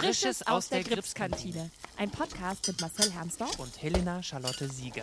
Frisches 0.00 0.46
aus 0.46 0.70
der 0.70 0.82
Gripskantine. 0.82 1.70
Ein 1.98 2.08
Podcast 2.08 2.66
mit 2.68 2.80
Marcel 2.80 3.12
Hermsdorf 3.12 3.58
und 3.58 3.82
Helena 3.82 4.22
Charlotte 4.22 4.66
Sieger. 4.66 5.02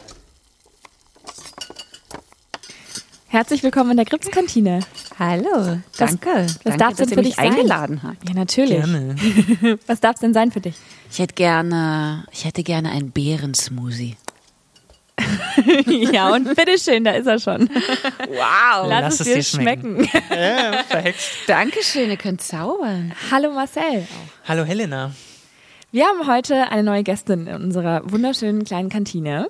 Herzlich 3.27 3.61
willkommen 3.61 3.91
in 3.91 3.97
der 3.97 4.07
Gripskantine. 4.07 4.79
Hallo, 5.19 5.81
danke. 5.97 6.29
Was 6.29 6.63
danke, 6.63 6.77
darf 6.79 6.95
denn 6.95 7.09
für 7.09 7.21
dich 7.21 7.35
sein? 7.35 7.51
eingeladen 7.51 8.01
habt. 8.01 8.27
Ja, 8.27 8.33
natürlich. 8.33 8.77
Gerne. 8.77 9.15
Was 9.85 9.99
darf 9.99 10.15
es 10.15 10.21
denn 10.21 10.33
sein 10.33 10.51
für 10.51 10.61
dich? 10.61 10.75
Ich 11.11 11.19
hätte 11.19 11.35
gerne, 11.35 12.25
ich 12.31 12.45
hätte 12.45 12.63
gerne 12.63 12.89
einen 12.89 13.11
Beerensmoothie. 13.11 14.17
ja, 16.11 16.33
und 16.33 16.55
bitteschön, 16.55 17.03
da 17.03 17.11
ist 17.11 17.27
er 17.27 17.39
schon. 17.39 17.69
Wow. 17.69 18.87
Lass, 18.87 18.89
lass 18.89 19.13
es 19.15 19.19
es 19.21 19.33
dir 19.33 19.43
schmecken. 19.43 20.07
schmecken. 20.07 20.29
Ja, 20.29 20.83
verhext. 20.83 21.31
Dankeschön, 21.47 22.09
ihr 22.09 22.17
könnt 22.17 22.41
zaubern. 22.41 23.13
Hallo 23.31 23.51
Marcel. 23.51 24.07
Hallo 24.47 24.63
Helena. 24.63 25.11
Wir 25.91 26.05
haben 26.05 26.27
heute 26.27 26.69
eine 26.69 26.83
neue 26.83 27.03
Gästin 27.03 27.47
in 27.47 27.55
unserer 27.55 28.01
wunderschönen 28.11 28.65
kleinen 28.65 28.89
Kantine. 28.89 29.49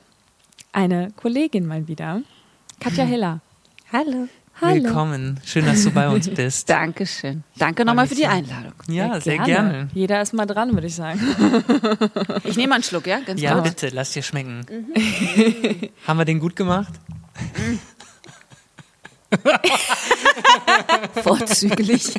Eine 0.72 1.10
Kollegin 1.16 1.66
mal 1.66 1.88
wieder. 1.88 2.22
Katja 2.80 3.06
Hiller. 3.06 3.42
Hallo. 3.92 4.28
Hallo. 4.60 4.84
Willkommen. 4.84 5.40
Schön, 5.46 5.66
dass 5.66 5.84
du 5.84 5.92
bei 5.92 6.10
uns 6.10 6.28
bist. 6.34 6.68
Dankeschön. 6.70 7.44
Danke 7.58 7.86
nochmal 7.86 8.08
für 8.08 8.16
die 8.16 8.22
sehr. 8.22 8.32
Einladung. 8.32 8.74
Ja, 8.88 9.20
sehr 9.22 9.38
gerne. 9.40 9.90
Jeder 9.94 10.22
ist 10.22 10.34
mal 10.34 10.48
dran, 10.48 10.74
würde 10.74 10.88
ich 10.88 10.96
sagen. 10.96 11.20
Ich 12.44 12.58
nehme 12.58 12.70
mal 12.70 12.76
einen 12.76 12.84
Schluck, 12.84 13.06
ja? 13.06 13.20
Ganz 13.20 13.40
Ja, 13.40 13.54
kurz. 13.54 13.70
bitte, 13.70 13.90
lass 13.96 14.14
dir 14.14 14.24
schmecken. 14.24 14.66
Haben 16.08 16.18
wir 16.18 16.26
den 16.26 16.40
gut 16.40 16.56
gemacht? 16.56 16.94
Vorzüglich. 21.22 22.14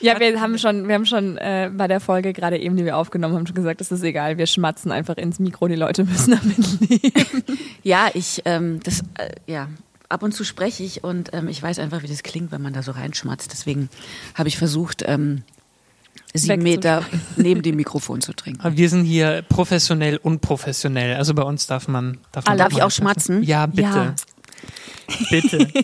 Ja, 0.00 0.20
wir 0.20 0.40
haben 0.40 0.58
schon, 0.58 0.88
wir 0.88 0.94
haben 0.94 1.06
schon 1.06 1.38
äh, 1.38 1.70
bei 1.74 1.88
der 1.88 2.00
Folge 2.00 2.32
gerade 2.34 2.58
eben, 2.58 2.76
die 2.76 2.84
wir 2.84 2.96
aufgenommen 2.98 3.34
haben, 3.34 3.46
schon 3.46 3.56
gesagt, 3.56 3.80
es 3.80 3.90
ist 3.90 4.02
egal, 4.02 4.36
wir 4.36 4.46
schmatzen 4.46 4.92
einfach 4.92 5.16
ins 5.16 5.38
Mikro, 5.38 5.68
die 5.68 5.74
Leute 5.74 6.04
müssen 6.04 6.32
damit 6.32 6.58
leben. 6.90 7.42
Ja, 7.82 8.10
ich, 8.12 8.42
ähm, 8.44 8.80
das, 8.84 9.00
äh, 9.18 9.30
ja, 9.46 9.68
ab 10.08 10.22
und 10.22 10.32
zu 10.32 10.44
spreche 10.44 10.82
ich 10.82 11.04
und 11.04 11.32
ähm, 11.34 11.48
ich 11.48 11.62
weiß 11.62 11.78
einfach, 11.78 12.02
wie 12.02 12.06
das 12.08 12.22
klingt, 12.22 12.52
wenn 12.52 12.62
man 12.62 12.72
da 12.72 12.82
so 12.82 12.92
reinschmatzt. 12.92 13.52
Deswegen 13.52 13.88
habe 14.34 14.48
ich 14.48 14.58
versucht, 14.58 15.02
ähm, 15.06 15.42
sieben 16.34 16.62
Meter 16.62 17.04
neben 17.36 17.62
dem 17.62 17.76
Mikrofon 17.76 18.20
zu 18.20 18.32
trinken. 18.32 18.60
Aber 18.60 18.76
wir 18.76 18.88
sind 18.88 19.04
hier 19.04 19.42
professionell 19.48 20.16
und 20.18 20.40
professionell. 20.40 21.16
Also 21.16 21.34
bei 21.34 21.42
uns 21.42 21.66
darf 21.66 21.88
man. 21.88 22.18
Darf, 22.32 22.46
man 22.46 22.58
Darf 22.58 22.72
ich 22.72 22.82
auch 22.82 22.90
schmatzen? 22.90 23.42
Ja, 23.42 23.66
bitte. 23.66 23.82
Ja. 23.82 24.14
Bitte. 25.30 25.68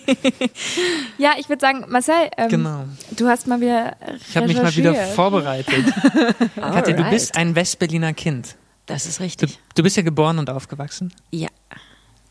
Ja, 1.19 1.35
ich 1.39 1.49
würde 1.49 1.61
sagen, 1.61 1.85
Marcel, 1.89 2.15
ähm, 2.37 2.49
Genau. 2.49 2.85
du 3.17 3.29
hast 3.29 3.47
mal 3.47 3.61
wieder 3.61 3.97
Ich 4.29 4.37
habe 4.37 4.49
mich 4.49 4.57
mal 4.57 4.75
wieder 4.75 4.95
vorbereitet. 4.95 5.85
Katja, 6.57 6.97
du 6.97 7.05
bist 7.11 7.37
ein 7.37 7.55
Westberliner 7.55 8.13
Kind. 8.15 8.57
Das 8.87 9.07
ist 9.07 9.21
Du, 9.21 9.23
richtig. 9.25 9.59
du 9.77 9.83
bist 9.85 9.97
ja 9.97 10.03
geboren 10.03 10.39
und 10.41 10.51
aufgewachsen. 10.51 11.13
Ja, 11.31 11.49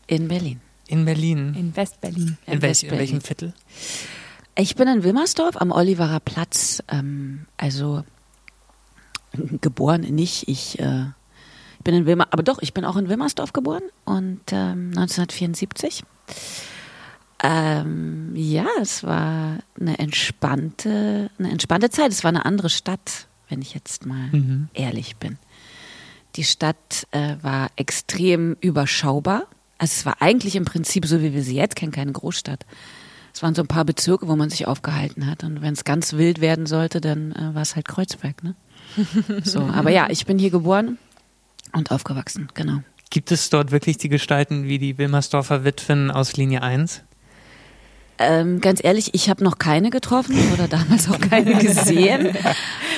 in 0.06 0.28
Berlin. 0.28 0.60
In 0.92 1.04
Berlin. 1.06 1.54
in 1.54 1.74
Westberlin. 1.74 2.36
In, 2.46 2.52
in 2.54 2.62
West-Berlin. 2.62 2.98
welchem 2.98 3.20
Viertel? 3.22 3.54
Ich 4.56 4.76
bin 4.76 4.86
in 4.88 5.02
Wilmersdorf 5.04 5.56
am 5.56 5.70
Oliverer 5.72 6.20
Platz. 6.20 6.82
Ähm, 6.88 7.46
also 7.56 8.04
geboren 9.62 10.02
nicht. 10.02 10.48
Ich 10.48 10.78
äh, 10.78 11.06
bin 11.82 11.94
in 11.94 12.04
Wilmer, 12.06 12.28
aber 12.30 12.42
doch, 12.42 12.58
ich 12.60 12.74
bin 12.74 12.84
auch 12.84 12.96
in 12.96 13.08
Wilmersdorf 13.08 13.52
geboren 13.54 13.82
und 14.04 14.40
ähm, 14.52 14.88
1974. 14.94 16.04
Ähm, 17.42 18.32
ja, 18.36 18.66
es 18.80 19.02
war 19.02 19.58
eine 19.80 19.98
entspannte, 19.98 21.30
eine 21.38 21.50
entspannte 21.50 21.90
Zeit. 21.90 22.12
Es 22.12 22.22
war 22.22 22.28
eine 22.28 22.44
andere 22.44 22.68
Stadt, 22.70 23.26
wenn 23.48 23.62
ich 23.62 23.74
jetzt 23.74 24.06
mal 24.06 24.28
Mhm. 24.30 24.68
ehrlich 24.74 25.16
bin. 25.16 25.38
Die 26.36 26.44
Stadt 26.44 27.06
äh, 27.10 27.36
war 27.42 27.70
extrem 27.76 28.56
überschaubar. 28.60 29.44
Also 29.82 29.94
es 29.96 30.06
war 30.06 30.22
eigentlich 30.22 30.54
im 30.54 30.64
Prinzip 30.64 31.06
so, 31.06 31.20
wie 31.22 31.34
wir 31.34 31.42
sie 31.42 31.56
jetzt 31.56 31.74
kennen, 31.74 31.90
keine 31.90 32.12
Großstadt. 32.12 32.66
Es 33.34 33.42
waren 33.42 33.56
so 33.56 33.62
ein 33.62 33.66
paar 33.66 33.84
Bezirke, 33.84 34.28
wo 34.28 34.36
man 34.36 34.48
sich 34.48 34.68
aufgehalten 34.68 35.26
hat. 35.26 35.42
Und 35.42 35.60
wenn 35.60 35.72
es 35.72 35.82
ganz 35.82 36.12
wild 36.12 36.40
werden 36.40 36.66
sollte, 36.66 37.00
dann 37.00 37.32
äh, 37.32 37.52
war 37.52 37.62
es 37.62 37.74
halt 37.74 37.88
Kreuzberg. 37.88 38.44
Ne? 38.44 38.54
So, 39.42 39.58
aber 39.58 39.90
ja, 39.90 40.06
ich 40.08 40.24
bin 40.24 40.38
hier 40.38 40.50
geboren 40.50 40.98
und 41.72 41.90
aufgewachsen, 41.90 42.48
genau. 42.54 42.84
Gibt 43.10 43.32
es 43.32 43.50
dort 43.50 43.72
wirklich 43.72 43.98
die 43.98 44.08
Gestalten 44.08 44.68
wie 44.68 44.78
die 44.78 44.98
Wilmersdorfer 44.98 45.64
Witwen 45.64 46.12
aus 46.12 46.36
Linie 46.36 46.62
1? 46.62 47.02
Ähm, 48.22 48.60
ganz 48.60 48.82
ehrlich, 48.82 49.14
ich 49.14 49.28
habe 49.28 49.42
noch 49.42 49.58
keine 49.58 49.90
getroffen 49.90 50.36
oder 50.52 50.68
damals 50.68 51.10
auch 51.10 51.20
keine 51.20 51.54
gesehen. 51.56 52.36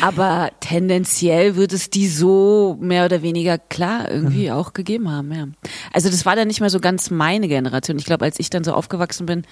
Aber 0.00 0.50
tendenziell 0.60 1.56
wird 1.56 1.72
es 1.72 1.90
die 1.90 2.08
so 2.08 2.76
mehr 2.80 3.06
oder 3.06 3.22
weniger 3.22 3.58
klar 3.58 4.10
irgendwie 4.10 4.50
auch 4.50 4.74
gegeben 4.74 5.10
haben. 5.10 5.32
Ja. 5.32 5.46
Also 5.92 6.10
das 6.10 6.26
war 6.26 6.36
dann 6.36 6.48
nicht 6.48 6.60
mehr 6.60 6.70
so 6.70 6.80
ganz 6.80 7.10
meine 7.10 7.48
Generation. 7.48 7.98
Ich 7.98 8.04
glaube, 8.04 8.24
als 8.24 8.38
ich 8.38 8.50
dann 8.50 8.64
so 8.64 8.74
aufgewachsen 8.74 9.26
bin, 9.26 9.42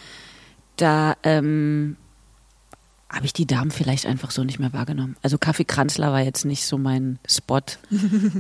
da 0.77 1.15
ähm, 1.22 1.97
habe 3.09 3.27
ich 3.27 3.33
die 3.33 3.47
Damen 3.47 3.71
vielleicht 3.71 4.06
einfach 4.06 4.31
so 4.31 4.43
nicht 4.43 4.59
mehr 4.59 4.72
wahrgenommen. 4.72 5.16
Also 5.22 5.37
Kaffee 5.39 5.65
Kranzler 5.65 6.12
war 6.12 6.22
jetzt 6.22 6.44
nicht 6.44 6.65
so 6.66 6.78
mein 6.78 7.19
Spot, 7.28 7.60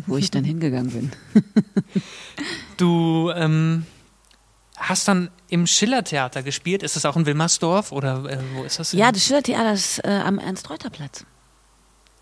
wo 0.06 0.16
ich 0.16 0.30
dann 0.30 0.44
hingegangen 0.44 0.90
bin. 0.90 1.12
Du 2.78 3.30
ähm, 3.34 3.84
hast 4.82 5.08
dann 5.08 5.30
im 5.48 5.66
Schillertheater 5.66 6.42
gespielt. 6.42 6.82
Ist 6.82 6.96
das 6.96 7.04
auch 7.06 7.16
in 7.16 7.26
Wilmersdorf 7.26 7.92
oder 7.92 8.24
äh, 8.28 8.38
wo 8.54 8.64
ist 8.64 8.78
das? 8.78 8.92
Ja, 8.92 9.12
das 9.12 9.24
Schillertheater 9.24 9.72
ist 9.72 9.98
äh, 10.04 10.08
am 10.24 10.38
Ernst-Reuter-Platz. 10.38 11.24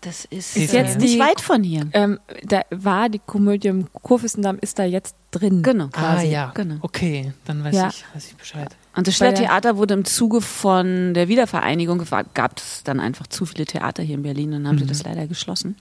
Das 0.01 0.25
ist, 0.25 0.57
Ist 0.57 0.73
äh, 0.73 0.77
jetzt 0.81 0.97
nicht 0.99 1.13
die- 1.15 1.19
weit 1.19 1.41
von 1.41 1.63
hier. 1.63 1.87
Ähm, 1.93 2.19
da 2.43 2.61
war 2.71 3.07
die 3.07 3.19
Komödie 3.19 3.67
im 3.67 3.87
Kurfürstendamm, 3.93 4.57
ist 4.59 4.79
da 4.79 4.83
jetzt 4.83 5.15
drin. 5.29 5.61
Genau, 5.61 5.85
Ah 5.93 6.15
quasi. 6.15 6.27
ja, 6.27 6.51
Genau. 6.55 6.77
okay, 6.81 7.33
dann 7.45 7.63
weiß, 7.63 7.75
Ja. 7.75 7.89
ich, 7.89 8.03
weiß 8.15 8.27
ich 8.29 8.35
Bescheid. 8.35 8.75
Und 8.95 9.05
das 9.07 9.15
Stadttheater 9.15 9.77
wurde 9.77 9.93
im 9.93 10.03
Zuge 10.05 10.41
von 10.41 11.13
der 11.13 11.27
Wiedervereinigung, 11.27 12.03
gab 12.33 12.57
es 12.57 12.83
dann 12.83 12.99
einfach 12.99 13.27
zu 13.27 13.45
viele 13.45 13.65
Theater 13.65 14.01
hier 14.01 14.15
in 14.15 14.23
Berlin 14.23 14.53
und 14.53 14.63
dann 14.63 14.67
haben 14.69 14.79
sie 14.79 14.87
das 14.87 15.03
leider 15.03 15.27
geschlossen. 15.27 15.75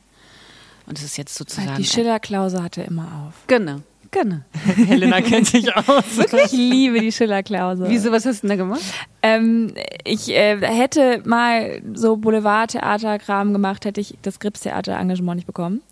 Und 0.87 0.99
es 0.99 1.05
ist 1.05 1.17
jetzt 1.17 1.35
sozusagen. 1.37 1.77
Die 1.77 1.85
Schillerklause 1.85 2.63
hatte 2.63 2.83
immer 2.83 3.27
auf. 3.27 3.35
Genau, 3.47 3.81
genau. 4.11 4.37
Helena 4.87 5.21
kennt 5.21 5.47
sich 5.47 5.75
aus. 5.75 6.19
Ich 6.19 6.53
liebe 6.53 7.01
die 7.01 7.13
Schillerklause. 7.13 7.85
Wieso, 7.89 8.13
was 8.13 8.27
hast 8.27 8.43
du 8.43 8.49
denn 8.49 8.59
da 8.59 8.65
gemacht? 8.65 8.83
Ähm, 9.23 9.75
ich 10.05 10.31
äh, 10.31 10.59
hätte 10.61 11.23
mal 11.25 11.83
so 11.95 12.17
Boulevardtheaterkram 12.17 13.53
gemacht, 13.53 13.85
hätte 13.85 14.01
ich 14.01 14.17
das 14.23 14.41
Gripstheater-Engagement 14.41 15.37
nicht 15.37 15.47
bekommen. 15.47 15.83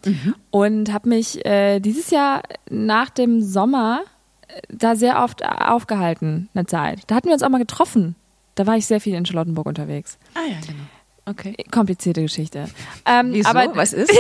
Und 0.51 0.93
habe 0.93 1.09
mich 1.09 1.45
äh, 1.45 1.81
dieses 1.81 2.11
Jahr 2.11 2.43
nach 2.71 3.11
dem 3.11 3.43
Sommer 3.43 4.03
äh, 4.49 4.61
da 4.69 4.97
sehr 4.97 5.23
oft 5.23 5.45
aufgehalten, 5.45 6.49
eine 6.55 6.67
Zeit. 6.67 7.01
Da 7.07 7.15
hatten 7.15 7.29
wir 7.29 7.35
uns 7.35 7.43
auch 7.43 7.51
mal 7.51 7.59
getroffen. 7.59 8.15
Da 8.55 8.67
war 8.67 8.77
ich 8.77 8.87
sehr 8.87 9.01
viel 9.01 9.15
in 9.15 9.25
Charlottenburg 9.25 9.67
unterwegs. 9.67 10.19
Ah 10.35 10.41
ja, 10.49 10.57
genau. 10.67 10.85
Okay. 11.29 11.55
Komplizierte 11.71 12.23
Geschichte. 12.23 12.69
Ähm, 13.05 13.33
Wieso? 13.33 13.51
Aber 13.51 13.77
was 13.77 13.93
ist? 13.93 14.11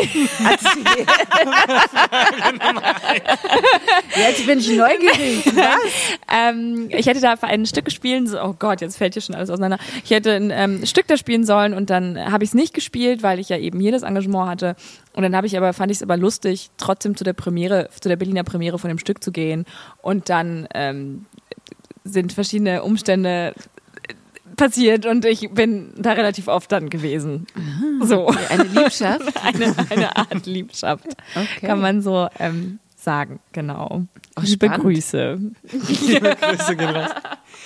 Jetzt 4.16 4.46
bin 4.46 4.58
ich 4.58 4.68
neugierig. 4.68 5.50
ähm, 6.30 6.90
ich 6.90 7.06
hätte 7.06 7.20
da 7.20 7.34
ein 7.40 7.64
Stück 7.64 7.86
gespielt, 7.86 8.28
so, 8.28 8.42
oh 8.42 8.54
Gott, 8.58 8.82
jetzt 8.82 8.98
fällt 8.98 9.14
hier 9.14 9.22
schon 9.22 9.34
alles 9.34 9.48
auseinander. 9.48 9.78
Ich 10.04 10.10
hätte 10.10 10.34
ein 10.34 10.50
ähm, 10.50 10.84
Stück 10.84 11.06
da 11.06 11.16
spielen 11.16 11.46
sollen 11.46 11.72
und 11.72 11.88
dann 11.88 12.30
habe 12.30 12.44
ich 12.44 12.50
es 12.50 12.54
nicht 12.54 12.74
gespielt, 12.74 13.22
weil 13.22 13.38
ich 13.38 13.48
ja 13.48 13.56
eben 13.56 13.80
hier 13.80 13.92
das 13.92 14.02
Engagement 14.02 14.50
hatte. 14.50 14.76
Und 15.14 15.22
dann 15.22 15.34
habe 15.34 15.46
ich 15.46 15.56
aber, 15.56 15.72
fand 15.72 15.90
ich 15.90 15.98
es 15.98 16.02
aber 16.02 16.18
lustig, 16.18 16.70
trotzdem 16.76 17.16
zu 17.16 17.24
der 17.24 17.32
Premiere, 17.32 17.88
zu 17.98 18.08
der 18.08 18.16
Berliner 18.16 18.44
Premiere 18.44 18.78
von 18.78 18.88
dem 18.88 18.98
Stück 18.98 19.24
zu 19.24 19.32
gehen. 19.32 19.64
Und 20.02 20.28
dann 20.28 20.68
ähm, 20.74 21.24
sind 22.04 22.32
verschiedene 22.32 22.82
Umstände 22.82 23.54
passiert 24.58 25.06
und 25.06 25.24
ich 25.24 25.48
bin 25.52 25.92
da 25.96 26.12
relativ 26.12 26.48
oft 26.48 26.70
dann 26.70 26.90
gewesen. 26.90 27.46
So. 28.02 28.26
Eine 28.50 28.64
Liebschaft. 28.64 29.22
Eine, 29.42 29.74
eine 29.90 30.16
Art 30.16 30.44
Liebschaft, 30.46 31.06
Okay. 31.34 31.66
kann 31.66 31.80
man 31.80 32.02
so 32.02 32.28
ähm, 32.38 32.78
sagen, 32.96 33.40
genau. 33.52 34.02
Oh, 34.36 34.40
Liebe 34.42 34.66
spannend. 34.66 34.84
Grüße. 34.84 35.38
Liebe 36.06 36.36
Grüße 36.40 36.76
gehen 36.76 36.88
raus. 36.90 37.10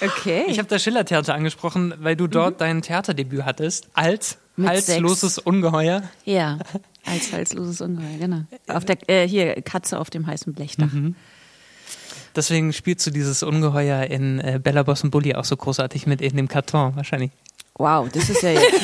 Okay. 0.00 0.44
Ich 0.48 0.58
habe 0.58 0.68
das 0.68 0.82
Schillertheater 0.82 1.34
angesprochen, 1.34 1.94
weil 1.98 2.14
du 2.16 2.26
dort 2.28 2.60
dein 2.60 2.82
Theaterdebüt 2.82 3.44
hattest 3.44 3.88
als 3.94 4.38
Mit 4.56 4.68
halsloses 4.68 5.38
Ungeheuer. 5.38 6.02
ja, 6.24 6.58
als 7.04 7.32
halsloses 7.32 7.80
Ungeheuer, 7.80 8.18
genau. 8.18 8.42
Auf 8.68 8.84
der, 8.84 8.96
äh, 9.08 9.26
hier, 9.26 9.60
Katze 9.62 9.98
auf 9.98 10.10
dem 10.10 10.26
heißen 10.26 10.52
Blechdach. 10.54 10.88
Deswegen 12.34 12.72
spielst 12.72 13.06
du 13.06 13.10
dieses 13.10 13.42
Ungeheuer 13.42 14.04
in 14.04 14.40
äh, 14.40 14.60
Bella 14.62 14.82
Boss 14.82 15.04
und 15.04 15.10
Bully 15.10 15.34
auch 15.34 15.44
so 15.44 15.56
großartig 15.56 16.06
mit 16.06 16.20
in 16.20 16.36
dem 16.36 16.48
Karton 16.48 16.96
wahrscheinlich. 16.96 17.30
Wow, 17.74 18.08
das 18.12 18.28
ist 18.28 18.42
ja 18.42 18.50
jetzt 18.50 18.82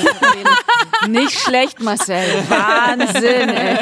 nicht 1.08 1.38
schlecht, 1.38 1.80
Marcel. 1.80 2.44
Wahnsinn, 2.48 3.48
ey. 3.50 3.78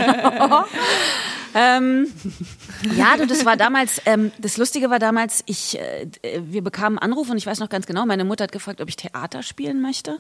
ähm, 1.55 2.13
ja, 2.97 3.17
du, 3.17 3.27
das 3.27 3.45
war 3.45 3.57
damals, 3.57 4.03
ähm, 4.05 4.33
das 4.39 4.57
Lustige 4.57 4.91
war 4.91 4.99
damals, 4.99 5.43
ich, 5.47 5.79
äh, 5.79 6.09
wir 6.41 6.63
bekamen 6.63 6.99
einen 6.99 7.13
Anruf 7.13 7.31
und 7.31 7.37
ich 7.37 7.47
weiß 7.47 7.61
noch 7.61 7.69
ganz 7.69 7.87
genau, 7.87 8.05
meine 8.05 8.25
Mutter 8.25 8.45
hat 8.45 8.53
gefragt, 8.53 8.81
ob 8.81 8.89
ich 8.89 8.97
Theater 8.97 9.43
spielen 9.43 9.81
möchte. 9.81 10.19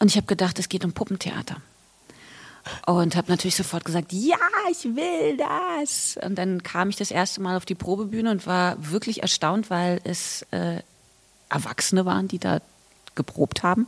Und 0.00 0.08
ich 0.08 0.16
habe 0.16 0.26
gedacht, 0.26 0.58
es 0.58 0.68
geht 0.68 0.84
um 0.84 0.92
Puppentheater. 0.92 1.56
Und 2.86 3.16
habe 3.16 3.30
natürlich 3.30 3.56
sofort 3.56 3.84
gesagt, 3.84 4.12
ja, 4.12 4.36
ich 4.70 4.84
will 4.84 5.36
das. 5.36 6.18
Und 6.22 6.36
dann 6.36 6.62
kam 6.62 6.90
ich 6.90 6.96
das 6.96 7.10
erste 7.10 7.40
Mal 7.40 7.56
auf 7.56 7.64
die 7.64 7.74
Probebühne 7.74 8.30
und 8.30 8.46
war 8.46 8.76
wirklich 8.90 9.22
erstaunt, 9.22 9.70
weil 9.70 10.00
es 10.04 10.42
äh, 10.50 10.80
Erwachsene 11.48 12.04
waren, 12.04 12.28
die 12.28 12.38
da 12.38 12.60
geprobt 13.14 13.62
haben. 13.62 13.86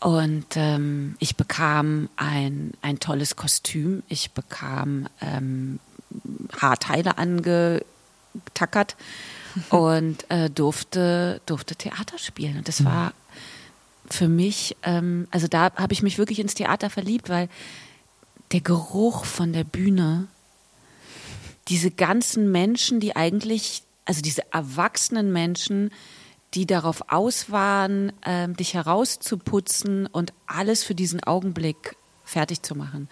Und 0.00 0.46
ähm, 0.56 1.16
ich 1.18 1.36
bekam 1.36 2.08
ein, 2.16 2.72
ein 2.80 2.98
tolles 3.00 3.36
Kostüm. 3.36 4.02
Ich 4.08 4.30
bekam 4.32 5.06
ähm, 5.20 5.78
Haarteile 6.58 7.18
angetackert 7.18 8.96
und 9.70 10.28
äh, 10.30 10.48
durfte, 10.48 11.40
durfte 11.44 11.76
Theater 11.76 12.18
spielen. 12.18 12.56
Und 12.56 12.68
das 12.68 12.84
war 12.84 13.12
für 14.12 14.28
mich, 14.28 14.76
ähm, 14.82 15.26
also 15.30 15.46
da 15.48 15.72
habe 15.74 15.92
ich 15.92 16.02
mich 16.02 16.18
wirklich 16.18 16.38
ins 16.38 16.54
Theater 16.54 16.90
verliebt, 16.90 17.28
weil 17.28 17.48
der 18.52 18.60
Geruch 18.60 19.24
von 19.24 19.52
der 19.52 19.64
Bühne, 19.64 20.26
diese 21.68 21.90
ganzen 21.90 22.50
Menschen, 22.50 23.00
die 23.00 23.14
eigentlich, 23.14 23.82
also 24.04 24.22
diese 24.22 24.52
erwachsenen 24.52 25.32
Menschen, 25.32 25.90
die 26.54 26.66
darauf 26.66 27.12
aus 27.12 27.50
waren, 27.50 28.12
ähm, 28.24 28.56
dich 28.56 28.74
herauszuputzen 28.74 30.06
und 30.06 30.32
alles 30.46 30.82
für 30.82 30.96
diesen 30.96 31.22
Augenblick 31.22 31.96
fertig 32.24 32.62
zu 32.62 32.74
machen. 32.74 33.08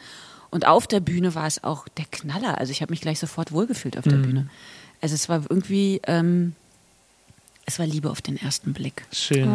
Und 0.51 0.67
auf 0.67 0.87
der 0.87 1.01
Bühne 1.01 1.35
war 1.35 1.47
es 1.47 1.63
auch 1.63 1.87
der 1.89 2.07
Knaller. 2.07 2.59
Also 2.59 2.73
ich 2.73 2.83
habe 2.83 2.91
mich 2.91 3.01
gleich 3.01 3.19
sofort 3.19 3.53
wohlgefühlt 3.53 3.99
auf 3.99 4.05
der 4.05 4.17
Bühne. 4.17 4.49
Also 5.01 5.15
es 5.15 5.29
war 5.29 5.43
irgendwie, 5.49 6.01
ähm, 6.07 6.55
es 7.69 7.79
war 7.79 7.87
Liebe 7.87 8.11
auf 8.11 8.23
den 8.23 8.39
ersten 8.39 8.73
Blick. 8.73 9.05
Schön. 9.13 9.49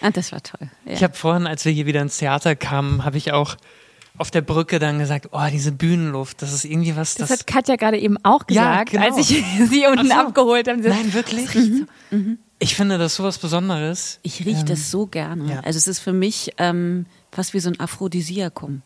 Ah, 0.00 0.10
das 0.10 0.32
war 0.32 0.42
toll. 0.42 0.68
Ja. 0.86 0.92
Ich 0.92 1.02
habe 1.04 1.14
vorhin, 1.14 1.46
als 1.46 1.64
wir 1.66 1.72
hier 1.72 1.84
wieder 1.84 2.00
ins 2.00 2.16
Theater 2.16 2.56
kamen, 2.56 3.04
habe 3.04 3.18
ich 3.18 3.32
auch 3.32 3.56
auf 4.16 4.30
der 4.30 4.40
Brücke 4.40 4.78
dann 4.78 4.98
gesagt, 4.98 5.28
oh, 5.32 5.46
diese 5.52 5.70
Bühnenluft, 5.70 6.40
das 6.40 6.52
ist 6.52 6.64
irgendwie 6.64 6.96
was, 6.96 7.14
Das, 7.14 7.28
das... 7.28 7.40
hat 7.40 7.46
Katja 7.46 7.76
gerade 7.76 7.98
eben 7.98 8.16
auch 8.24 8.42
Ja, 8.48 8.82
gesagt, 8.82 8.90
genau. 8.92 9.04
als 9.04 9.18
ich 9.30 9.44
sie 9.70 9.86
unten 9.86 10.08
so. 10.08 10.14
abgeholt 10.14 10.66
habe. 10.66 10.80
Nein, 10.80 11.12
wirklich? 11.12 11.50
Ich 12.58 12.74
finde 12.74 12.96
das 12.96 13.14
sowas 13.14 13.36
Besonderes. 13.38 14.18
Ich 14.22 14.44
rieche 14.46 14.64
das 14.64 14.90
so 14.90 15.06
gerne. 15.06 15.42
Ähm, 15.44 15.48
ja. 15.50 15.60
Also 15.60 15.76
es 15.76 15.86
ist 15.86 16.00
für 16.00 16.14
mich 16.14 16.52
ähm, 16.56 17.04
fast 17.30 17.52
wie 17.52 17.60
so 17.60 17.68
ein 17.68 17.78
Aphrodisiakum. 17.78 18.80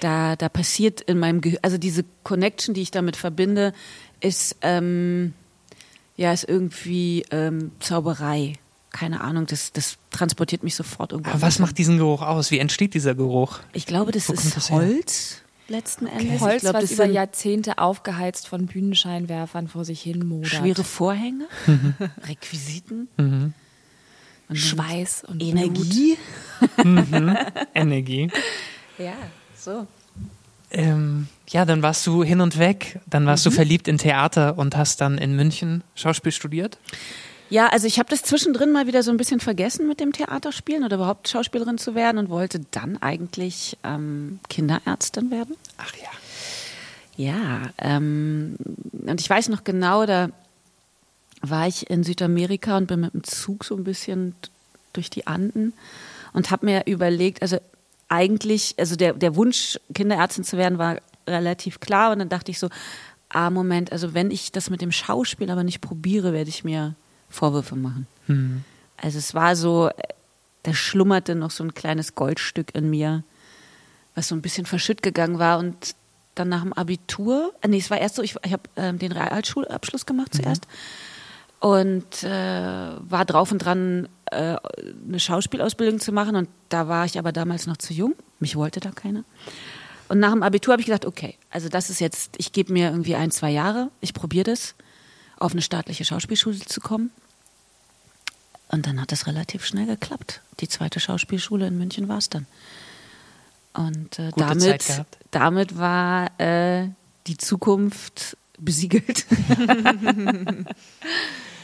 Da, 0.00 0.36
da 0.36 0.48
passiert 0.50 1.00
in 1.00 1.18
meinem 1.18 1.40
Gehirn, 1.40 1.60
also 1.62 1.78
diese 1.78 2.04
Connection, 2.22 2.74
die 2.74 2.82
ich 2.82 2.90
damit 2.90 3.16
verbinde, 3.16 3.72
ist, 4.20 4.56
ähm, 4.62 5.32
ja, 6.20 6.32
ist 6.34 6.44
irgendwie 6.46 7.24
ähm, 7.30 7.72
Zauberei. 7.80 8.52
Keine 8.90 9.22
Ahnung, 9.22 9.46
das, 9.46 9.72
das 9.72 9.96
transportiert 10.10 10.62
mich 10.64 10.74
sofort 10.74 11.12
irgendwo. 11.12 11.30
Aber 11.30 11.40
was 11.42 11.56
hin. 11.56 11.64
macht 11.64 11.78
diesen 11.78 11.96
Geruch 11.96 12.20
aus? 12.22 12.50
Wie 12.50 12.58
entsteht 12.58 12.92
dieser 12.92 13.14
Geruch? 13.14 13.60
Ich 13.72 13.86
glaube, 13.86 14.12
das 14.12 14.28
ist 14.28 14.54
das 14.56 14.68
her? 14.68 14.76
Holz 14.78 15.40
letzten 15.68 16.06
Endes. 16.06 16.34
ich 16.34 16.40
Holz, 16.40 16.60
glaube, 16.62 16.78
was 16.78 16.84
das 16.84 16.92
über 16.92 17.06
Jahrzehnte 17.06 17.78
aufgeheizt 17.78 18.48
von 18.48 18.66
Bühnenscheinwerfern 18.66 19.68
vor 19.68 19.84
sich 19.84 20.02
hin 20.02 20.26
modert. 20.26 20.50
schwere 20.50 20.84
Vorhänge, 20.84 21.46
Mhm. 21.66 21.94
Requisiten, 22.26 23.08
und 23.16 23.54
dann 24.48 24.56
Schweiß 24.56 25.24
und 25.28 25.38
Blut. 25.38 25.48
Energie. 25.50 26.18
Energie. 27.74 28.28
Ja, 28.98 29.14
so. 29.56 29.86
Ähm, 30.70 31.26
ja, 31.48 31.64
dann 31.64 31.82
warst 31.82 32.06
du 32.06 32.22
hin 32.22 32.40
und 32.40 32.58
weg. 32.58 33.00
Dann 33.08 33.26
warst 33.26 33.44
Mhm. 33.44 33.50
du 33.50 33.56
verliebt 33.56 33.88
in 33.88 33.98
Theater 33.98 34.56
und 34.58 34.76
hast 34.76 35.00
dann 35.00 35.18
in 35.18 35.34
München 35.36 35.82
Schauspiel 35.94 36.32
studiert. 36.32 36.78
Ja, 37.48 37.66
also 37.66 37.88
ich 37.88 37.98
habe 37.98 38.08
das 38.08 38.22
zwischendrin 38.22 38.70
mal 38.70 38.86
wieder 38.86 39.02
so 39.02 39.10
ein 39.10 39.16
bisschen 39.16 39.40
vergessen 39.40 39.88
mit 39.88 39.98
dem 39.98 40.12
Theaterspielen 40.12 40.84
oder 40.84 40.96
überhaupt 40.96 41.28
Schauspielerin 41.28 41.78
zu 41.78 41.96
werden 41.96 42.18
und 42.18 42.28
wollte 42.30 42.60
dann 42.70 42.96
eigentlich 43.02 43.76
ähm, 43.82 44.38
Kinderärztin 44.48 45.32
werden. 45.32 45.56
Ach 45.78 45.92
ja. 45.96 46.08
Ja, 47.16 47.62
ähm, 47.78 48.56
und 48.92 49.20
ich 49.20 49.28
weiß 49.28 49.48
noch 49.48 49.64
genau, 49.64 50.06
da 50.06 50.30
war 51.42 51.66
ich 51.66 51.90
in 51.90 52.04
Südamerika 52.04 52.76
und 52.76 52.86
bin 52.86 53.00
mit 53.00 53.14
dem 53.14 53.24
Zug 53.24 53.64
so 53.64 53.74
ein 53.76 53.82
bisschen 53.84 54.34
durch 54.92 55.10
die 55.10 55.26
Anden 55.26 55.72
und 56.32 56.50
habe 56.52 56.66
mir 56.66 56.86
überlegt, 56.86 57.42
also 57.42 57.58
eigentlich, 58.10 58.74
also 58.78 58.96
der, 58.96 59.14
der 59.14 59.36
Wunsch, 59.36 59.78
Kinderärztin 59.94 60.44
zu 60.44 60.58
werden, 60.58 60.78
war 60.78 60.98
relativ 61.26 61.80
klar. 61.80 62.12
Und 62.12 62.18
dann 62.18 62.28
dachte 62.28 62.50
ich 62.50 62.58
so, 62.58 62.68
ah, 63.30 63.48
Moment, 63.48 63.92
also 63.92 64.12
wenn 64.12 64.30
ich 64.30 64.52
das 64.52 64.68
mit 64.68 64.82
dem 64.82 64.92
Schauspiel 64.92 65.50
aber 65.50 65.62
nicht 65.64 65.80
probiere, 65.80 66.34
werde 66.34 66.50
ich 66.50 66.64
mir 66.64 66.96
Vorwürfe 67.30 67.76
machen. 67.76 68.06
Also 68.96 69.18
es 69.18 69.32
war 69.32 69.56
so, 69.56 69.90
da 70.64 70.74
schlummerte 70.74 71.34
noch 71.36 71.52
so 71.52 71.64
ein 71.64 71.72
kleines 71.72 72.16
Goldstück 72.16 72.74
in 72.74 72.90
mir, 72.90 73.22
was 74.14 74.28
so 74.28 74.34
ein 74.34 74.42
bisschen 74.42 74.66
verschütt 74.66 75.02
gegangen 75.02 75.38
war. 75.38 75.58
Und 75.58 75.94
dann 76.34 76.48
nach 76.48 76.62
dem 76.62 76.72
Abitur, 76.72 77.54
äh, 77.62 77.68
nee, 77.68 77.78
es 77.78 77.90
war 77.90 77.98
erst 77.98 78.16
so, 78.16 78.22
ich, 78.22 78.34
ich 78.44 78.52
habe 78.52 78.64
ähm, 78.76 78.98
den 78.98 79.12
Realschulabschluss 79.12 80.04
gemacht 80.04 80.34
zuerst 80.34 80.66
und 81.60 82.24
äh, 82.24 82.30
war 82.30 83.24
drauf 83.26 83.52
und 83.52 83.58
dran, 83.58 84.08
äh, 84.26 84.56
eine 85.06 85.20
Schauspielausbildung 85.20 86.00
zu 86.00 86.10
machen 86.10 86.34
und 86.34 86.48
da 86.70 86.88
war 86.88 87.04
ich 87.04 87.18
aber 87.18 87.32
damals 87.32 87.66
noch 87.66 87.76
zu 87.76 87.92
jung, 87.92 88.14
mich 88.40 88.56
wollte 88.56 88.80
da 88.80 88.90
keiner. 88.90 89.24
Und 90.08 90.18
nach 90.18 90.32
dem 90.32 90.42
Abitur 90.42 90.72
habe 90.72 90.80
ich 90.80 90.86
gedacht, 90.86 91.06
okay, 91.06 91.36
also 91.50 91.68
das 91.68 91.90
ist 91.90 92.00
jetzt, 92.00 92.34
ich 92.38 92.52
gebe 92.52 92.72
mir 92.72 92.90
irgendwie 92.90 93.14
ein, 93.14 93.30
zwei 93.30 93.50
Jahre, 93.50 93.90
ich 94.00 94.14
probiere 94.14 94.44
das, 94.44 94.74
auf 95.38 95.52
eine 95.52 95.62
staatliche 95.62 96.04
Schauspielschule 96.04 96.58
zu 96.58 96.80
kommen. 96.80 97.10
Und 98.68 98.86
dann 98.86 99.00
hat 99.00 99.12
das 99.12 99.26
relativ 99.26 99.64
schnell 99.64 99.86
geklappt. 99.86 100.40
Die 100.60 100.68
zweite 100.68 100.98
Schauspielschule 100.98 101.66
in 101.66 101.76
München 101.76 102.08
war 102.08 102.18
es 102.18 102.30
dann. 102.30 102.46
Und 103.74 104.18
äh, 104.18 104.30
damit, 104.36 105.04
damit 105.30 105.76
war 105.76 106.40
äh, 106.40 106.88
die 107.26 107.36
Zukunft 107.36 108.36
besiegelt. 108.58 109.26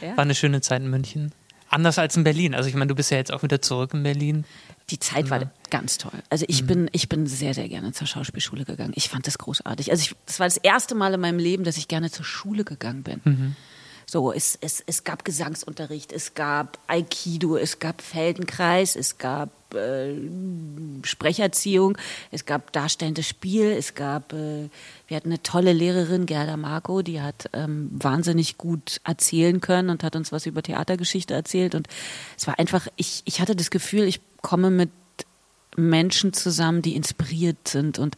War 0.02 0.18
eine 0.18 0.34
schöne 0.34 0.60
Zeit 0.60 0.82
in 0.82 0.90
München. 0.90 1.32
Anders 1.68 1.98
als 1.98 2.16
in 2.16 2.22
Berlin. 2.24 2.54
Also 2.54 2.68
ich 2.68 2.74
meine, 2.74 2.86
du 2.88 2.94
bist 2.94 3.10
ja 3.10 3.16
jetzt 3.16 3.32
auch 3.32 3.42
wieder 3.42 3.60
zurück 3.60 3.92
in 3.92 4.02
Berlin. 4.02 4.44
Die 4.90 5.00
Zeit 5.00 5.30
war 5.30 5.50
ganz 5.68 5.98
toll. 5.98 6.12
Also 6.30 6.44
ich 6.48 6.62
Mhm. 6.62 6.66
bin, 6.68 6.88
ich 6.92 7.08
bin 7.08 7.26
sehr, 7.26 7.54
sehr 7.54 7.68
gerne 7.68 7.92
zur 7.92 8.06
Schauspielschule 8.06 8.64
gegangen. 8.64 8.92
Ich 8.94 9.08
fand 9.08 9.26
das 9.26 9.36
großartig. 9.38 9.90
Also 9.90 10.02
ich, 10.02 10.14
das 10.26 10.38
war 10.38 10.46
das 10.46 10.58
erste 10.58 10.94
Mal 10.94 11.12
in 11.14 11.20
meinem 11.20 11.40
Leben, 11.40 11.64
dass 11.64 11.76
ich 11.76 11.88
gerne 11.88 12.10
zur 12.10 12.24
Schule 12.24 12.62
gegangen 12.64 13.02
bin. 13.02 13.20
Mhm. 13.24 13.56
So, 14.08 14.32
es, 14.32 14.56
es, 14.60 14.80
es 14.86 15.02
gab 15.02 15.24
Gesangsunterricht, 15.24 16.12
es 16.12 16.34
gab 16.34 16.78
Aikido, 16.86 17.56
es 17.56 17.80
gab 17.80 18.00
Feldenkreis, 18.00 18.94
es 18.94 19.18
gab 19.18 19.50
äh, 19.76 20.14
Sprecherziehung, 21.04 21.96
es 22.30 22.44
gab 22.44 22.72
darstellendes 22.72 23.28
Spiel, 23.28 23.66
es 23.72 23.94
gab, 23.94 24.32
äh, 24.32 24.68
wir 25.06 25.16
hatten 25.16 25.28
eine 25.28 25.42
tolle 25.42 25.72
Lehrerin, 25.72 26.26
Gerda 26.26 26.56
Marco, 26.56 27.02
die 27.02 27.20
hat 27.20 27.48
ähm, 27.52 27.90
wahnsinnig 27.92 28.58
gut 28.58 29.00
erzählen 29.04 29.60
können 29.60 29.90
und 29.90 30.02
hat 30.02 30.16
uns 30.16 30.32
was 30.32 30.46
über 30.46 30.62
Theatergeschichte 30.62 31.34
erzählt. 31.34 31.74
Und 31.74 31.88
es 32.36 32.46
war 32.46 32.58
einfach, 32.58 32.88
ich, 32.96 33.22
ich 33.24 33.40
hatte 33.40 33.54
das 33.54 33.70
Gefühl, 33.70 34.04
ich 34.04 34.20
komme 34.42 34.70
mit 34.70 34.90
Menschen 35.76 36.32
zusammen, 36.32 36.82
die 36.82 36.96
inspiriert 36.96 37.68
sind 37.68 37.98
und 37.98 38.16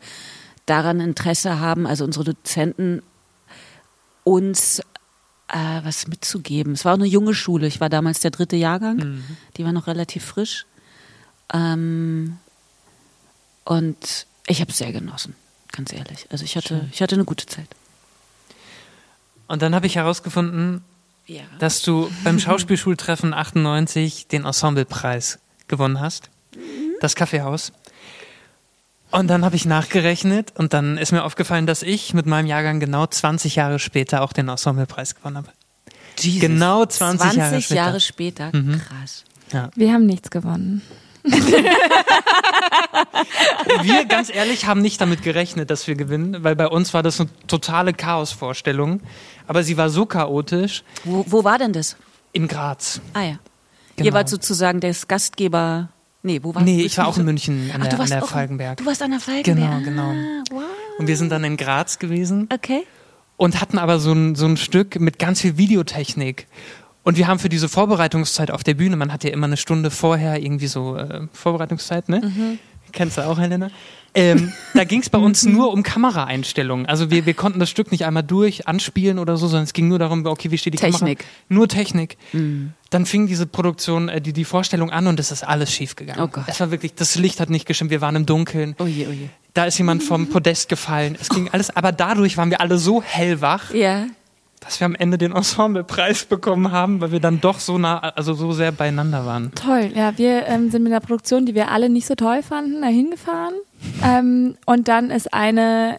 daran 0.67 1.01
Interesse 1.01 1.61
haben, 1.61 1.87
also 1.87 2.05
unsere 2.05 2.25
Dozenten 2.25 3.03
uns 4.25 4.81
äh, 5.49 5.81
was 5.83 6.07
mitzugeben. 6.07 6.75
Es 6.75 6.85
war 6.85 6.93
auch 6.93 6.99
eine 6.99 7.07
junge 7.07 7.35
Schule. 7.35 7.67
Ich 7.67 7.81
war 7.81 7.89
damals 7.89 8.21
der 8.21 8.31
dritte 8.31 8.57
Jahrgang. 8.57 9.23
Die 9.57 9.65
war 9.65 9.73
noch 9.73 9.87
relativ 9.87 10.25
frisch. 10.25 10.67
Ähm, 11.53 12.39
und 13.65 14.27
ich 14.47 14.61
habe 14.61 14.71
es 14.71 14.79
sehr 14.79 14.93
genossen, 14.93 15.35
ganz 15.73 15.93
ehrlich. 15.93 16.27
Also 16.31 16.45
ich 16.45 16.57
hatte, 16.57 16.89
ich 16.93 17.03
hatte 17.03 17.15
eine 17.15 17.25
gute 17.25 17.47
Zeit. 17.47 17.69
Und 19.47 19.63
dann 19.63 19.75
habe 19.75 19.87
ich 19.87 19.97
herausgefunden, 19.97 20.83
Ja. 21.27 21.43
dass 21.59 21.83
du 21.83 22.11
beim 22.25 22.39
Schauspielschultreffen 22.41 23.35
98 23.35 24.27
den 24.29 24.45
Ensemblepreis 24.45 25.39
gewonnen 25.69 26.01
hast. 26.01 26.31
Das 27.01 27.15
Kaffeehaus. 27.15 27.73
Und 29.11 29.29
dann 29.29 29.43
habe 29.45 29.57
ich 29.57 29.65
nachgerechnet 29.65 30.53
und 30.57 30.75
dann 30.75 30.99
ist 30.99 31.13
mir 31.13 31.25
aufgefallen, 31.25 31.67
dass 31.67 31.83
ich 31.83 32.13
mit 32.13 32.27
meinem 32.27 32.47
Jahrgang 32.47 32.79
genau 32.79 33.07
20 33.07 33.55
Jahre 33.57 33.79
später 33.79 34.21
auch 34.21 34.35
den 34.35 34.49
Ensemblepreis 34.49 35.15
gewonnen 35.15 35.39
habe. 35.39 35.49
Jesus. 36.19 36.41
Genau 36.41 36.85
20 36.85 37.33
Jahre 37.35 37.51
20 37.51 37.65
später. 37.65 37.75
Jahre 37.81 38.01
später. 38.01 38.53
Krass. 38.53 39.25
Wir 39.77 39.93
haben 39.95 40.05
nichts 40.05 40.29
gewonnen. 40.31 40.83
Wir, 43.83 44.05
ganz 44.07 44.31
ehrlich, 44.35 44.67
haben 44.67 44.81
nicht 44.81 45.01
damit 45.01 45.23
gerechnet, 45.23 45.71
dass 45.71 45.87
wir 45.87 45.95
gewinnen, 45.95 46.43
weil 46.43 46.57
bei 46.57 46.69
uns 46.69 46.95
war 46.95 47.03
das 47.03 47.21
eine 47.21 47.29
totale 47.47 47.93
Chaosvorstellung. 47.93 49.01
Aber 49.47 49.63
sie 49.63 49.77
war 49.77 49.91
so 49.91 50.07
chaotisch 50.07 50.83
Wo, 51.05 51.25
wo 51.29 51.45
war 51.45 51.59
denn 51.59 51.73
das? 51.73 51.97
in 52.33 52.49
Graz. 52.49 53.01
Ah 53.15 53.23
ja. 53.23 53.39
Genau. 53.97 54.07
Ihr 54.07 54.13
wart 54.13 54.29
sozusagen 54.29 54.81
das 54.81 55.09
Gastgeber. 55.09 55.89
Nee, 56.23 56.41
wo 56.43 56.55
war 56.55 56.63
Nee, 56.63 56.83
ich 56.83 56.99
war 56.99 57.09
auch 57.09 57.17
in 57.17 57.25
München 57.25 57.71
an 57.75 57.83
Ach, 57.83 57.87
der, 57.89 58.01
an 58.01 58.09
der 58.09 58.23
auch, 58.23 58.29
Falkenberg. 58.29 58.77
Du 58.79 58.87
warst 58.87 59.03
an 59.03 59.11
der 59.13 59.21
Falkenberg. 59.21 59.85
Genau, 59.85 60.03
genau. 60.11 60.11
Ah, 60.11 60.45
wow. 60.51 60.63
Und 60.99 61.07
wir 61.07 61.17
sind 61.17 61.31
dann 61.31 61.43
in 61.45 61.57
Graz 61.57 61.99
gewesen 61.99 62.49
Okay. 62.53 62.83
und 63.37 63.61
hatten 63.61 63.79
aber 63.79 63.99
so 63.99 64.13
ein, 64.13 64.35
so 64.35 64.47
ein 64.47 64.57
Stück 64.57 65.01
mit 65.01 65.19
ganz 65.19 65.41
viel 65.41 65.57
Videotechnik. 65.57 66.47
Und 67.09 67.17
wir 67.17 67.27
haben 67.27 67.39
für 67.39 67.49
diese 67.49 67.71
Vorbereitungszeit 67.71 68.51
auf 68.51 68.63
der 68.63 68.75
Bühne, 68.75 68.95
man 68.97 69.11
hat 69.15 69.25
ja 69.25 69.31
immer 69.31 69.47
eine 69.47 69.57
Stunde 69.57 69.91
vorher 69.91 70.43
irgendwie 70.43 70.67
so 70.67 70.95
äh, 70.99 71.23
Vorbereitungszeit, 71.33 72.11
ne? 72.11 72.59
Kennst 72.93 73.17
du 73.17 73.27
auch, 73.27 73.39
Helena? 73.39 73.71
Ähm, 74.13 74.53
da 74.75 74.85
ging 74.85 75.01
es 75.01 75.09
bei 75.09 75.17
uns 75.17 75.43
nur 75.47 75.73
um 75.73 75.83
Kameraeinstellungen. 75.83 76.85
Also 76.85 77.11
wir, 77.11 77.25
wir 77.25 77.33
konnten 77.33 77.61
das 77.61 77.71
Stück 77.71 77.93
nicht 77.93 78.05
einmal 78.05 78.25
durch 78.25 78.69
anspielen 78.69 79.19
oder 79.19 79.39
so, 79.39 79.47
sondern 79.47 79.65
es 79.65 79.73
ging 79.73 79.89
nur 79.89 79.99
darum, 79.99 80.27
okay, 80.27 80.51
wie 80.51 80.59
steht 80.59 80.75
die 80.75 80.79
Technik. 80.79 81.21
Kamera? 81.21 81.35
Nur 81.49 81.67
Technik. 81.69 82.19
Dann 82.91 83.07
fing 83.07 83.27
diese 83.27 83.47
Produktion, 83.47 84.11
äh, 84.11 84.21
die, 84.21 84.35
die 84.35 84.45
Vorstellung 84.45 84.91
an 84.91 85.07
und 85.07 85.19
es 85.19 85.33
ist 85.33 85.45
alles 85.45 85.73
schief 85.73 85.97
gegangen. 85.97 86.21
Oh 86.21 86.29
Gott. 86.29 86.45
Es 86.47 86.61
war 86.61 86.71
wirklich, 86.71 86.95
das 86.95 87.15
Licht 87.15 87.41
hat 87.41 87.49
nicht 87.49 87.65
gestimmt, 87.65 87.91
wir 87.91 88.03
waren 88.03 88.17
im 88.17 88.27
Dunkeln. 88.27 88.77
Oh 88.79 88.85
je, 88.85 89.07
oh 89.07 89.13
je. 89.13 89.29
Da 89.55 89.65
ist 89.65 89.79
jemand 89.79 90.03
vom 90.03 90.27
Podest 90.29 90.69
gefallen. 90.69 91.17
Es 91.19 91.31
ging 91.31 91.49
alles, 91.53 91.75
aber 91.75 91.91
dadurch 91.91 92.37
waren 92.37 92.51
wir 92.51 92.61
alle 92.61 92.77
so 92.77 93.03
hellwach, 93.03 93.73
Ja. 93.73 94.09
Dass 94.61 94.81
wir 94.81 94.87
am 94.87 94.95
Ende 94.95 95.19
den 95.19 95.33
Ensemblepreis 95.33 96.25
bekommen 96.25 96.73
haben, 96.73 97.01
weil 97.01 97.13
wir 97.13 97.21
dann 97.21 97.41
doch 97.41 97.61
so 97.61 97.79
nah, 97.79 97.99
also 97.99 98.35
so 98.35 98.53
sehr 98.53 98.73
beieinander 98.73 99.25
waren. 99.25 99.53
Toll, 99.55 99.93
ja, 99.95 100.17
wir 100.19 100.47
ähm, 100.47 100.71
sind 100.71 100.83
mit 100.83 100.93
einer 100.93 101.01
Produktion, 101.01 101.47
die 101.47 101.55
wir 101.55 101.71
alle 101.71 101.89
nicht 101.89 102.07
so 102.07 102.15
toll 102.15 102.43
fanden, 102.43 102.83
dahin 102.83 103.11
gefahren. 103.11 103.55
Ähm, 104.05 104.57
und 104.67 104.89
dann 104.89 105.11
ist 105.11 105.33
eine 105.33 105.97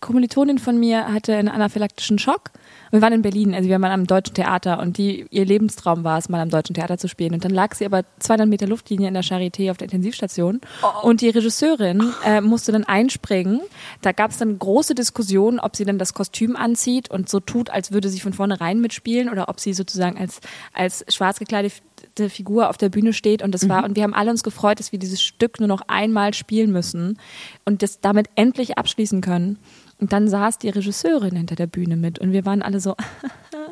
Kommilitonin 0.00 0.58
von 0.58 0.78
mir 0.78 1.12
hatte 1.12 1.36
einen 1.36 1.48
anaphylaktischen 1.48 2.18
Schock. 2.18 2.50
Wir 2.90 3.02
waren 3.02 3.12
in 3.12 3.22
Berlin, 3.22 3.54
also 3.54 3.68
wir 3.68 3.80
waren 3.80 3.92
am 3.92 4.06
Deutschen 4.06 4.34
Theater 4.34 4.80
und 4.80 4.98
die, 4.98 5.26
ihr 5.30 5.44
Lebenstraum 5.44 6.02
war 6.02 6.18
es, 6.18 6.28
mal 6.28 6.40
am 6.40 6.50
Deutschen 6.50 6.74
Theater 6.74 6.98
zu 6.98 7.08
spielen. 7.08 7.34
Und 7.34 7.44
dann 7.44 7.52
lag 7.52 7.74
sie 7.74 7.86
aber 7.86 8.04
200 8.18 8.48
Meter 8.48 8.66
Luftlinie 8.66 9.08
in 9.08 9.14
der 9.14 9.22
Charité 9.22 9.70
auf 9.70 9.76
der 9.76 9.86
Intensivstation 9.86 10.60
und 11.02 11.20
die 11.20 11.28
Regisseurin 11.28 12.12
äh, 12.24 12.40
musste 12.40 12.72
dann 12.72 12.84
einspringen. 12.84 13.60
Da 14.02 14.12
gab 14.12 14.32
es 14.32 14.38
dann 14.38 14.58
große 14.58 14.94
Diskussionen, 14.94 15.60
ob 15.60 15.76
sie 15.76 15.84
dann 15.84 15.98
das 15.98 16.14
Kostüm 16.14 16.56
anzieht 16.56 17.10
und 17.10 17.28
so 17.28 17.38
tut, 17.38 17.70
als 17.70 17.92
würde 17.92 18.08
sie 18.08 18.20
von 18.20 18.32
vornherein 18.32 18.80
mitspielen 18.80 19.28
oder 19.28 19.48
ob 19.48 19.60
sie 19.60 19.72
sozusagen 19.72 20.18
als, 20.18 20.40
als 20.72 21.04
schwarz 21.08 21.38
gekleidete 21.38 22.28
Figur 22.28 22.70
auf 22.70 22.76
der 22.76 22.88
Bühne 22.88 23.12
steht 23.12 23.42
und 23.42 23.52
das 23.54 23.68
war 23.68 23.84
und 23.84 23.94
wir 23.94 24.02
haben 24.02 24.14
alle 24.14 24.30
uns 24.30 24.42
gefreut, 24.42 24.80
dass 24.80 24.90
wir 24.90 24.98
dieses 24.98 25.22
Stück 25.22 25.60
nur 25.60 25.68
noch 25.68 25.82
einmal 25.86 26.34
spielen 26.34 26.72
müssen 26.72 27.18
und 27.64 27.82
das 27.82 28.00
damit 28.00 28.28
endlich 28.34 28.78
abschließen 28.78 29.20
können. 29.20 29.58
Und 30.00 30.12
dann 30.12 30.28
saß 30.28 30.58
die 30.58 30.70
Regisseurin 30.70 31.36
hinter 31.36 31.56
der 31.56 31.66
Bühne 31.66 31.96
mit 31.96 32.18
und 32.18 32.32
wir 32.32 32.46
waren 32.46 32.62
alle 32.62 32.80
so, 32.80 32.96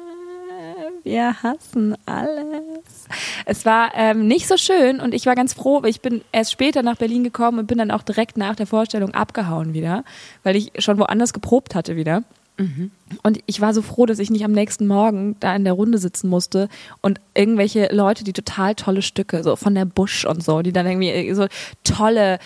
wir 1.03 1.43
hassen 1.43 1.97
alles. 2.07 3.07
Es 3.47 3.65
war 3.65 3.93
ähm, 3.95 4.27
nicht 4.29 4.47
so 4.47 4.57
schön 4.57 5.01
und 5.01 5.15
ich 5.15 5.27
war 5.27 5.35
ganz 5.35 5.55
froh, 5.55 5.83
weil 5.83 5.91
ich 5.91 6.03
bin 6.03 6.21
erst 6.33 6.53
später 6.53 6.83
nach 6.83 6.97
Berlin 6.97 7.25
gekommen 7.25 7.59
und 7.59 7.67
bin 7.67 7.79
dann 7.79 7.91
auch 7.91 8.03
direkt 8.03 8.37
nach 8.37 8.57
der 8.57 8.67
Vorstellung 8.67 9.15
abgehauen 9.15 9.73
wieder, 9.73 10.05
weil 10.43 10.57
ich 10.57 10.73
schon 10.79 10.99
woanders 10.99 11.33
geprobt 11.33 11.75
hatte 11.75 11.97
wieder. 11.97 12.25
Und 13.23 13.39
ich 13.47 13.61
war 13.61 13.73
so 13.73 13.83
froh, 13.83 14.05
dass 14.05 14.19
ich 14.19 14.31
nicht 14.31 14.45
am 14.45 14.51
nächsten 14.51 14.89
Morgen 14.89 15.37
da 15.39 15.55
in 15.55 15.63
der 15.63 15.75
Runde 15.75 15.99
sitzen 15.99 16.29
musste 16.29 16.69
und 17.01 17.21
irgendwelche 17.33 17.89
Leute, 17.95 18.25
die 18.25 18.33
total 18.33 18.75
tolle 18.75 19.03
Stücke, 19.03 19.45
so 19.45 19.55
von 19.55 19.77
der 19.77 19.85
Busch 19.85 20.25
und 20.25 20.43
so, 20.43 20.61
die 20.63 20.73
dann 20.73 20.87
irgendwie 20.87 21.33
so 21.35 21.47
tolle, 21.85 22.41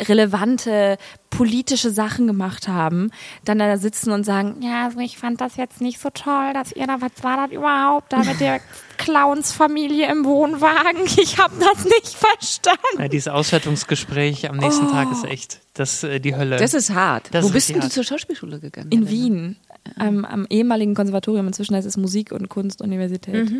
relevante 0.00 0.96
politische 1.30 1.90
Sachen 1.90 2.26
gemacht 2.26 2.68
haben, 2.68 3.10
dann 3.44 3.58
da 3.58 3.76
sitzen 3.76 4.12
und 4.12 4.24
sagen, 4.24 4.56
ja, 4.62 4.86
also 4.86 4.98
ich 5.00 5.18
fand 5.18 5.40
das 5.40 5.56
jetzt 5.56 5.80
nicht 5.80 6.00
so 6.00 6.10
toll, 6.10 6.52
dass 6.54 6.72
ihr 6.72 6.86
da, 6.86 7.00
was 7.00 7.22
war 7.22 7.46
das 7.46 7.54
überhaupt, 7.54 8.12
da 8.12 8.24
mit 8.24 8.40
der 8.40 8.60
Clownsfamilie 8.98 10.10
im 10.10 10.24
Wohnwagen, 10.24 11.04
ich 11.16 11.38
habe 11.38 11.54
das 11.58 11.84
nicht 11.84 12.14
verstanden. 12.14 12.98
Ja, 12.98 13.08
dieses 13.08 13.28
Auswertungsgespräch 13.28 14.48
am 14.48 14.56
nächsten 14.56 14.88
Tag 14.88 15.12
ist 15.12 15.24
echt 15.24 15.60
das, 15.74 16.02
äh, 16.02 16.18
die 16.20 16.34
Hölle. 16.34 16.56
Das 16.56 16.74
ist 16.74 16.90
hart. 16.90 17.28
Das 17.32 17.44
Wo 17.44 17.48
ist 17.48 17.54
bist 17.54 17.68
denn 17.70 17.80
du 17.80 17.88
zur 17.88 18.04
Schauspielschule 18.04 18.58
gegangen? 18.58 18.90
In 18.90 19.06
Helena? 19.06 19.24
Wien, 19.24 19.56
ähm, 20.00 20.24
am 20.24 20.46
ehemaligen 20.50 20.94
Konservatorium, 20.94 21.46
inzwischen 21.46 21.76
heißt 21.76 21.86
es 21.86 21.96
Musik- 21.96 22.32
und 22.32 22.48
Kunstuniversität. 22.48 23.50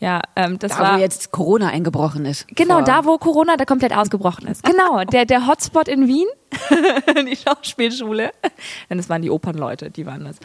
Ja, 0.00 0.22
ähm, 0.34 0.58
das 0.58 0.72
Da, 0.72 0.78
war 0.80 0.96
wo 0.96 1.00
jetzt 1.00 1.30
Corona 1.30 1.68
eingebrochen 1.68 2.24
ist. 2.24 2.48
genau 2.48 2.76
Vor- 2.76 2.84
da, 2.84 3.04
wo 3.04 3.18
Corona 3.18 3.56
da 3.56 3.64
komplett 3.66 3.94
ausgebrochen 3.94 4.46
ist. 4.48 4.64
Genau, 4.64 5.04
der 5.12 5.26
der 5.26 5.46
Hotspot 5.46 5.88
in 5.88 6.08
Wien, 6.08 6.26
die 7.30 7.36
Schauspielschule. 7.36 8.30
Denn 8.88 8.96
das 8.96 9.08
waren 9.10 9.20
die 9.22 9.30
Opernleute, 9.30 9.90
die 9.90 10.06
waren 10.06 10.24
das. 10.24 10.36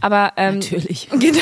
Aber 0.00 0.32
ähm, 0.36 0.54
Natürlich. 0.60 1.08
Genau. 1.12 1.40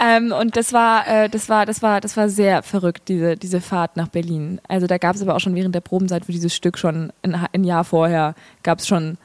ähm, 0.00 0.32
und 0.32 0.56
das 0.56 0.72
war, 0.72 1.06
äh, 1.06 1.28
das 1.28 1.48
war, 1.48 1.66
das 1.66 1.82
war, 1.82 2.00
das 2.00 2.16
war 2.16 2.28
sehr 2.28 2.62
verrückt, 2.62 3.08
diese, 3.08 3.36
diese 3.36 3.60
Fahrt 3.60 3.96
nach 3.96 4.08
Berlin. 4.08 4.60
Also 4.68 4.86
da 4.86 4.98
gab 4.98 5.14
es 5.16 5.22
aber 5.22 5.34
auch 5.36 5.40
schon 5.40 5.54
während 5.54 5.74
der 5.74 5.80
Probenzeit 5.80 6.24
für 6.24 6.32
dieses 6.32 6.54
Stück 6.54 6.78
schon 6.78 7.12
ein, 7.22 7.34
ein 7.52 7.64
Jahr 7.64 7.84
vorher 7.84 8.34
gab 8.62 8.78
es 8.78 8.86
schon 8.88 9.18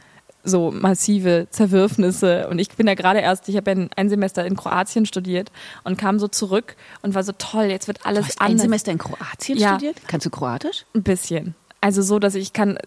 so 0.43 0.71
massive 0.71 1.47
Zerwürfnisse 1.51 2.47
und 2.49 2.59
ich 2.59 2.69
bin 2.69 2.87
ja 2.87 2.95
gerade 2.95 3.19
erst, 3.19 3.47
ich 3.49 3.55
habe 3.57 3.71
ja 3.71 3.77
ein, 3.77 3.89
ein 3.95 4.09
Semester 4.09 4.45
in 4.45 4.55
Kroatien 4.57 5.05
studiert 5.05 5.51
und 5.83 5.97
kam 5.97 6.19
so 6.19 6.27
zurück 6.27 6.75
und 7.01 7.15
war 7.15 7.23
so 7.23 7.31
toll, 7.37 7.65
jetzt 7.65 7.87
wird 7.87 7.99
Du 7.99 8.05
alles 8.05 8.25
hast 8.27 8.41
ein 8.41 8.47
anders. 8.47 8.61
Semester 8.63 8.91
in 8.91 8.97
Kroatien 8.97 9.57
Ja. 9.57 9.69
studiert? 9.69 9.97
Kannst 10.07 10.25
du 10.25 10.29
Kroatisch? 10.29 10.85
Ein 10.95 11.03
bisschen. 11.03 11.55
Also 11.81 12.01
so, 12.01 12.17
dass 12.19 12.35
ich 12.35 12.53
kann, 12.53 12.77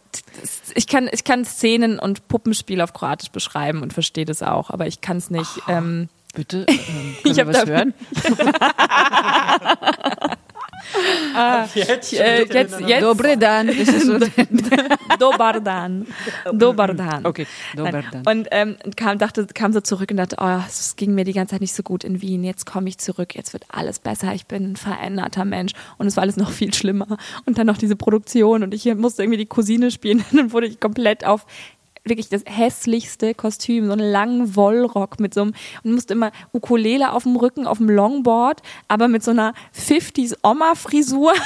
ich 0.75 0.87
kann, 0.87 1.09
ich 1.13 1.25
kann 1.25 1.45
Szenen 1.45 1.99
und 1.99 2.29
Puppenspiel 2.29 2.81
auf 2.81 2.93
Kroatisch 2.95 3.31
beschreiben 3.31 3.83
und 3.83 3.93
verstehe 3.93 4.25
das 4.25 4.43
auch, 4.43 4.71
aber 4.71 4.87
ich 4.87 5.01
kann 5.01 5.17
es 5.19 5.29
nicht. 5.31 5.51
Ähm, 5.69 6.09
Bitte? 6.35 6.67
Ähm, 6.69 7.17
Ich 7.25 7.37
wir 7.37 7.47
hab 7.47 7.55
was 7.55 7.65
da- 7.65 7.85
jetzt, 11.75 12.13
äh, 12.13 12.45
jetzt, 12.45 12.81
jetzt, 12.81 13.03
Dobre 13.03 13.37
dan. 13.37 13.71
So. 13.71 14.19
Dobar 15.19 15.61
dan. 15.61 16.07
Dobar 16.53 16.95
dan. 16.95 17.25
Okay, 17.25 17.47
Nein. 17.75 18.05
dan. 18.11 18.23
Und 18.27 18.49
ähm, 18.51 18.77
kam, 18.97 19.19
dachte, 19.19 19.47
kam 19.47 19.73
so 19.73 19.81
zurück 19.81 20.11
und 20.11 20.17
dachte, 20.19 20.37
oh, 20.39 20.61
es 20.67 20.97
ging 20.97 21.15
mir 21.15 21.25
die 21.25 21.33
ganze 21.33 21.53
Zeit 21.53 21.61
nicht 21.61 21.75
so 21.75 21.83
gut 21.83 22.05
in 22.05 22.23
Wien. 22.23 22.45
Jetzt 22.45 22.67
komme 22.67 22.89
ich 22.89 22.99
zurück, 22.99 23.35
jetzt 23.35 23.53
wird 23.53 23.65
alles 23.69 23.99
besser. 23.99 24.35
Ich 24.35 24.47
bin 24.47 24.73
ein 24.73 24.77
veränderter 24.77 25.45
Mensch. 25.45 25.73
Und 25.99 26.07
es 26.07 26.17
war 26.17 26.23
alles 26.23 26.37
noch 26.37 26.51
viel 26.51 26.73
schlimmer. 26.75 27.19
Und 27.45 27.59
dann 27.59 27.67
noch 27.67 27.79
diese 27.79 27.97
Produktion 27.97 28.63
und 28.63 28.75
ich 28.75 28.85
musste 28.95 29.23
irgendwie 29.23 29.39
die 29.39 29.47
Cousine 29.47 29.91
spielen. 29.91 30.25
Und 30.31 30.33
dann 30.39 30.53
wurde 30.53 30.67
ich 30.67 30.81
komplett 30.81 31.25
auf 31.25 31.47
wirklich 32.09 32.29
das 32.29 32.43
hässlichste 32.47 33.35
Kostüm, 33.35 33.87
so 33.87 33.93
einen 33.93 34.11
langen 34.11 34.57
Wollrock 34.57 35.21
mit 35.21 35.35
so 35.35 35.43
einem, 35.43 35.55
und 35.83 35.93
musste 35.93 36.15
immer 36.15 36.33
Ukulele 36.53 37.13
auf 37.13 37.25
dem 37.25 37.37
Rücken, 37.37 37.67
auf 37.67 37.79
dem 37.79 37.91
Longboard, 37.91 38.63
aber 38.89 39.09
mit 39.09 39.23
so 39.25 39.31
einer 39.31 39.55
50s 39.77 40.37
Oma-Frisur. 40.43 41.33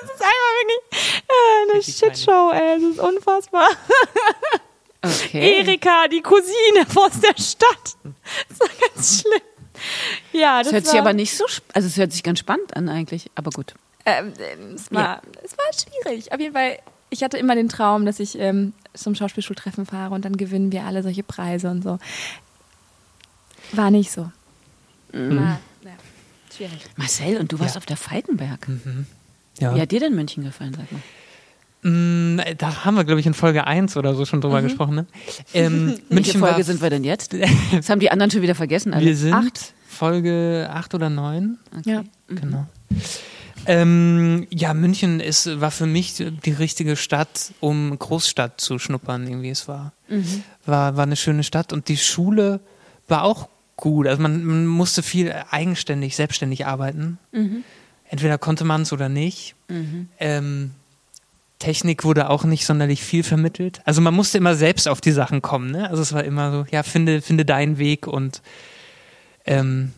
Das 0.00 0.10
ist 0.10 0.22
einfach 0.22 0.54
wirklich 0.60 1.22
äh, 1.28 1.72
eine 1.72 1.82
Shitshow, 1.82 2.50
ey. 2.52 2.80
Das 2.80 2.90
ist 2.90 3.00
unfassbar. 3.00 3.68
Okay. 5.02 5.58
Erika, 5.60 6.08
die 6.08 6.20
Cousine 6.20 6.86
aus 6.94 7.20
der 7.20 7.40
Stadt. 7.40 7.96
Das 8.48 8.60
war 8.60 8.68
ganz 8.94 9.20
schlimm. 9.20 9.40
Ja, 10.32 10.58
das, 10.58 10.68
Das 10.68 10.72
hört 10.72 10.84
war, 10.86 10.90
sich 10.90 11.00
aber 11.00 11.12
nicht 11.12 11.36
so, 11.36 11.44
also 11.72 11.86
es 11.86 11.96
hört 11.96 12.12
sich 12.12 12.22
ganz 12.22 12.40
spannend 12.40 12.76
an 12.76 12.88
eigentlich, 12.88 13.30
aber 13.34 13.50
gut. 13.50 13.74
Ähm, 14.04 14.32
es, 14.74 14.92
war, 14.92 15.22
es 15.44 15.56
war 15.56 15.66
schwierig. 15.72 16.32
Auf 16.32 16.40
jeden 16.40 16.54
Fall, 16.54 16.78
ich 17.10 17.22
hatte 17.22 17.38
immer 17.38 17.54
den 17.54 17.68
Traum, 17.68 18.04
dass 18.06 18.20
ich 18.20 18.38
ähm, 18.38 18.72
zum 18.94 19.14
Schauspielschultreffen 19.14 19.86
fahre 19.86 20.14
und 20.14 20.24
dann 20.24 20.36
gewinnen 20.36 20.72
wir 20.72 20.84
alle 20.84 21.02
solche 21.02 21.22
Preise 21.22 21.70
und 21.70 21.82
so. 21.82 21.98
War 23.72 23.90
nicht 23.90 24.10
so. 24.10 24.30
Mhm. 25.12 25.36
War, 25.38 25.60
ja, 25.84 25.90
schwierig. 26.54 26.80
Marcel, 26.96 27.36
und 27.38 27.52
du 27.52 27.58
warst 27.58 27.74
Ja. 27.74 27.78
auf 27.78 27.86
der 27.86 27.96
Falkenberg. 27.96 28.66
Ja. 29.60 29.74
Wie 29.74 29.80
hat 29.80 29.90
dir 29.90 30.00
denn 30.00 30.14
München 30.14 30.44
gefallen, 30.44 30.74
sag 30.74 30.86
mal? 30.92 31.00
Mm, 31.82 32.40
Da 32.58 32.84
haben 32.84 32.96
wir, 32.96 33.04
glaube 33.04 33.20
ich, 33.20 33.26
in 33.26 33.34
Folge 33.34 33.66
1 33.66 33.96
oder 33.96 34.14
so 34.14 34.24
schon 34.24 34.40
drüber 34.40 34.62
gesprochen. 34.62 34.94
Ne? 34.96 35.06
Ähm, 35.54 35.98
Welche 36.08 36.38
Folge 36.38 36.64
sind 36.64 36.80
wir 36.82 36.90
denn 36.90 37.04
jetzt? 37.04 37.34
Das 37.72 37.88
haben 37.88 38.00
die 38.00 38.10
anderen 38.10 38.30
schon 38.30 38.42
wieder 38.42 38.54
vergessen. 38.54 38.92
Alle. 38.94 39.04
wir 39.06 39.16
sind 39.16 39.32
Acht? 39.34 39.74
Folge 39.86 40.68
8 40.72 40.94
oder 40.94 41.08
9. 41.10 41.58
Ja. 41.84 42.04
Genau. 42.28 42.66
Ähm, 43.66 44.46
ja, 44.50 44.74
München 44.74 45.20
ist, 45.20 45.60
war 45.60 45.70
für 45.70 45.86
mich 45.86 46.14
die 46.14 46.50
richtige 46.50 46.96
Stadt, 46.96 47.52
um 47.60 47.98
Großstadt 47.98 48.60
zu 48.60 48.78
schnuppern, 48.78 49.26
irgendwie. 49.26 49.50
Es 49.50 49.68
war, 49.68 49.92
war, 50.66 50.96
war 50.96 51.02
eine 51.02 51.16
schöne 51.16 51.42
Stadt 51.42 51.72
und 51.72 51.88
die 51.88 51.96
Schule 51.96 52.60
war 53.08 53.24
auch 53.24 53.48
gut. 53.76 54.06
Also 54.06 54.22
man, 54.22 54.44
man 54.44 54.66
musste 54.66 55.02
viel 55.02 55.34
eigenständig, 55.50 56.16
selbstständig 56.16 56.66
arbeiten. 56.66 57.18
Entweder 58.10 58.38
konnte 58.38 58.64
man 58.64 58.82
es 58.82 58.92
oder 58.92 59.08
nicht. 59.08 59.54
Ähm, 60.18 60.70
Technik 61.58 62.04
wurde 62.04 62.30
auch 62.30 62.44
nicht 62.44 62.64
sonderlich 62.64 63.02
viel 63.02 63.22
vermittelt. 63.22 63.80
Also 63.84 64.00
man 64.00 64.14
musste 64.14 64.38
immer 64.38 64.54
selbst 64.54 64.88
auf 64.88 65.00
die 65.00 65.12
Sachen 65.12 65.42
kommen. 65.42 65.70
Ne? 65.70 65.90
Also 65.90 66.02
es 66.02 66.12
war 66.12 66.24
immer 66.24 66.52
so, 66.52 66.66
ja, 66.70 66.82
finde, 66.82 67.20
finde 67.20 67.44
deinen 67.44 67.78
Weg 67.78 68.06
und 68.06 68.42
ähm, 69.44 69.92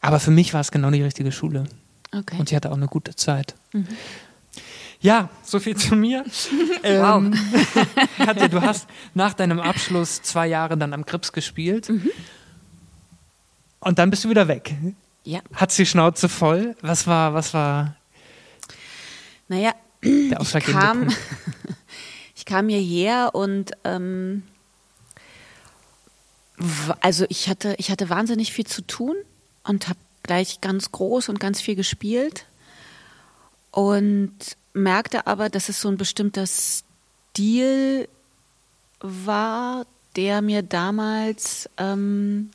aber 0.00 0.20
für 0.20 0.30
mich 0.30 0.52
war 0.52 0.60
es 0.60 0.70
genau 0.70 0.90
die 0.90 1.02
richtige 1.02 1.32
Schule. 1.32 1.64
Okay. 2.18 2.36
Und 2.38 2.50
ich 2.50 2.56
hatte 2.56 2.70
auch 2.70 2.76
eine 2.76 2.86
gute 2.86 3.16
Zeit. 3.16 3.54
Ja, 5.00 5.28
so 5.42 5.58
viel 5.58 5.76
zu 5.76 5.96
mir. 5.96 6.24
Wow. 6.82 7.24
ähm, 7.24 7.34
Katja, 8.18 8.48
du 8.48 8.60
hast 8.60 8.86
nach 9.14 9.32
deinem 9.32 9.58
Abschluss 9.58 10.20
zwei 10.20 10.46
Jahre 10.46 10.76
dann 10.76 10.92
am 10.92 11.06
Krips 11.06 11.32
gespielt. 11.32 11.90
Und 13.80 13.98
dann 13.98 14.10
bist 14.10 14.24
du 14.24 14.28
wieder 14.28 14.48
weg. 14.48 14.74
Ja. 15.24 15.40
Hat's 15.54 15.76
die 15.76 15.86
Schnauze 15.86 16.28
voll? 16.28 16.76
Was 16.82 17.06
war, 17.06 17.32
was 17.32 17.54
war 17.54 17.96
Naja, 19.48 19.72
der 20.02 20.40
ich 20.40 20.52
kam, 20.64 21.08
ich 22.36 22.44
kam 22.44 22.68
hierher 22.68 23.30
und 23.34 23.72
ähm, 23.84 24.42
also 27.00 27.24
ich 27.30 27.48
hatte, 27.48 27.74
ich 27.78 27.90
hatte 27.90 28.10
wahnsinnig 28.10 28.52
viel 28.52 28.66
zu 28.66 28.82
tun 28.82 29.16
und 29.64 29.88
habe 29.88 29.98
gleich 30.24 30.60
ganz 30.60 30.90
groß 30.90 31.28
und 31.28 31.38
ganz 31.38 31.60
viel 31.60 31.76
gespielt. 31.76 32.46
Und 33.70 34.32
merkte 34.72 35.28
aber, 35.28 35.48
dass 35.48 35.68
es 35.68 35.80
so 35.80 35.88
ein 35.88 35.96
bestimmter 35.96 36.46
Stil 36.46 38.08
war, 39.00 39.86
der 40.16 40.42
mir 40.42 40.62
damals, 40.62 41.68
ähm, 41.76 42.50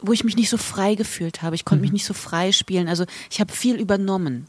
wo 0.00 0.12
ich 0.12 0.24
mich 0.24 0.36
nicht 0.36 0.50
so 0.50 0.56
frei 0.56 0.94
gefühlt 0.94 1.42
habe. 1.42 1.56
Ich 1.56 1.64
konnte 1.64 1.82
mich 1.82 1.92
nicht 1.92 2.04
so 2.04 2.14
frei 2.14 2.52
spielen. 2.52 2.88
Also 2.88 3.04
ich 3.30 3.40
habe 3.40 3.52
viel 3.52 3.76
übernommen. 3.76 4.46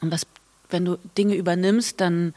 Und 0.00 0.10
was, 0.12 0.26
wenn 0.70 0.84
du 0.84 0.98
Dinge 1.16 1.34
übernimmst, 1.34 2.00
dann 2.00 2.34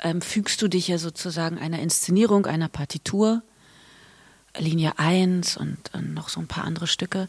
ähm, 0.00 0.20
fügst 0.20 0.60
du 0.62 0.68
dich 0.68 0.88
ja 0.88 0.98
sozusagen 0.98 1.58
einer 1.58 1.80
Inszenierung, 1.80 2.46
einer 2.46 2.68
Partitur, 2.68 3.42
Linie 4.58 4.98
1 4.98 5.56
und, 5.56 5.78
und 5.94 6.14
noch 6.14 6.28
so 6.28 6.40
ein 6.40 6.48
paar 6.48 6.64
andere 6.64 6.86
Stücke 6.86 7.28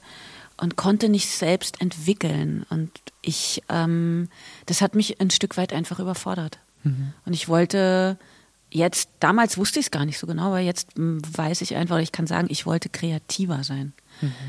und 0.57 0.75
konnte 0.75 1.09
nicht 1.09 1.29
selbst 1.29 1.81
entwickeln. 1.81 2.65
Und 2.69 2.91
ich, 3.21 3.63
ähm, 3.69 4.29
das 4.65 4.81
hat 4.81 4.95
mich 4.95 5.21
ein 5.21 5.29
Stück 5.29 5.57
weit 5.57 5.73
einfach 5.73 5.99
überfordert. 5.99 6.59
Und 7.25 7.33
ich 7.33 7.47
wollte 7.47 8.17
jetzt, 8.71 9.09
damals 9.19 9.57
wusste 9.57 9.79
ich 9.79 9.87
es 9.87 9.91
gar 9.91 10.05
nicht 10.05 10.19
so 10.19 10.27
genau, 10.27 10.47
aber 10.47 10.59
jetzt 10.59 10.97
mm, 10.97 11.19
weiß 11.35 11.61
ich 11.61 11.75
einfach, 11.75 11.97
ich 11.99 12.11
kann 12.11 12.27
sagen, 12.27 12.47
ich 12.49 12.65
wollte 12.65 12.89
kreativer 12.89 13.63
sein. 13.63 13.93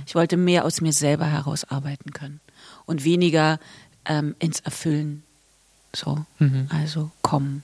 Ich 0.07 0.15
wollte 0.15 0.37
mehr 0.37 0.65
aus 0.65 0.81
mir 0.81 0.93
selber 0.93 1.27
herausarbeiten 1.27 2.13
können 2.13 2.41
und 2.87 3.05
weniger 3.05 3.61
ähm, 4.05 4.35
ins 4.39 4.61
Erfüllen. 4.61 5.23
So, 5.95 6.25
also 6.71 7.11
kommen. 7.23 7.63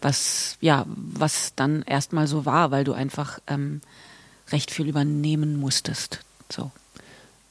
Was, 0.00 0.56
ja, 0.60 0.84
was 0.86 1.54
dann 1.56 1.82
erstmal 1.82 2.26
so 2.26 2.46
war, 2.46 2.70
weil 2.70 2.84
du 2.84 2.92
einfach 2.92 3.40
ähm, 3.46 3.80
recht 4.50 4.70
viel 4.70 4.88
übernehmen 4.88 5.58
musstest. 5.58 6.20
So. 6.50 6.70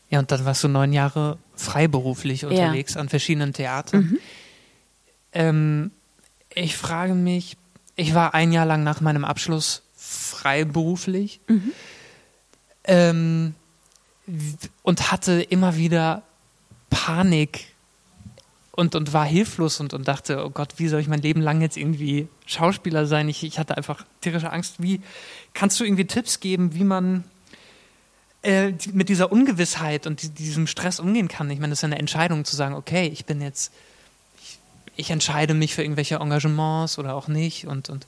Ja, 0.09 0.19
und 0.19 0.31
dann 0.31 0.45
warst 0.45 0.63
du 0.63 0.67
neun 0.67 0.93
Jahre 0.93 1.37
freiberuflich 1.55 2.45
unterwegs 2.45 2.95
an 2.97 3.09
verschiedenen 3.09 3.53
Theatern. 3.53 4.17
Ähm, 5.33 5.91
ich 6.53 6.77
frage 6.77 7.13
mich, 7.13 7.57
ich 7.95 8.13
war 8.13 8.33
ein 8.33 8.51
Jahr 8.51 8.65
lang 8.65 8.83
nach 8.83 9.01
meinem 9.01 9.25
Abschluss 9.25 9.83
freiberuflich 9.95 11.39
ähm, 12.85 13.55
w- 14.25 14.55
und 14.83 15.11
hatte 15.11 15.41
immer 15.41 15.75
wieder 15.75 16.23
Panik 16.89 17.65
und, 18.71 18.95
und 18.95 19.11
war 19.11 19.25
hilflos 19.25 19.79
und, 19.79 19.93
und 19.93 20.07
dachte, 20.07 20.45
oh 20.45 20.51
Gott, 20.51 20.75
wie 20.77 20.87
soll 20.87 21.01
ich 21.01 21.07
mein 21.07 21.21
Leben 21.21 21.41
lang 21.41 21.61
jetzt 21.61 21.77
irgendwie 21.77 22.27
Schauspieler 22.45 23.07
sein? 23.07 23.27
Ich, 23.27 23.43
ich 23.43 23.59
hatte 23.59 23.75
einfach 23.75 24.05
tierische 24.21 24.51
Angst. 24.51 24.75
Wie 24.77 25.01
kannst 25.57 25.79
du 25.79 25.85
irgendwie 25.85 26.05
Tipps 26.05 26.39
geben, 26.39 26.75
wie 26.75 26.83
man 26.83 27.23
äh, 28.43 28.73
mit 28.93 29.09
dieser 29.09 29.31
Ungewissheit 29.31 30.05
und 30.05 30.21
die, 30.21 30.29
diesem 30.29 30.67
Stress 30.67 30.99
umgehen 30.99 31.27
kann? 31.27 31.49
Ich 31.49 31.59
meine, 31.59 31.71
das 31.71 31.79
ist 31.79 31.81
ja 31.81 31.87
eine 31.87 31.97
Entscheidung 31.97 32.45
zu 32.45 32.55
sagen, 32.55 32.75
okay, 32.75 33.07
ich 33.07 33.25
bin 33.25 33.41
jetzt, 33.41 33.73
ich, 34.39 34.59
ich 34.95 35.09
entscheide 35.09 35.55
mich 35.55 35.73
für 35.73 35.81
irgendwelche 35.81 36.17
Engagements 36.17 36.99
oder 36.99 37.15
auch 37.15 37.27
nicht 37.27 37.65
und, 37.65 37.89
und 37.89 38.05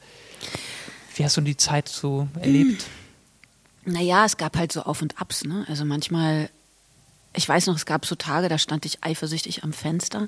wie 1.15 1.25
hast 1.25 1.37
du 1.37 1.41
die 1.41 1.57
Zeit 1.57 1.89
so 1.89 2.27
erlebt? 2.39 2.85
Naja, 3.83 4.25
es 4.25 4.37
gab 4.37 4.55
halt 4.55 4.71
so 4.71 4.83
Auf 4.83 5.01
und 5.01 5.19
Abs, 5.19 5.43
ne? 5.43 5.65
Also 5.67 5.85
manchmal, 5.85 6.51
ich 7.33 7.49
weiß 7.49 7.65
noch, 7.65 7.75
es 7.75 7.87
gab 7.87 8.05
so 8.05 8.13
Tage, 8.13 8.47
da 8.47 8.59
stand 8.59 8.85
ich 8.85 9.03
eifersüchtig 9.03 9.63
am 9.63 9.73
Fenster, 9.73 10.27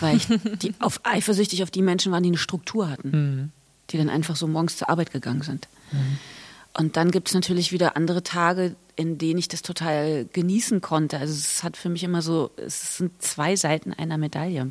weil 0.00 0.16
ich 0.16 0.26
die, 0.62 0.72
auf, 0.78 1.00
eifersüchtig 1.04 1.62
auf 1.62 1.70
die 1.70 1.82
Menschen 1.82 2.10
waren, 2.10 2.22
die 2.22 2.30
eine 2.30 2.38
Struktur 2.38 2.88
hatten, 2.88 3.52
die 3.90 3.98
dann 3.98 4.08
einfach 4.08 4.34
so 4.34 4.46
morgens 4.46 4.78
zur 4.78 4.88
Arbeit 4.88 5.12
gegangen 5.12 5.42
sind. 5.42 5.68
Und 6.78 6.96
dann 6.96 7.10
gibt 7.10 7.26
es 7.26 7.34
natürlich 7.34 7.72
wieder 7.72 7.96
andere 7.96 8.22
Tage, 8.22 8.76
in 8.94 9.18
denen 9.18 9.40
ich 9.40 9.48
das 9.48 9.62
total 9.62 10.26
genießen 10.32 10.80
konnte. 10.80 11.18
Also 11.18 11.34
es 11.34 11.64
hat 11.64 11.76
für 11.76 11.88
mich 11.88 12.04
immer 12.04 12.22
so, 12.22 12.52
es 12.56 12.98
sind 12.98 13.20
zwei 13.20 13.56
Seiten 13.56 13.92
einer 13.92 14.16
Medaille. 14.16 14.70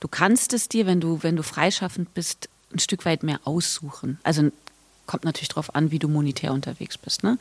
Du 0.00 0.08
kannst 0.08 0.54
es 0.54 0.70
dir, 0.70 0.86
wenn 0.86 0.98
du, 0.98 1.22
wenn 1.22 1.36
du 1.36 1.42
freischaffend 1.42 2.14
bist, 2.14 2.48
ein 2.72 2.78
Stück 2.78 3.04
weit 3.04 3.22
mehr 3.22 3.40
aussuchen. 3.44 4.18
Also 4.22 4.50
kommt 5.04 5.24
natürlich 5.24 5.50
darauf 5.50 5.74
an, 5.74 5.90
wie 5.90 5.98
du 5.98 6.08
monetär 6.08 6.54
unterwegs 6.54 6.96
bist. 6.96 7.22
Ne? 7.22 7.38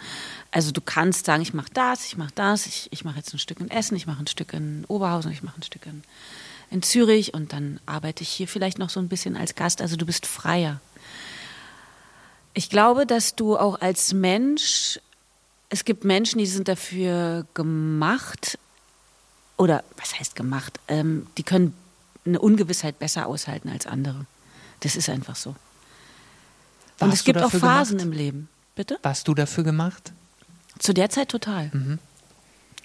Also 0.51 0.71
du 0.71 0.81
kannst 0.81 1.25
sagen, 1.25 1.41
ich 1.41 1.53
mache 1.53 1.71
das, 1.73 2.05
ich 2.05 2.17
mache 2.17 2.33
das, 2.35 2.65
ich, 2.65 2.89
ich 2.91 3.05
mache 3.05 3.15
jetzt 3.15 3.33
ein 3.33 3.39
Stück 3.39 3.61
in 3.61 3.71
Essen, 3.71 3.95
ich 3.95 4.07
mache 4.07 4.21
ein 4.21 4.27
Stück 4.27 4.51
in 4.51 4.83
Oberhausen, 4.89 5.31
ich 5.31 5.41
mache 5.41 5.57
ein 5.57 5.63
Stück 5.63 5.85
in, 5.85 6.03
in 6.69 6.83
Zürich 6.83 7.33
und 7.33 7.53
dann 7.53 7.79
arbeite 7.85 8.23
ich 8.23 8.29
hier 8.29 8.49
vielleicht 8.49 8.77
noch 8.77 8.89
so 8.89 8.99
ein 8.99 9.07
bisschen 9.07 9.37
als 9.37 9.55
Gast. 9.55 9.81
Also 9.81 9.95
du 9.95 10.05
bist 10.05 10.25
freier. 10.25 10.81
Ich 12.55 12.69
glaube, 12.69 13.05
dass 13.05 13.35
du 13.35 13.57
auch 13.57 13.81
als 13.81 14.13
Mensch, 14.13 14.99
es 15.69 15.85
gibt 15.85 16.03
Menschen, 16.05 16.39
die 16.39 16.45
sind 16.45 16.67
dafür 16.67 17.45
gemacht, 17.53 18.57
oder 19.57 19.83
was 19.97 20.17
heißt 20.17 20.35
gemacht, 20.35 20.79
ähm, 20.87 21.27
die 21.37 21.43
können 21.43 21.75
eine 22.25 22.39
Ungewissheit 22.39 22.97
besser 22.97 23.27
aushalten 23.27 23.69
als 23.69 23.85
andere. 23.85 24.25
Das 24.79 24.95
ist 24.95 25.09
einfach 25.09 25.35
so. 25.35 25.49
Und 25.49 25.57
Warst 27.09 27.13
es 27.13 27.23
du 27.23 27.33
gibt 27.33 27.43
auch 27.43 27.51
Phasen 27.51 27.97
gemacht? 27.97 28.05
im 28.05 28.11
Leben. 28.17 28.49
Bitte? 28.75 28.99
Warst 29.03 29.27
du 29.27 29.33
dafür 29.33 29.63
gemacht? 29.63 30.13
Zu 30.79 30.93
der 30.93 31.09
Zeit 31.09 31.29
total. 31.29 31.71
Und 31.73 31.99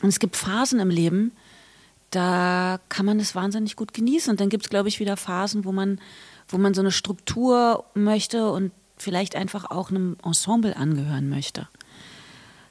es 0.08 0.18
gibt 0.18 0.36
Phasen 0.36 0.80
im 0.80 0.90
Leben, 0.90 1.32
da 2.10 2.80
kann 2.88 3.06
man 3.06 3.20
es 3.20 3.36
wahnsinnig 3.36 3.76
gut 3.76 3.94
genießen. 3.94 4.32
Und 4.32 4.40
dann 4.40 4.48
gibt 4.48 4.64
es, 4.64 4.70
glaube 4.70 4.88
ich, 4.88 4.98
wieder 4.98 5.16
Phasen, 5.16 5.64
wo 5.64 5.70
man, 5.70 6.00
wo 6.48 6.58
man 6.58 6.74
so 6.74 6.80
eine 6.80 6.90
Struktur 6.90 7.84
möchte 7.94 8.50
und 8.50 8.72
vielleicht 9.02 9.36
einfach 9.36 9.70
auch 9.70 9.90
einem 9.90 10.16
Ensemble 10.24 10.76
angehören 10.76 11.28
möchte. 11.28 11.68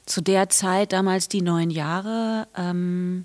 Zu 0.06 0.20
der 0.20 0.48
Zeit, 0.48 0.92
damals 0.92 1.28
die 1.28 1.42
neun 1.42 1.70
Jahre, 1.70 2.48
ähm, 2.56 3.24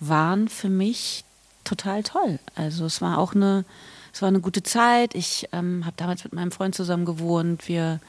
waren 0.00 0.48
für 0.48 0.68
mich 0.68 1.24
total 1.64 2.02
toll. 2.02 2.38
Also 2.54 2.86
es 2.86 3.00
war 3.00 3.18
auch 3.18 3.34
eine, 3.34 3.64
es 4.12 4.22
war 4.22 4.28
eine 4.28 4.40
gute 4.40 4.62
Zeit. 4.62 5.14
Ich 5.14 5.48
ähm, 5.52 5.84
habe 5.84 5.96
damals 5.96 6.24
mit 6.24 6.32
meinem 6.32 6.50
Freund 6.50 6.74
zusammen 6.74 7.04
gewohnt. 7.04 7.68
Wir, 7.68 8.00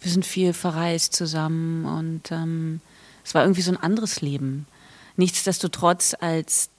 wir 0.00 0.10
sind 0.10 0.26
viel 0.26 0.52
verreist 0.52 1.14
zusammen 1.14 1.84
und 1.84 2.32
ähm, 2.32 2.80
es 3.24 3.34
war 3.34 3.42
irgendwie 3.42 3.62
so 3.62 3.70
ein 3.70 3.76
anderes 3.76 4.20
Leben. 4.20 4.66
Nichtsdestotrotz, 5.16 6.14
als 6.18 6.70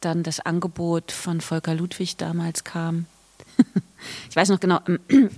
dann 0.00 0.22
das 0.22 0.40
Angebot 0.40 1.12
von 1.12 1.40
Volker 1.40 1.74
Ludwig 1.74 2.16
damals 2.16 2.64
kam, 2.64 3.06
ich 4.28 4.36
weiß 4.36 4.48
noch 4.48 4.60
genau, 4.60 4.80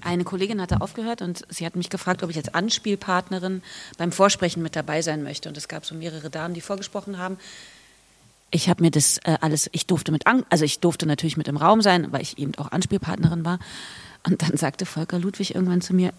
eine 0.01 0.25
Kollegin 0.25 0.61
hatte 0.61 0.81
aufgehört 0.81 1.23
und 1.23 1.45
sie 1.49 1.67
hat 1.67 1.77
mich 1.77 1.91
gefragt, 1.91 2.23
ob 2.23 2.31
ich 2.31 2.37
als 2.37 2.53
Anspielpartnerin 2.53 3.63
beim 3.99 4.13
Vorsprechen 4.13 4.63
mit 4.63 4.77
dabei 4.77 5.03
sein 5.03 5.23
möchte. 5.23 5.49
Und 5.49 5.57
es 5.57 5.69
gab 5.69 5.85
so 5.85 5.95
mehrere 5.95 6.31
Damen, 6.31 6.55
die 6.55 6.61
vorgesprochen 6.61 7.19
haben. 7.19 7.39
Ich 8.51 8.69
habe 8.69 8.83
mir 8.83 8.91
das 8.91 9.19
äh, 9.25 9.37
alles, 9.41 9.69
ich 9.73 9.87
durfte 9.87 10.13
mit, 10.13 10.27
an, 10.27 10.45
also 10.49 10.65
ich 10.65 10.81
durfte 10.81 11.07
natürlich 11.07 11.37
mit 11.37 11.49
im 11.49 11.57
Raum 11.57 11.83
sein, 11.83 12.13
weil 12.13 12.23
ich 12.23 12.39
eben 12.39 12.55
auch 12.57 12.71
Anspielpartnerin 12.71 13.45
war. 13.45 13.59
Und 14.27 14.43
dann 14.43 14.57
sagte 14.57 14.87
Volker 14.87 15.19
Ludwig 15.19 15.55
irgendwann 15.55 15.81
zu 15.81 15.93
mir, 15.93 16.13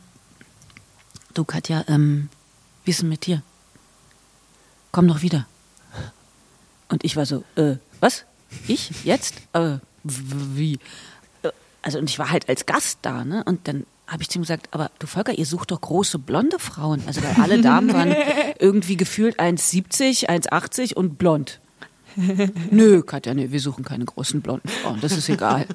du 1.33 1.45
Katja, 1.45 1.85
ähm, 1.87 2.29
wie 2.83 2.91
ist 2.91 3.01
denn 3.01 3.09
mit 3.09 3.25
dir? 3.25 3.41
Komm 4.91 5.07
doch 5.07 5.21
wieder. 5.21 5.47
Und 6.89 7.03
ich 7.03 7.15
war 7.15 7.25
so, 7.25 7.43
äh, 7.55 7.77
was? 7.99 8.25
Ich? 8.67 8.91
Jetzt? 9.03 9.35
Äh, 9.53 9.77
wie? 10.03 10.79
Also, 11.85 11.99
und 11.99 12.09
ich 12.09 12.17
war 12.17 12.31
halt 12.31 12.49
als 12.49 12.65
Gast 12.65 12.97
da, 13.03 13.23
ne? 13.23 13.43
Und 13.45 13.67
dann 13.67 13.85
habe 14.07 14.23
ich 14.23 14.29
zu 14.29 14.39
ihm 14.39 14.41
gesagt, 14.41 14.69
aber 14.71 14.89
du 14.97 15.05
Volker, 15.05 15.33
ihr 15.33 15.45
sucht 15.45 15.69
doch 15.69 15.81
große 15.81 16.17
blonde 16.17 16.57
Frauen. 16.57 17.03
Also, 17.05 17.21
weil 17.21 17.35
alle 17.43 17.61
Damen 17.61 17.93
waren 17.93 18.15
irgendwie 18.59 18.97
gefühlt 18.97 19.39
1,70, 19.39 20.27
1,80 20.27 20.95
und 20.95 21.19
blond. 21.19 21.59
Nö, 22.71 23.03
Katja, 23.03 23.35
nee, 23.35 23.51
wir 23.51 23.59
suchen 23.59 23.85
keine 23.85 24.05
großen 24.05 24.41
blonden 24.41 24.67
Frauen, 24.67 24.99
das 24.99 25.15
ist 25.15 25.29
egal. 25.29 25.67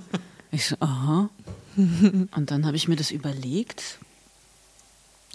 Ich 0.50 0.66
so, 0.66 0.76
aha. 0.80 1.28
Und 1.76 2.50
dann 2.50 2.66
habe 2.66 2.76
ich 2.76 2.88
mir 2.88 2.96
das 2.96 3.12
überlegt. 3.12 4.00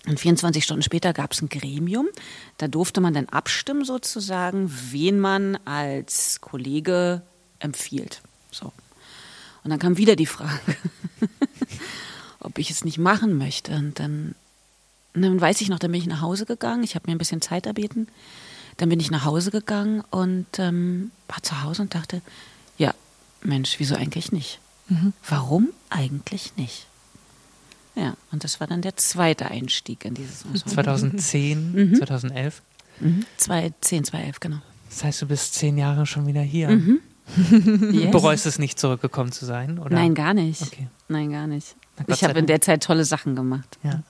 Und 0.07 0.19
24 0.19 0.61
Stunden 0.61 0.83
später 0.83 1.13
gab 1.13 1.31
es 1.31 1.41
ein 1.41 1.47
Gremium. 1.47 2.07
Da 2.57 2.67
durfte 2.67 2.99
man 2.99 3.13
dann 3.13 3.29
abstimmen, 3.29 3.85
sozusagen, 3.85 4.69
wen 4.91 5.19
man 5.19 5.57
als 5.63 6.41
Kollege 6.41 7.21
empfiehlt. 7.59 8.21
So. 8.51 8.73
Und 9.65 9.71
dann 9.71 9.79
kam 9.79 9.97
wieder 9.97 10.15
die 10.15 10.27
Frage, 10.27 10.77
ob 12.39 12.59
ich 12.59 12.69
es 12.69 12.85
nicht 12.85 12.99
machen 12.99 13.35
möchte. 13.37 13.75
Und 13.75 13.99
dann, 13.99 14.35
und 15.15 15.23
dann 15.23 15.41
weiß 15.41 15.59
ich 15.59 15.69
noch, 15.69 15.79
dann 15.79 15.91
bin 15.91 15.99
ich 15.99 16.07
nach 16.07 16.21
Hause 16.21 16.45
gegangen. 16.45 16.83
Ich 16.83 16.93
habe 16.93 17.07
mir 17.09 17.15
ein 17.15 17.17
bisschen 17.17 17.41
Zeit 17.41 17.65
erbeten. 17.65 18.07
Dann 18.77 18.89
bin 18.89 18.99
ich 18.99 19.09
nach 19.09 19.25
Hause 19.25 19.49
gegangen 19.49 20.03
und 20.11 20.45
ähm, 20.59 21.09
war 21.27 21.41
zu 21.41 21.63
Hause 21.63 21.81
und 21.81 21.95
dachte, 21.95 22.21
ja, 22.77 22.93
Mensch, 23.41 23.79
wieso 23.79 23.95
eigentlich 23.95 24.31
nicht? 24.31 24.59
Warum 25.27 25.69
eigentlich 25.89 26.55
nicht? 26.57 26.85
Ja, 27.95 28.15
und 28.31 28.43
das 28.43 28.59
war 28.59 28.67
dann 28.67 28.83
der 28.83 28.97
zweite 28.97 29.47
Einstieg 29.49 30.05
in 30.05 30.13
dieses 30.13 30.43
Ensemble. 30.43 30.73
2010, 30.73 31.95
2011. 31.97 32.61
Mhm. 32.99 33.25
2010, 33.37 34.03
2011, 34.05 34.39
genau. 34.39 34.61
Das 34.89 35.03
heißt, 35.03 35.23
du 35.23 35.25
bist 35.25 35.55
zehn 35.55 35.77
Jahre 35.79 36.05
schon 36.05 36.27
wieder 36.27 36.41
hier. 36.41 36.69
Mhm. 36.69 36.99
Yes. 37.91 38.11
Bereust 38.11 38.45
es 38.45 38.59
nicht, 38.59 38.79
zurückgekommen 38.79 39.31
zu 39.31 39.45
sein? 39.45 39.79
Oder? 39.79 39.95
Nein, 39.95 40.13
gar 40.13 40.33
nicht. 40.33 40.61
Okay. 40.61 40.87
Nein, 41.07 41.31
gar 41.31 41.47
nicht. 41.47 41.75
Ich 42.07 42.23
habe 42.23 42.39
in 42.39 42.45
der 42.45 42.61
Zeit 42.61 42.83
tolle 42.83 43.05
Sachen 43.05 43.35
gemacht. 43.35 43.77
Ja. 43.83 44.01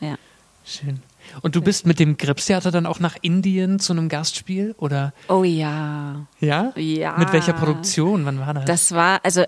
Ja. 0.00 0.16
Schön. 0.64 1.00
Und 1.40 1.54
du 1.56 1.60
bist 1.60 1.86
mit 1.86 1.98
dem 1.98 2.16
Gripstheater 2.16 2.70
dann 2.70 2.86
auch 2.86 3.00
nach 3.00 3.16
Indien 3.20 3.78
zu 3.78 3.92
einem 3.92 4.08
Gastspiel? 4.08 4.74
Oder? 4.78 5.12
Oh 5.28 5.44
ja. 5.44 6.26
Ja? 6.40 6.72
Ja. 6.76 7.16
Mit 7.18 7.32
welcher 7.32 7.52
Produktion? 7.52 8.24
Wann 8.24 8.38
war 8.40 8.54
das? 8.54 8.64
Das 8.64 8.92
war, 8.92 9.20
also 9.24 9.44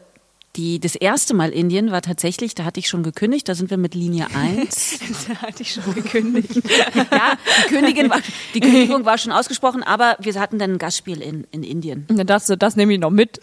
die, 0.57 0.79
das 0.79 0.95
erste 0.95 1.35
Mal 1.35 1.51
Indien 1.51 1.91
war 1.91 2.01
tatsächlich, 2.01 2.55
da 2.55 2.65
hatte 2.65 2.79
ich 2.79 2.89
schon 2.89 3.03
gekündigt, 3.03 3.49
da 3.49 3.55
sind 3.55 3.71
wir 3.71 3.77
mit 3.77 3.95
Linie 3.95 4.27
1. 4.35 5.01
Da 5.29 5.35
hatte 5.37 5.63
ich 5.63 5.73
schon 5.73 5.95
gekündigt. 5.95 6.55
ja, 7.11 7.37
die, 7.65 7.75
Königin 7.75 8.11
war, 8.11 8.21
die 8.55 8.61
Kündigung 8.61 9.05
war 9.05 9.19
schon 9.19 9.33
ausgesprochen, 9.33 9.83
aber 9.83 10.17
wir 10.21 10.35
hatten 10.39 10.59
dann 10.59 10.73
ein 10.73 10.79
Gastspiel 10.79 11.21
in, 11.21 11.47
in 11.51 11.63
Indien. 11.63 12.07
Und 12.09 12.19
dann 12.19 12.27
dachtest 12.27 12.51
du, 12.51 12.57
das 12.57 12.77
nehme 12.77 12.95
ich 12.95 13.01
noch 13.01 13.11
mit. 13.11 13.41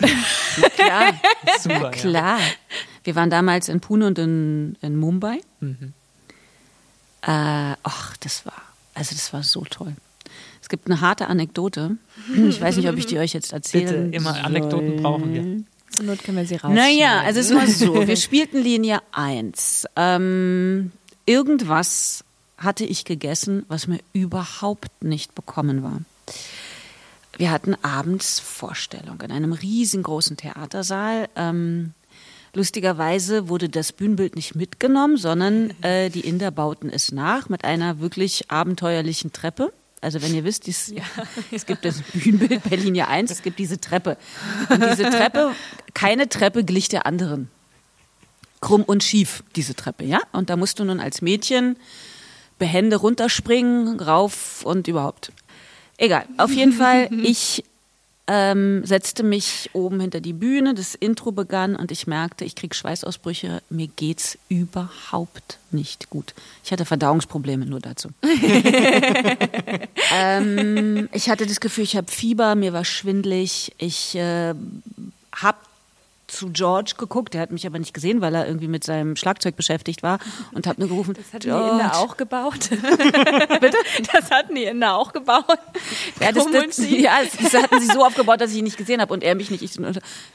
Klar, 0.76 1.14
Super. 1.60 1.82
Ja. 1.82 1.90
klar. 1.92 2.40
Wir 3.04 3.16
waren 3.16 3.30
damals 3.30 3.68
in 3.68 3.82
Pune 3.82 4.08
und 4.08 4.20
in, 4.20 4.78
in 4.82 4.96
Mumbai. 4.96 5.42
Äh, 7.24 7.76
ach, 7.84 8.18
das 8.18 8.46
war, 8.46 8.62
also 8.94 9.16
das 9.16 9.34
war 9.34 9.44
so 9.44 9.66
toll. 9.70 9.96
Es 10.62 10.70
gibt 10.70 10.88
eine 10.88 11.02
harte 11.02 11.28
Anekdote. 11.28 11.98
Ich 12.48 12.62
weiß 12.62 12.78
nicht, 12.78 12.88
ob 12.88 12.96
ich 12.98 13.08
die 13.08 13.18
euch 13.18 13.34
jetzt 13.34 13.52
Bitte, 13.52 13.80
erzählen 13.80 14.14
immer 14.14 14.44
Anekdoten 14.44 15.02
brauchen 15.02 15.34
wir. 15.34 15.64
Zur 15.92 16.06
Not 16.06 16.24
können 16.24 16.38
wir 16.38 16.46
sie 16.46 16.56
raus. 16.56 16.72
Naja, 16.74 17.22
also 17.22 17.40
es 17.40 17.54
war 17.54 17.68
so, 17.68 18.08
wir 18.08 18.16
spielten 18.16 18.62
Linie 18.62 19.00
1. 19.12 19.86
Ähm, 19.96 20.92
irgendwas 21.26 22.24
hatte 22.58 22.86
ich 22.86 23.06
gegessen, 23.06 23.66
was 23.68 23.88
mir 23.88 24.00
überhaupt 24.14 25.04
nicht 25.04 25.36
bekommen 25.36 25.84
war. 25.84 26.02
Wir 27.38 27.52
hatten 27.52 27.76
abends 27.82 28.40
Vorstellung 28.40 29.20
in 29.22 29.32
einem 29.32 29.54
riesengroßen 29.54 30.38
Theatersaal. 30.38 31.28
Ähm, 31.36 31.94
lustigerweise 32.54 33.50
wurde 33.50 33.70
das 33.70 33.92
Bühnenbild 33.94 34.36
nicht 34.36 34.56
mitgenommen, 34.56 35.18
sondern 35.18 35.72
äh, 35.82 36.10
die 36.10 36.22
Inder 36.22 36.52
bauten 36.52 36.90
es 36.90 37.12
nach 37.12 37.50
mit 37.50 37.66
einer 37.66 38.00
wirklich 38.00 38.52
abenteuerlichen 38.52 39.34
Treppe. 39.34 39.74
Also 40.02 40.22
wenn 40.24 40.34
ihr 40.34 40.44
wisst, 40.44 40.66
dies, 40.66 40.94
es 41.52 41.66
gibt 41.66 41.86
das 41.86 42.02
Bühnenbild 42.02 42.64
bei 42.68 42.76
Linie 42.76 43.08
1, 43.08 43.32
es 43.32 43.44
gibt 43.44 43.60
diese 43.60 43.80
Treppe. 43.80 44.18
Und 44.70 44.84
diese 44.84 45.04
Treppe, 45.04 45.56
keine 45.94 46.28
Treppe 46.28 46.64
glich 46.64 46.90
der 46.90 47.06
anderen. 47.06 47.50
Krumm 48.60 48.84
und 48.84 49.04
schief, 49.04 49.44
diese 49.56 49.76
Treppe, 49.76 50.04
ja? 50.04 50.20
Und 50.32 50.50
da 50.50 50.58
musst 50.58 50.80
du 50.80 50.86
nun 50.86 51.00
als 51.00 51.22
Mädchen 51.22 51.78
behende 52.60 52.98
runterspringen, 52.98 54.00
rauf 54.00 54.64
und 54.64 54.88
überhaupt. 54.88 55.32
Egal. 55.98 56.26
Auf 56.38 56.52
jeden 56.52 56.74
Fall, 56.74 57.10
ich 57.24 57.64
ähm, 58.34 58.86
setzte 58.86 59.24
mich 59.24 59.70
oben 59.74 60.00
hinter 60.00 60.22
die 60.22 60.32
Bühne, 60.32 60.74
das 60.74 60.96
Intro 60.96 61.34
begann 61.34 61.76
und 61.76 61.92
ich 61.92 62.08
merkte, 62.08 62.46
ich 62.46 62.56
krieg 62.56 62.74
Schweißausbrüche, 62.74 63.62
mir 63.70 63.88
geht's 63.88 64.38
überhaupt 64.48 65.60
nicht 65.70 66.10
gut. 66.10 66.34
Ich 66.64 66.72
hatte 66.72 66.86
Verdauungsprobleme 66.86 67.66
nur 67.66 67.82
dazu. 67.82 68.08
ähm, 70.16 71.10
ich 71.12 71.30
hatte 71.30 71.46
das 71.46 71.60
Gefühl, 71.60 71.84
ich 71.84 71.98
habe 71.98 72.10
Fieber, 72.10 72.56
mir 72.56 72.72
war 72.72 72.86
schwindlig, 72.86 73.74
ich 73.80 74.16
äh, 74.16 74.54
habe 75.36 75.58
zu 76.32 76.50
George 76.52 76.94
geguckt, 76.98 77.34
der 77.34 77.42
hat 77.42 77.52
mich 77.52 77.68
aber 77.68 77.78
nicht 77.78 77.94
gesehen, 77.94 78.22
weil 78.22 78.34
er 78.34 78.48
irgendwie 78.48 78.68
mit 78.68 78.84
seinem 78.84 79.16
Schlagzeug 79.16 79.56
beschäftigt 79.56 80.02
war 80.02 80.20
und 80.54 80.66
habe 80.66 80.80
nur 80.80 80.90
gerufen, 80.90 81.14
Das 81.14 81.34
hatten 81.34 81.44
die 81.44 81.50
Inder 81.50 81.96
auch 81.98 82.18
gebaut. 82.18 82.70
Bitte? 82.70 83.78
Das 84.14 84.32
hatten 84.32 84.56
die 84.56 84.64
Inder 84.64 84.96
auch 84.96 85.14
gebaut. 85.14 85.46
Ja, 86.20 86.32
das, 86.32 86.46
das, 86.52 86.90
ja, 86.90 87.20
das 87.24 87.54
hatten 87.54 87.80
sie 87.82 87.88
so 87.88 88.06
aufgebaut, 88.06 88.40
dass 88.42 88.52
ich 88.52 88.58
ihn 88.58 88.64
nicht 88.64 88.78
gesehen 88.78 89.02
habe 89.02 89.14
und 89.14 89.24
er 89.24 89.36
mich 89.36 89.52
nicht. 89.52 89.62
Ich 89.62 89.74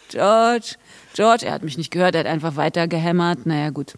George, 0.09 0.75
George, 1.15 1.47
er 1.47 1.53
hat 1.53 1.63
mich 1.63 1.79
nicht 1.79 1.91
gehört, 1.91 2.15
er 2.15 2.21
hat 2.21 2.27
einfach 2.27 2.57
weiter 2.57 2.89
gehämmert. 2.89 3.47
Naja, 3.47 3.71
gut. 3.71 3.95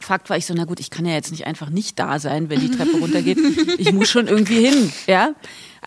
Fakt 0.00 0.30
war 0.30 0.36
ich 0.36 0.46
so, 0.46 0.54
na 0.54 0.64
gut, 0.64 0.80
ich 0.80 0.90
kann 0.90 1.04
ja 1.04 1.12
jetzt 1.12 1.32
nicht 1.32 1.46
einfach 1.46 1.70
nicht 1.70 1.98
da 1.98 2.18
sein, 2.18 2.50
wenn 2.50 2.60
die 2.60 2.70
Treppe 2.70 2.98
runtergeht. 2.98 3.38
Ich 3.78 3.92
muss 3.92 4.08
schon 4.08 4.28
irgendwie 4.28 4.64
hin, 4.64 4.92
ja. 5.06 5.34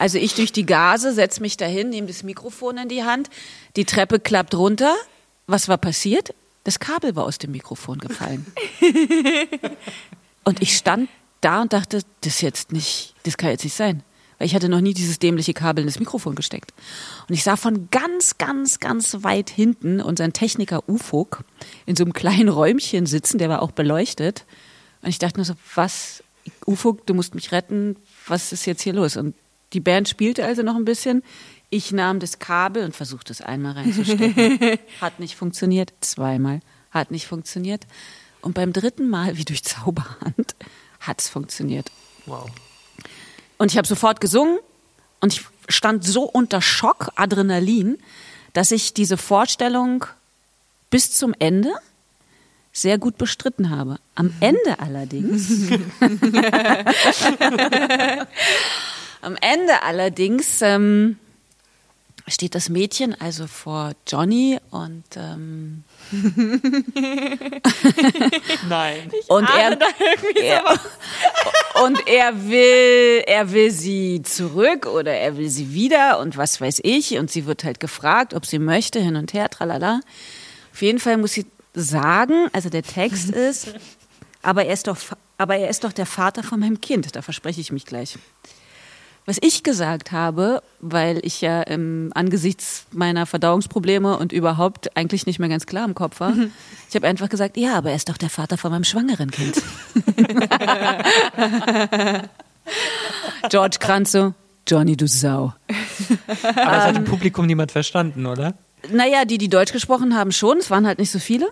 Also 0.02 0.18
ich 0.18 0.34
durch 0.34 0.52
die 0.52 0.66
Gase, 0.66 1.14
setz 1.14 1.40
mich 1.40 1.58
dahin, 1.58 1.90
nehme 1.90 2.08
das 2.08 2.24
Mikrofon 2.24 2.80
in 2.80 2.90
die 2.90 3.04
Hand, 3.04 3.30
die 3.76 3.86
Treppe 3.86 4.20
klappt 4.20 4.56
runter. 4.56 4.96
Was 5.46 5.68
war 5.68 5.78
passiert? 5.78 6.34
Das 6.64 6.80
Kabel 6.80 7.16
war 7.16 7.24
aus 7.26 7.38
dem 7.38 7.52
Mikrofon 7.52 8.00
gefallen. 8.00 8.52
Und 10.44 10.60
ich 10.60 10.76
stand 10.76 11.08
da 11.42 11.62
und 11.62 11.74
dachte, 11.74 12.02
das 12.22 12.42
jetzt 12.42 12.72
nicht, 12.72 13.14
das 13.24 13.38
kann 13.38 13.52
jetzt 13.52 13.64
nicht 13.64 13.76
sein. 13.76 14.02
Weil 14.40 14.48
ich 14.48 14.56
hatte 14.56 14.70
noch 14.70 14.82
nie 14.82 14.96
dieses 14.96 15.20
dämliche 15.20 15.54
Kabel 15.54 15.82
in 15.82 15.88
das 15.88 16.00
Mikrofon 16.00 16.34
gesteckt. 16.34 16.74
Und 17.30 17.36
ich 17.36 17.44
sah 17.44 17.56
von 17.56 17.90
ganz, 17.92 18.40
ganz, 18.40 18.80
ganz 18.80 19.18
weit 19.22 19.52
hinten 19.52 20.02
unseren 20.02 20.34
Techniker 20.34 20.90
Ufuk 20.90 21.44
in 21.86 21.96
so 21.96 22.04
einem 22.04 22.14
kleinen 22.14 22.50
Räumchen 22.50 23.06
sitzen, 23.06 23.38
der 23.38 23.50
war 23.50 23.62
auch 23.62 23.72
beleuchtet. 23.72 24.46
Und 25.04 25.10
ich 25.10 25.20
dachte 25.20 25.38
nur 25.38 25.46
so, 25.46 25.54
was, 25.76 26.24
Ufuk, 26.66 27.06
du 27.06 27.14
musst 27.14 27.36
mich 27.36 27.52
retten, 27.52 27.98
was 28.26 28.52
ist 28.52 28.66
jetzt 28.66 28.82
hier 28.82 28.94
los? 28.94 29.16
Und 29.16 29.36
die 29.74 29.80
Band 29.80 30.10
spielte 30.10 30.46
also 30.46 30.64
noch 30.64 30.76
ein 30.76 30.86
bisschen. 30.86 31.24
Ich 31.70 31.92
nahm 31.92 32.20
das 32.20 32.40
Kabel 32.40 32.84
und 32.84 32.96
versuchte 32.96 33.32
es 33.32 33.42
einmal 33.42 33.74
reinzustecken. 33.74 34.80
Hat 35.02 35.20
nicht 35.20 35.36
funktioniert. 35.36 35.94
Zweimal. 36.02 36.60
Hat 36.92 37.12
nicht 37.12 37.28
funktioniert. 37.28 37.86
Und 38.42 38.54
beim 38.54 38.74
dritten 38.74 39.10
Mal, 39.10 39.38
wie 39.38 39.46
durch 39.46 39.64
Zauberhand, 39.64 40.56
hat 41.00 41.22
es 41.22 41.30
funktioniert. 41.30 41.92
Wow. 42.26 42.50
Und 43.58 43.72
ich 43.72 43.78
habe 43.78 43.88
sofort 43.88 44.20
gesungen 44.20 44.60
und 45.20 45.34
ich 45.34 45.46
stand 45.70 46.04
so 46.04 46.24
unter 46.24 46.62
Schock, 46.62 47.12
Adrenalin, 47.16 47.98
dass 48.54 48.72
ich 48.72 48.94
diese 48.94 49.18
Vorstellung 49.18 50.06
bis 50.90 51.12
zum 51.12 51.34
Ende 51.40 51.72
sehr 52.74 52.98
gut 52.98 53.18
bestritten 53.18 53.70
habe. 53.70 53.98
Am 54.16 54.34
Ende 54.40 54.80
allerdings. 54.80 55.50
am 59.22 59.38
Ende 59.40 59.84
allerdings 59.84 60.62
ähm, 60.62 61.18
steht 62.28 62.56
das 62.56 62.70
Mädchen 62.70 63.20
also 63.20 63.48
vor 63.48 63.92
Johnny 64.08 64.60
und 64.70 65.04
ähm, 65.16 65.84
Nein. 68.70 69.12
und 69.28 69.50
er, 69.50 69.78
er 70.42 70.80
und 71.84 72.08
er 72.08 72.48
will 72.50 73.24
er 73.26 73.52
will 73.52 73.72
sie 73.72 74.22
zurück 74.24 74.86
oder 74.86 75.14
er 75.14 75.38
will 75.38 75.50
sie 75.50 75.74
wieder 75.74 76.20
und 76.20 76.38
was 76.38 76.62
weiß 76.62 76.82
ich 76.84 77.18
und 77.18 77.32
sie 77.32 77.46
wird 77.46 77.64
halt 77.64 77.80
gefragt, 77.80 78.34
ob 78.34 78.46
sie 78.46 78.60
möchte 78.60 79.00
hin 79.00 79.16
und 79.16 79.34
her 79.34 79.50
tralala. 79.50 80.02
Auf 80.74 80.82
jeden 80.82 81.00
Fall 81.00 81.18
muss 81.18 81.34
sie 81.34 81.46
sagen, 81.74 82.48
also 82.54 82.70
der 82.70 82.84
Text 82.84 83.30
ist, 83.32 83.74
aber 84.42 84.66
er 84.66 84.74
ist 84.74 84.88
doch 84.88 84.98
aber 85.38 85.58
er 85.58 85.70
ist 85.70 85.84
doch 85.84 85.94
der 85.94 86.06
Vater 86.06 86.44
von 86.44 86.60
meinem 86.60 86.82
Kind, 86.82 87.16
da 87.16 87.24
verspreche 87.24 87.62
ich 87.62 87.72
mich 87.72 87.86
gleich. 87.86 88.18
Was 89.26 89.38
ich 89.42 89.64
gesagt 89.64 90.12
habe, 90.12 90.62
weil 90.80 91.20
ich 91.24 91.42
ja 91.42 91.64
ähm, 91.68 92.12
angesichts 92.16 92.86
meiner 92.92 93.26
Verdauungsprobleme 93.26 94.18
und 94.18 94.32
überhaupt 94.32 94.96
eigentlich 94.98 95.26
nicht 95.26 95.40
mehr 95.40 95.50
ganz 95.50 95.66
klar 95.66 95.86
im 95.86 95.94
Kopf 95.94 96.20
war, 96.20 96.34
ich 96.90 96.96
habe 96.96 97.08
einfach 97.08 97.30
gesagt, 97.30 97.58
ja, 97.58 97.78
aber 97.78 97.92
er 97.92 97.96
ist 97.96 98.10
doch 98.10 98.18
der 98.18 98.30
Vater 98.30 98.58
von 98.58 98.72
meinem 98.72 98.84
schwangeren 98.84 99.30
Kind. 99.30 99.56
George 103.50 103.78
Kranz 103.80 104.12
so, 104.12 104.34
Johnny, 104.68 104.98
du 104.98 105.08
Sau. 105.08 105.54
Aber 106.42 106.72
das 106.72 106.86
hat 106.86 106.98
im 106.98 107.06
Publikum 107.06 107.46
niemand 107.46 107.72
verstanden, 107.72 108.26
oder? 108.26 108.56
Naja, 108.90 109.26
die, 109.26 109.38
die 109.38 109.50
Deutsch 109.50 109.74
gesprochen 109.74 110.16
haben, 110.16 110.32
schon. 110.32 110.58
Es 110.58 110.70
waren 110.70 110.88
halt 110.88 111.00
nicht 111.00 111.12
so 111.12 111.20
viele. 111.20 111.50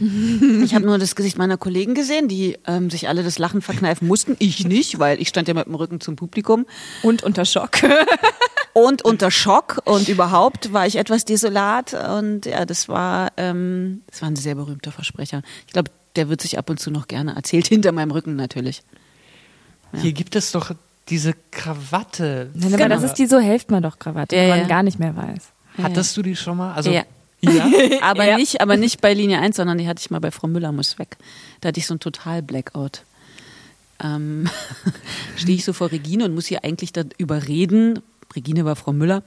Ich 0.00 0.74
habe 0.74 0.84
nur 0.84 0.98
das 0.98 1.14
Gesicht 1.14 1.38
meiner 1.38 1.56
Kollegen 1.56 1.94
gesehen, 1.94 2.26
die 2.26 2.58
ähm, 2.66 2.90
sich 2.90 3.08
alle 3.08 3.22
das 3.22 3.38
Lachen 3.38 3.62
verkneifen 3.62 4.08
mussten. 4.08 4.34
Ich 4.40 4.66
nicht, 4.66 4.98
weil 4.98 5.20
ich 5.20 5.28
stand 5.28 5.46
ja 5.46 5.54
mit 5.54 5.66
dem 5.66 5.74
Rücken 5.76 6.00
zum 6.00 6.16
Publikum. 6.16 6.66
Und 7.02 7.22
unter 7.22 7.44
Schock. 7.44 7.78
Und 8.72 9.02
unter 9.02 9.30
Schock 9.30 9.82
und 9.84 10.08
überhaupt 10.08 10.72
war 10.72 10.84
ich 10.84 10.96
etwas 10.96 11.24
desolat. 11.24 11.94
Und 11.94 12.44
ja, 12.44 12.66
das 12.66 12.88
war, 12.88 13.30
ähm, 13.36 14.02
das 14.08 14.20
war 14.20 14.28
ein 14.28 14.34
sehr 14.34 14.56
berühmter 14.56 14.90
Versprecher. 14.90 15.42
Ich 15.68 15.72
glaube, 15.72 15.92
der 16.16 16.28
wird 16.28 16.40
sich 16.40 16.58
ab 16.58 16.68
und 16.70 16.80
zu 16.80 16.90
noch 16.90 17.06
gerne 17.06 17.36
erzählt, 17.36 17.68
hinter 17.68 17.92
meinem 17.92 18.10
Rücken 18.10 18.34
natürlich. 18.34 18.82
Hier 19.96 20.12
gibt 20.12 20.34
es 20.34 20.50
doch 20.50 20.72
diese 21.08 21.34
Krawatte. 21.52 22.50
Nein, 22.54 22.74
aber 22.74 22.88
das 22.88 23.04
ist 23.04 23.14
die 23.14 23.26
so 23.26 23.38
helft 23.38 23.70
man 23.70 23.80
doch 23.80 24.00
Krawatte, 24.00 24.34
Ja, 24.34 24.42
die 24.42 24.48
man 24.48 24.60
ja. 24.62 24.66
gar 24.66 24.82
nicht 24.82 24.98
mehr 24.98 25.14
weiß. 25.14 25.53
Hattest 25.82 26.16
du 26.16 26.22
die 26.22 26.36
schon 26.36 26.56
mal? 26.56 26.72
Also, 26.74 26.90
Ja. 26.90 27.04
ja? 27.42 27.68
Aber 28.02 28.26
Ja. 28.26 28.36
nicht, 28.36 28.60
aber 28.60 28.76
nicht 28.76 29.00
bei 29.00 29.12
Linie 29.14 29.38
1, 29.40 29.56
sondern 29.56 29.78
die 29.78 29.86
hatte 29.88 30.00
ich 30.00 30.10
mal 30.10 30.20
bei 30.20 30.30
Frau 30.30 30.46
Müller 30.48 30.72
muss 30.72 30.98
weg. 30.98 31.16
Da 31.60 31.68
hatte 31.68 31.80
ich 31.80 31.86
so 31.86 31.94
ein 31.94 32.00
total 32.00 32.42
Blackout. 32.42 33.02
Ähm, 34.02 34.48
stehe 35.36 35.56
ich 35.56 35.64
so 35.64 35.72
vor 35.72 35.90
Regine 35.92 36.24
und 36.24 36.34
muss 36.34 36.46
sie 36.46 36.58
eigentlich 36.58 36.92
da 36.92 37.02
überreden, 37.18 38.00
Regine 38.34 38.64
war 38.64 38.76
Frau 38.76 38.92
Müller, 38.92 39.22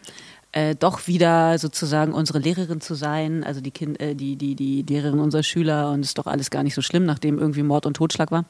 äh, 0.52 0.76
doch 0.76 1.08
wieder 1.08 1.58
sozusagen 1.60 2.14
unsere 2.14 2.40
Lehrerin 2.40 2.82
zu 2.82 2.96
sein, 2.96 3.44
also 3.44 3.62
die, 3.62 3.72
kind, 3.72 4.00
äh, 4.00 4.16
die, 4.16 4.36
die, 4.36 4.56
die 4.56 4.82
Lehrerin 4.84 5.20
unserer 5.20 5.44
Schüler 5.44 5.92
und 5.92 6.02
es 6.02 6.08
ist 6.08 6.18
doch 6.18 6.28
alles 6.28 6.50
gar 6.50 6.64
nicht 6.64 6.74
so 6.76 6.82
schlimm, 6.82 7.06
nachdem 7.06 7.40
irgendwie 7.40 7.64
Mord 7.64 7.86
und 7.86 7.96
Totschlag 7.96 8.32
war. 8.32 8.46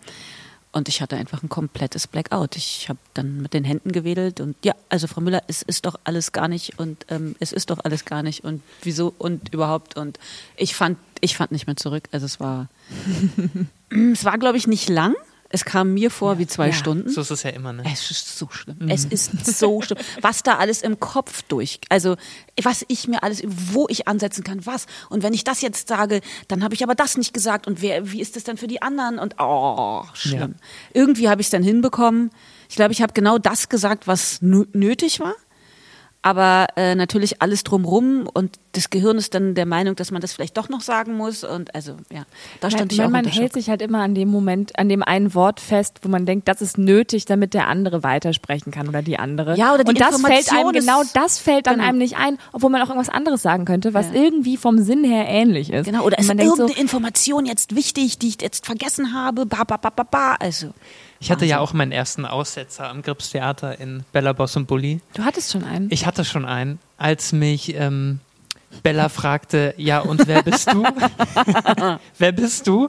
Und 0.71 0.89
ich 0.89 1.01
hatte 1.01 1.15
einfach 1.15 1.43
ein 1.43 1.49
komplettes 1.49 2.07
Blackout. 2.07 2.55
Ich 2.55 2.89
habe 2.89 2.99
dann 3.13 3.41
mit 3.41 3.53
den 3.53 3.63
Händen 3.63 3.91
gewedelt 3.91 4.39
und 4.41 4.55
ja, 4.63 4.73
also 4.89 5.07
Frau 5.07 5.21
Müller, 5.21 5.41
es 5.47 5.61
ist 5.61 5.85
doch 5.85 5.95
alles 6.03 6.33
gar 6.33 6.47
nicht 6.47 6.77
und 6.77 7.05
ähm, 7.09 7.35
es 7.39 7.51
ist 7.51 7.69
doch 7.69 7.79
alles 7.83 8.05
gar 8.05 8.21
nicht 8.21 8.43
und 8.43 8.61
wieso 8.81 9.13
und 9.17 9.53
überhaupt 9.53 9.97
und 9.97 10.19
ich 10.55 10.75
fand, 10.75 10.99
ich 11.21 11.35
fand 11.37 11.51
nicht 11.51 11.67
mehr 11.67 11.77
zurück. 11.77 12.03
Also 12.11 12.25
es 12.25 12.39
war, 12.39 12.67
es 14.11 14.25
war 14.25 14.37
glaube 14.37 14.57
ich 14.57 14.67
nicht 14.67 14.89
lang. 14.89 15.15
Es 15.49 15.63
kam 15.63 15.93
mir 15.93 16.11
vor 16.11 16.39
wie 16.39 16.47
zwei 16.47 16.67
Ja. 16.67 16.73
Stunden. 16.73 17.09
So 17.09 17.21
ist 17.21 17.31
es 17.31 17.43
ja 17.43 17.51
immer, 17.51 17.71
ne? 17.71 17.83
Es 17.91 18.11
ist 18.11 18.37
so 18.37 18.47
schlimm. 18.49 18.89
Es 18.89 19.05
ist 19.05 19.45
so 19.57 19.81
schlimm. 19.83 19.97
Was 20.21 20.43
da 20.43 20.57
alles 20.57 20.81
im 20.81 20.99
Kopf 20.99 21.41
durch, 21.43 21.79
also 21.89 22.17
was 22.61 22.83
ich 22.89 23.07
mir 23.07 23.23
alles, 23.23 23.41
wo 23.45 23.87
ich 23.89 24.07
ansetzen 24.07 24.43
kann, 24.43 24.65
was. 24.65 24.87
Und 25.09 25.23
wenn 25.23 25.33
ich 25.33 25.43
das 25.45 25.61
jetzt 25.61 25.87
sage, 25.87 26.19
dann 26.49 26.63
habe 26.63 26.73
ich 26.75 26.83
aber 26.83 26.95
das 26.95 27.15
nicht 27.17 27.33
gesagt. 27.33 27.65
Und 27.67 27.81
wer, 27.81 28.11
wie 28.11 28.19
ist 28.19 28.35
das 28.35 28.43
dann 28.43 28.57
für 28.57 28.67
die 28.67 28.81
anderen? 28.81 29.19
Und 29.19 29.35
oh, 29.39 30.03
schlimm. 30.13 30.55
Irgendwie 30.93 31.29
habe 31.29 31.39
ich 31.39 31.47
es 31.47 31.51
dann 31.51 31.63
hinbekommen. 31.63 32.31
Ich 32.69 32.75
glaube, 32.75 32.91
ich 32.91 33.01
habe 33.01 33.13
genau 33.13 33.37
das 33.37 33.69
gesagt, 33.69 34.07
was 34.07 34.41
nö- 34.41 34.67
nötig 34.73 35.19
war. 35.21 35.33
Aber 36.21 36.67
äh, 36.75 36.95
natürlich 36.95 37.41
alles 37.41 37.63
drumrum 37.63 38.27
und 38.33 38.57
das 38.77 38.89
Gehirn 38.89 39.17
ist 39.17 39.33
dann 39.33 39.55
der 39.55 39.65
Meinung, 39.65 39.95
dass 39.95 40.11
man 40.11 40.21
das 40.21 40.33
vielleicht 40.33 40.55
doch 40.57 40.69
noch 40.69 40.81
sagen 40.81 41.17
muss. 41.17 41.43
Und 41.43 41.73
also, 41.75 41.97
ja, 42.11 42.25
da 42.61 42.69
stand 42.69 42.91
ich 42.91 42.99
man, 42.99 43.07
auch 43.07 43.11
man 43.11 43.25
unter 43.25 43.35
hält 43.35 43.47
Schock. 43.51 43.53
sich 43.61 43.69
halt 43.69 43.81
immer 43.81 44.01
an 44.03 44.13
dem 44.15 44.29
Moment, 44.29 44.77
an 44.77 44.87
dem 44.87 45.03
einen 45.03 45.33
Wort 45.33 45.59
fest, 45.59 45.99
wo 46.03 46.09
man 46.09 46.25
denkt, 46.25 46.47
das 46.47 46.61
ist 46.61 46.77
nötig, 46.77 47.25
damit 47.25 47.53
der 47.53 47.67
andere 47.67 48.03
weitersprechen 48.03 48.71
kann 48.71 48.87
oder 48.87 49.01
die 49.01 49.17
andere. 49.19 49.57
Ja, 49.57 49.73
oder 49.73 49.83
die 49.83 49.89
Und 49.89 49.99
das 49.99 50.21
fällt 50.21 50.51
einem 50.53 50.71
genau, 50.71 51.01
das 51.13 51.39
fällt 51.39 51.65
dann 51.67 51.75
Genau. 51.77 51.87
einem 51.89 51.97
nicht 51.97 52.17
ein, 52.17 52.37
obwohl 52.53 52.69
man 52.69 52.81
auch 52.81 52.89
irgendwas 52.89 53.09
anderes 53.09 53.41
sagen 53.41 53.65
könnte, 53.65 53.93
was 53.93 54.07
Ja. 54.13 54.21
irgendwie 54.21 54.57
vom 54.57 54.77
Sinn 54.79 55.03
her 55.03 55.25
ähnlich 55.27 55.71
ist. 55.73 55.85
Genau, 55.85 56.03
oder 56.03 56.19
ist 56.19 56.27
man 56.27 56.37
denkt 56.37 56.55
so, 56.55 56.61
irgendeine 56.61 56.81
Information 56.81 57.45
jetzt 57.45 57.75
wichtig, 57.75 58.19
die 58.19 58.29
ich 58.29 58.41
jetzt 58.41 58.65
vergessen 58.65 59.13
habe? 59.13 59.45
Ba, 59.45 59.63
ba, 59.63 59.77
ba, 59.77 59.89
ba, 59.89 60.03
ba. 60.03 60.35
Also, 60.39 60.71
Ich 61.19 61.31
hatte 61.31 61.45
ja 61.45 61.59
auch 61.59 61.73
meinen 61.73 61.91
ersten 61.91 62.25
Aussetzer 62.25 62.87
am 62.89 63.01
Gripstheater 63.01 63.79
in 63.79 64.03
Bella 64.11 64.33
Boss 64.33 64.55
und 64.55 64.67
Bulli. 64.67 65.01
du 65.15 65.23
hattest 65.25 65.51
schon 65.51 65.63
einen. 65.63 65.87
Ich 65.89 66.05
hatte 66.05 66.23
schon 66.23 66.45
einen, 66.45 66.77
als 66.97 67.31
mich 67.33 67.73
ähm, 67.75 68.19
Bella 68.83 69.09
fragte, 69.09 69.73
ja, 69.77 69.99
und 69.99 70.27
wer 70.27 70.43
bist 70.43 70.71
du? 70.71 70.83
wer 72.17 72.31
bist 72.31 72.67
du? 72.67 72.87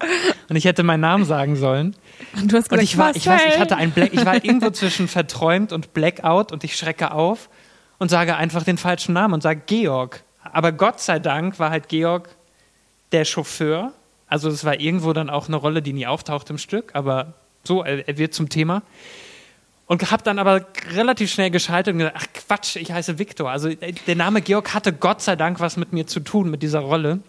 Und 0.48 0.56
ich 0.56 0.64
hätte 0.64 0.82
meinen 0.82 1.00
Namen 1.00 1.24
sagen 1.24 1.56
sollen. 1.56 1.94
Und 2.36 2.52
du 2.52 2.56
hast 2.56 2.70
Und 2.70 2.78
gesagt, 2.78 2.82
ich 2.82 2.98
war, 2.98 3.16
ich 3.16 3.26
weiß, 3.26 3.54
ich 3.54 3.58
hatte 3.58 3.76
ein 3.76 3.92
Black, 3.92 4.12
ich 4.12 4.24
war 4.24 4.34
irgendwo 4.34 4.70
zwischen 4.70 5.08
verträumt 5.08 5.72
und 5.72 5.94
Blackout 5.94 6.52
und 6.52 6.64
ich 6.64 6.76
schrecke 6.76 7.12
auf 7.12 7.48
und 7.98 8.10
sage 8.10 8.36
einfach 8.36 8.64
den 8.64 8.78
falschen 8.78 9.12
Namen 9.12 9.34
und 9.34 9.42
sage 9.42 9.62
Georg. 9.66 10.24
Aber 10.42 10.72
Gott 10.72 11.00
sei 11.00 11.18
Dank 11.18 11.58
war 11.58 11.70
halt 11.70 11.88
Georg 11.88 12.28
der 13.12 13.24
Chauffeur. 13.24 13.92
Also 14.26 14.48
es 14.48 14.64
war 14.64 14.78
irgendwo 14.78 15.12
dann 15.12 15.30
auch 15.30 15.48
eine 15.48 15.56
Rolle, 15.56 15.80
die 15.80 15.92
nie 15.92 16.06
auftaucht 16.06 16.50
im 16.50 16.58
Stück, 16.58 16.94
aber 16.94 17.34
so, 17.64 17.82
er 17.82 18.18
wird 18.18 18.34
zum 18.34 18.48
Thema. 18.48 18.82
Und 19.88 20.10
habe 20.10 20.22
dann 20.22 20.38
aber 20.38 20.66
relativ 20.92 21.30
schnell 21.32 21.50
geschaltet 21.50 21.94
und 21.94 22.00
gesagt, 22.00 22.16
ach 22.20 22.26
Quatsch, 22.34 22.76
ich 22.76 22.92
heiße 22.92 23.18
Viktor. 23.18 23.50
Also 23.50 23.70
äh, 23.70 23.94
der 24.06 24.16
Name 24.16 24.42
Georg 24.42 24.74
hatte 24.74 24.92
Gott 24.92 25.22
sei 25.22 25.34
Dank 25.34 25.60
was 25.60 25.78
mit 25.78 25.94
mir 25.94 26.06
zu 26.06 26.20
tun, 26.20 26.50
mit 26.50 26.62
dieser 26.62 26.80
Rolle. 26.80 27.20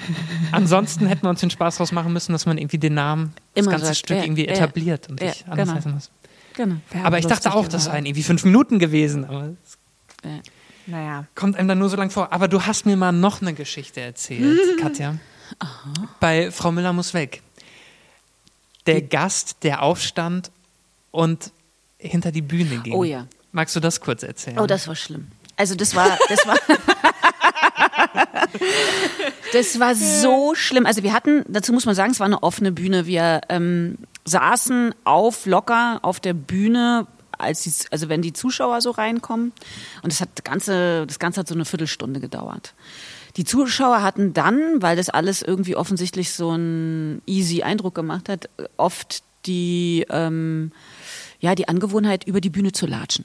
Ansonsten 0.52 1.06
hätten 1.06 1.24
wir 1.24 1.28
uns 1.28 1.40
den 1.40 1.50
Spaß 1.50 1.76
draus 1.76 1.92
machen 1.92 2.14
müssen, 2.14 2.32
dass 2.32 2.46
man 2.46 2.56
irgendwie 2.56 2.78
den 2.78 2.94
Namen, 2.94 3.34
Immer 3.52 3.66
das 3.66 3.70
ganze 3.70 3.86
sagt, 3.88 3.98
Stück 3.98 4.16
ja, 4.16 4.24
irgendwie 4.24 4.46
ja, 4.46 4.52
etabliert 4.52 5.10
und 5.10 5.20
ja, 5.20 5.28
ich 5.28 5.44
anders 5.46 5.68
genau. 5.68 5.76
heißen 5.76 5.92
muss. 5.92 6.10
genau. 6.54 6.76
Aber 7.04 7.18
ich 7.18 7.26
dachte 7.26 7.54
auch, 7.54 7.68
das 7.68 7.84
seien 7.84 8.06
irgendwie 8.06 8.22
fünf 8.22 8.44
Minuten 8.44 8.78
gewesen. 8.78 9.26
Aber 9.26 9.52
es 9.62 9.76
Naja. 10.86 11.26
kommt 11.34 11.56
einem 11.56 11.68
dann 11.68 11.78
nur 11.78 11.90
so 11.90 11.98
lang 11.98 12.08
vor. 12.08 12.32
Aber 12.32 12.48
du 12.48 12.62
hast 12.62 12.86
mir 12.86 12.96
mal 12.96 13.12
noch 13.12 13.42
eine 13.42 13.52
Geschichte 13.52 14.00
erzählt, 14.00 14.58
Katja. 14.80 15.16
Bei 16.18 16.50
Frau 16.50 16.72
Müller 16.72 16.94
muss 16.94 17.12
weg. 17.12 17.42
Der 18.86 19.02
Gast, 19.02 19.58
der 19.64 19.82
aufstand 19.82 20.50
und 21.10 21.52
hinter 21.98 22.32
die 22.32 22.42
Bühne 22.42 22.78
ging. 22.78 22.94
Oh 22.94 23.04
ja. 23.04 23.26
Magst 23.52 23.74
du 23.74 23.80
das 23.80 24.00
kurz 24.00 24.22
erzählen? 24.22 24.58
Oh, 24.58 24.66
das 24.66 24.86
war 24.86 24.94
schlimm. 24.94 25.28
Also 25.56 25.74
das 25.74 25.94
war, 25.94 26.18
das 26.28 26.46
war, 26.46 26.56
das 29.52 29.80
war 29.80 29.94
so 29.94 30.54
schlimm. 30.54 30.84
Also 30.84 31.02
wir 31.02 31.14
hatten, 31.14 31.44
dazu 31.48 31.72
muss 31.72 31.86
man 31.86 31.94
sagen, 31.94 32.12
es 32.12 32.20
war 32.20 32.26
eine 32.26 32.42
offene 32.42 32.72
Bühne. 32.72 33.06
Wir 33.06 33.40
ähm, 33.48 33.96
saßen 34.24 34.94
auf 35.04 35.46
locker 35.46 36.00
auf 36.02 36.20
der 36.20 36.34
Bühne, 36.34 37.06
als 37.38 37.62
die, 37.62 37.72
also 37.90 38.10
wenn 38.10 38.20
die 38.20 38.34
Zuschauer 38.34 38.82
so 38.82 38.90
reinkommen. 38.90 39.52
Und 40.02 40.12
das 40.12 40.20
hat 40.20 40.28
das 40.34 40.44
ganze, 40.44 41.06
das 41.06 41.18
ganze 41.18 41.40
hat 41.40 41.48
so 41.48 41.54
eine 41.54 41.64
Viertelstunde 41.64 42.20
gedauert. 42.20 42.74
Die 43.36 43.44
Zuschauer 43.44 44.02
hatten 44.02 44.34
dann, 44.34 44.82
weil 44.82 44.96
das 44.96 45.08
alles 45.10 45.42
irgendwie 45.42 45.76
offensichtlich 45.76 46.32
so 46.32 46.50
einen 46.50 47.22
easy 47.26 47.62
Eindruck 47.62 47.94
gemacht 47.94 48.28
hat, 48.28 48.48
oft 48.76 49.22
die, 49.46 50.06
ähm, 50.10 50.72
ja, 51.40 51.54
die 51.54 51.68
Angewohnheit, 51.68 52.24
über 52.24 52.40
die 52.40 52.50
Bühne 52.50 52.72
zu 52.72 52.86
latschen 52.86 53.24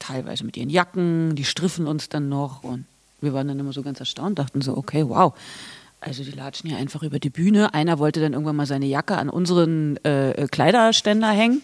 teilweise 0.00 0.44
mit 0.44 0.56
ihren 0.56 0.70
Jacken, 0.70 1.36
die 1.36 1.44
striffen 1.44 1.86
uns 1.86 2.08
dann 2.08 2.28
noch 2.28 2.64
und 2.64 2.86
wir 3.20 3.32
waren 3.32 3.46
dann 3.46 3.60
immer 3.60 3.72
so 3.72 3.82
ganz 3.82 4.00
erstaunt, 4.00 4.38
dachten 4.38 4.62
so, 4.62 4.76
okay, 4.76 5.06
wow. 5.06 5.34
Also 6.00 6.24
die 6.24 6.30
latschen 6.30 6.70
ja 6.70 6.78
einfach 6.78 7.02
über 7.02 7.18
die 7.18 7.28
Bühne. 7.28 7.74
Einer 7.74 7.98
wollte 7.98 8.20
dann 8.20 8.32
irgendwann 8.32 8.56
mal 8.56 8.64
seine 8.64 8.86
Jacke 8.86 9.18
an 9.18 9.28
unseren 9.28 10.02
äh, 10.04 10.48
Kleiderständer 10.50 11.30
hängen. 11.30 11.62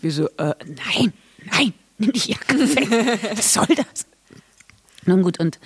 Wir 0.00 0.12
so, 0.12 0.28
äh, 0.36 0.54
nein, 0.64 1.12
nein, 1.50 1.74
nimm 1.98 2.12
die 2.12 2.30
Jacke 2.30 2.56
weg. 2.56 3.36
Was 3.36 3.52
soll 3.52 3.66
das? 3.66 4.06
Nun 5.04 5.22
gut, 5.22 5.40
und 5.40 5.58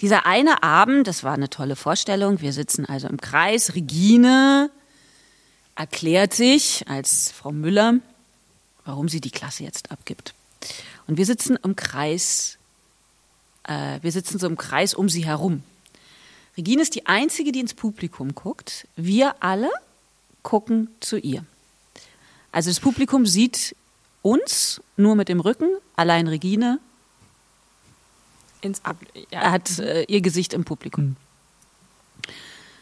dieser 0.00 0.26
eine 0.26 0.64
Abend, 0.64 1.06
das 1.06 1.22
war 1.22 1.34
eine 1.34 1.48
tolle 1.48 1.76
Vorstellung. 1.76 2.40
Wir 2.40 2.52
sitzen 2.52 2.84
also 2.84 3.06
im 3.06 3.20
Kreis. 3.20 3.76
Regine 3.76 4.70
erklärt 5.76 6.34
sich 6.34 6.84
als 6.88 7.30
Frau 7.30 7.52
Müller, 7.52 8.00
warum 8.86 9.08
sie 9.08 9.20
die 9.20 9.30
Klasse 9.30 9.64
jetzt 9.64 9.90
abgibt. 9.90 10.34
Und 11.06 11.18
wir 11.18 11.26
sitzen 11.26 11.58
im 11.62 11.76
Kreis, 11.76 12.56
äh, 13.64 13.98
wir 14.00 14.12
sitzen 14.12 14.38
so 14.38 14.46
im 14.46 14.56
Kreis 14.56 14.94
um 14.94 15.08
sie 15.08 15.26
herum. 15.26 15.62
Regine 16.56 16.80
ist 16.80 16.94
die 16.94 17.06
Einzige, 17.06 17.52
die 17.52 17.60
ins 17.60 17.74
Publikum 17.74 18.34
guckt. 18.34 18.88
Wir 18.96 19.34
alle 19.40 19.70
gucken 20.42 20.88
zu 21.00 21.18
ihr. 21.18 21.44
Also 22.50 22.70
das 22.70 22.80
Publikum 22.80 23.26
sieht 23.26 23.76
uns 24.22 24.80
nur 24.96 25.14
mit 25.14 25.28
dem 25.28 25.40
Rücken, 25.40 25.68
allein 25.96 26.26
Regine 26.26 26.80
ja. 29.30 29.52
hat 29.52 29.78
äh, 29.78 30.04
ihr 30.04 30.20
Gesicht 30.22 30.54
im 30.54 30.64
Publikum. 30.64 31.16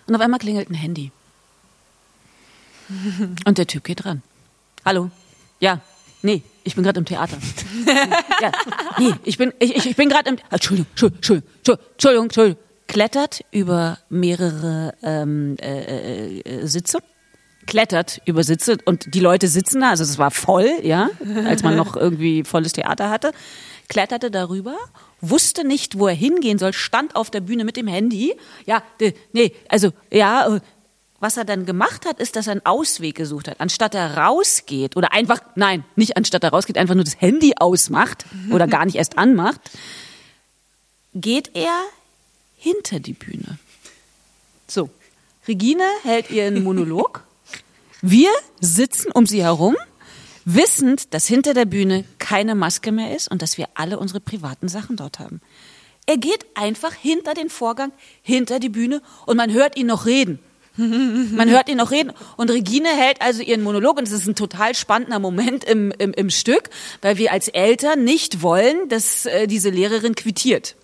Und 0.06 0.14
auf 0.14 0.20
einmal 0.20 0.38
klingelt 0.38 0.70
ein 0.70 0.74
Handy. 0.74 1.10
Und 3.44 3.58
der 3.58 3.66
Typ 3.66 3.84
geht 3.84 4.04
ran. 4.04 4.22
Hallo? 4.84 5.10
Ja. 5.60 5.80
Nee, 6.24 6.42
ich 6.64 6.74
bin 6.74 6.84
gerade 6.84 6.98
im 6.98 7.04
Theater. 7.04 7.36
ja. 8.40 8.50
Nee, 8.98 9.12
ich 9.24 9.36
bin, 9.36 9.52
ich, 9.58 9.76
ich, 9.84 9.94
bin 9.94 10.08
gerade 10.08 10.30
im. 10.30 10.38
Entschuldigung, 10.50 10.86
Entschuldigung, 10.90 11.18
Entschuldigung, 11.18 11.86
Entschuldigung, 11.92 12.24
Entschuldigung. 12.24 12.62
Klettert 12.86 13.44
über 13.50 13.98
mehrere 14.08 14.94
ähm, 15.02 15.56
äh, 15.60 16.38
äh, 16.38 16.66
Sitze. 16.66 17.00
Klettert 17.66 18.22
über 18.24 18.42
Sitze 18.42 18.78
und 18.86 19.14
die 19.14 19.20
Leute 19.20 19.48
sitzen 19.48 19.82
da, 19.82 19.90
also 19.90 20.02
es 20.02 20.18
war 20.18 20.30
voll, 20.30 20.70
ja, 20.82 21.08
als 21.46 21.62
man 21.62 21.76
noch 21.76 21.96
irgendwie 21.96 22.44
volles 22.44 22.72
Theater 22.72 23.08
hatte. 23.08 23.32
Kletterte 23.88 24.30
darüber, 24.30 24.76
wusste 25.22 25.66
nicht, 25.66 25.98
wo 25.98 26.08
er 26.08 26.14
hingehen 26.14 26.58
soll, 26.58 26.72
stand 26.72 27.16
auf 27.16 27.30
der 27.30 27.40
Bühne 27.40 27.64
mit 27.64 27.76
dem 27.76 27.86
Handy. 27.86 28.34
Ja, 28.66 28.82
nee, 29.32 29.52
also 29.68 29.92
ja, 30.10 30.56
äh, 30.56 30.60
was 31.20 31.36
er 31.36 31.44
dann 31.44 31.64
gemacht 31.64 32.06
hat, 32.06 32.20
ist, 32.20 32.36
dass 32.36 32.46
er 32.46 32.52
einen 32.52 32.66
Ausweg 32.66 33.14
gesucht 33.14 33.48
hat. 33.48 33.60
Anstatt 33.60 33.94
er 33.94 34.16
rausgeht 34.16 34.96
oder 34.96 35.12
einfach, 35.12 35.40
nein, 35.54 35.84
nicht 35.96 36.16
anstatt 36.16 36.44
er 36.44 36.50
rausgeht, 36.50 36.76
einfach 36.76 36.94
nur 36.94 37.04
das 37.04 37.20
Handy 37.20 37.54
ausmacht 37.56 38.26
oder 38.50 38.66
gar 38.66 38.84
nicht 38.84 38.96
erst 38.96 39.16
anmacht, 39.16 39.60
geht 41.14 41.50
er 41.54 41.80
hinter 42.56 43.00
die 43.00 43.12
Bühne. 43.12 43.58
So, 44.66 44.90
Regine 45.46 45.84
hält 46.02 46.30
ihren 46.30 46.62
Monolog. 46.62 47.24
Wir 48.02 48.30
sitzen 48.60 49.10
um 49.12 49.26
sie 49.26 49.42
herum, 49.42 49.76
wissend, 50.44 51.14
dass 51.14 51.26
hinter 51.26 51.54
der 51.54 51.64
Bühne 51.64 52.04
keine 52.18 52.54
Maske 52.54 52.92
mehr 52.92 53.14
ist 53.14 53.30
und 53.30 53.40
dass 53.40 53.56
wir 53.56 53.68
alle 53.74 53.98
unsere 53.98 54.20
privaten 54.20 54.68
Sachen 54.68 54.96
dort 54.96 55.18
haben. 55.18 55.40
Er 56.06 56.18
geht 56.18 56.44
einfach 56.54 56.92
hinter 56.92 57.32
den 57.34 57.48
Vorgang, 57.48 57.92
hinter 58.22 58.60
die 58.60 58.68
Bühne 58.68 59.00
und 59.26 59.36
man 59.36 59.52
hört 59.52 59.76
ihn 59.76 59.86
noch 59.86 60.04
reden. 60.06 60.38
Man 60.76 61.50
hört 61.50 61.68
ihn 61.68 61.76
noch 61.76 61.90
reden. 61.90 62.12
Und 62.36 62.50
Regine 62.50 62.88
hält 62.88 63.20
also 63.20 63.42
ihren 63.42 63.62
Monolog 63.62 63.98
und 63.98 64.04
es 64.04 64.12
ist 64.12 64.26
ein 64.26 64.34
total 64.34 64.74
spannender 64.74 65.18
Moment 65.18 65.64
im, 65.64 65.92
im, 65.98 66.12
im 66.12 66.30
Stück, 66.30 66.70
weil 67.00 67.16
wir 67.16 67.32
als 67.32 67.48
Eltern 67.48 68.04
nicht 68.04 68.42
wollen, 68.42 68.88
dass 68.88 69.26
äh, 69.26 69.46
diese 69.46 69.70
Lehrerin 69.70 70.14
quittiert. 70.14 70.74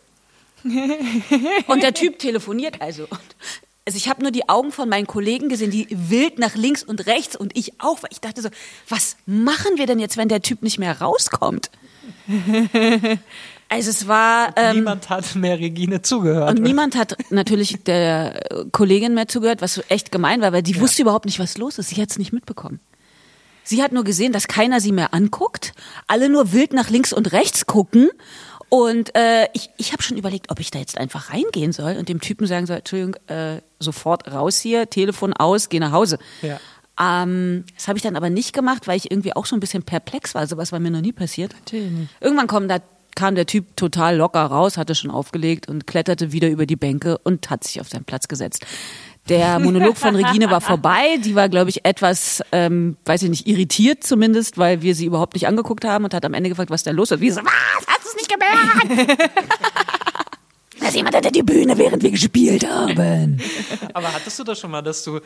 Und 0.63 1.83
der 1.83 1.95
Typ 1.95 2.19
telefoniert 2.19 2.81
also. 2.81 3.09
Also 3.87 3.97
ich 3.97 4.09
habe 4.09 4.23
nur 4.23 4.31
die 4.31 4.49
Augen 4.49 4.73
von 4.73 4.89
meinen 4.89 5.07
Kollegen 5.07 5.49
gesehen, 5.49 5.71
die 5.71 5.87
wild 5.91 6.39
nach 6.39 6.55
links 6.55 6.83
und 6.85 7.07
rechts 7.07 7.35
und 7.35 7.57
ich 7.57 7.81
auch, 7.81 8.03
weil 8.03 8.11
ich 8.13 8.21
dachte 8.21 8.43
so, 8.43 8.51
was 8.89 9.17
machen 9.27 9.79
wir 9.79 9.87
denn 9.87 9.99
jetzt, 9.99 10.17
wenn 10.17 10.29
der 10.29 10.43
Typ 10.43 10.63
nicht 10.63 10.79
mehr 10.79 11.01
rauskommt? 11.01 11.71
Also 13.73 13.91
es 13.91 14.09
war 14.09 14.53
ähm, 14.57 14.79
Niemand 14.79 15.09
hat 15.09 15.37
mehr 15.37 15.59
Regine 15.59 16.03
zugehört. 16.03 16.51
und 16.51 16.61
niemand 16.61 16.97
hat 16.97 17.17
natürlich 17.31 17.85
der 17.85 18.43
Kollegin 18.73 19.15
mehr 19.15 19.29
zugehört, 19.29 19.63
was 19.63 19.75
so 19.75 19.83
echt 19.89 20.11
gemein 20.11 20.41
war, 20.43 20.53
weil 20.53 20.63
die 20.65 20.81
wusste 20.81 21.03
überhaupt 21.03 21.25
nicht, 21.25 21.39
was 21.39 21.57
los 21.57 21.79
ist. 21.79 21.89
Sie 21.91 22.03
hat 22.03 22.11
es 22.11 22.19
nicht 22.19 22.33
mitbekommen. 22.33 22.81
Sie 23.63 23.81
hat 23.81 23.93
nur 23.93 24.03
gesehen, 24.03 24.33
dass 24.33 24.49
keiner 24.49 24.81
sie 24.81 24.91
mehr 24.91 25.15
anguckt, 25.15 25.73
alle 26.09 26.29
nur 26.29 26.53
wild 26.53 26.73
nach 26.73 26.91
links 26.91 27.13
und 27.13 27.31
rechts 27.31 27.67
gucken. 27.67 28.11
Und 28.69 29.15
äh, 29.17 29.47
ich, 29.53 29.71
ich 29.77 29.93
habe 29.93 30.03
schon 30.03 30.17
überlegt, 30.17 30.51
ob 30.51 30.59
ich 30.59 30.73
da 30.73 30.81
jetzt 30.81 30.99
einfach 30.99 31.33
reingehen 31.33 31.73
soll 31.73 31.97
und 31.97 32.09
dem 32.09 32.21
Typen 32.21 32.49
sagen 32.49 32.67
soll, 32.67 32.79
Entschuldigung, 32.79 33.15
äh, 33.29 33.61
sofort 33.79 34.33
raus 34.33 34.59
hier, 34.59 34.91
Telefon 34.91 35.33
aus, 35.33 35.69
geh 35.69 35.79
nach 35.79 35.93
Hause. 35.93 36.19
Ja. 36.43 36.59
Ähm, 37.01 37.65
das 37.77 37.87
habe 37.87 37.99
ich 37.99 38.03
dann 38.03 38.17
aber 38.17 38.31
nicht 38.31 38.53
gemacht, 38.53 38.89
weil 38.89 38.97
ich 38.97 39.11
irgendwie 39.11 39.35
auch 39.35 39.47
so 39.47 39.55
ein 39.57 39.61
bisschen 39.61 39.85
perplex 39.85 40.35
war. 40.35 40.47
Sowas 40.47 40.73
war 40.73 40.81
mir 40.81 40.91
noch 40.91 41.01
nie 41.01 41.13
passiert. 41.13 41.53
Natürlich 41.55 41.91
nicht. 41.91 42.11
Irgendwann 42.21 42.47
kommt 42.47 42.71
da, 42.71 42.81
kam 43.17 43.35
der 43.35 43.47
Typ 43.47 43.77
total 43.77 44.17
locker 44.17 44.45
raus, 44.45 44.77
hatte 44.77 44.95
schon 44.95 45.11
aufgelegt 45.11 45.69
und 45.69 45.87
kletterte 45.87 46.33
wieder 46.33 46.49
über 46.49 46.67
die 46.67 46.77
Bänke 46.77 47.19
und 47.19 47.51
hat 47.51 47.65
sich 47.65 47.81
auf 47.81 47.89
seinen 47.89 48.05
Platz 48.05 48.29
gesetzt. 48.29 48.65
Der 49.29 49.59
Monolog 49.61 49.97
von 49.97 50.17
Regine 50.17 50.51
war 50.51 50.61
vorbei. 50.61 51.19
Die 51.25 51.35
war, 51.35 51.49
glaube 51.49 51.71
ich, 51.71 51.85
etwas, 51.85 52.43
ähm, 52.53 52.97
weiß 53.05 53.23
ich 53.23 53.31
nicht, 53.31 53.47
irritiert 53.47 54.05
zumindest, 54.05 54.59
weil 54.59 54.83
wir 54.83 54.95
sie 54.95 55.07
überhaupt 55.07 55.35
nicht 55.35 55.47
angeguckt 55.47 55.85
haben 55.85 56.05
und 56.05 56.15
hat 56.15 56.25
am 56.25 56.35
Ende 56.35 56.51
gefragt, 56.51 56.71
was 56.71 56.83
da 56.83 56.91
los 56.91 57.11
ist. 57.11 57.21
Wie 57.21 57.31
so, 57.31 57.41
was? 57.43 57.87
Hast 57.87 58.05
du 58.05 58.09
es 58.09 58.17
nicht 58.17 58.31
gemerkt? 58.31 59.21
da 60.81 60.87
ist 60.89 60.97
jemand 60.97 61.15
hinter 61.15 61.31
die 61.31 61.43
Bühne, 61.43 61.77
während 61.79 62.03
wir 62.03 62.11
gespielt 62.11 62.67
haben. 62.67 63.41
Aber 63.95 64.13
hattest 64.13 64.39
du 64.39 64.45
das 64.45 64.59
schon 64.59 64.71
mal, 64.71 64.83
dass 64.83 65.05
du 65.05 65.21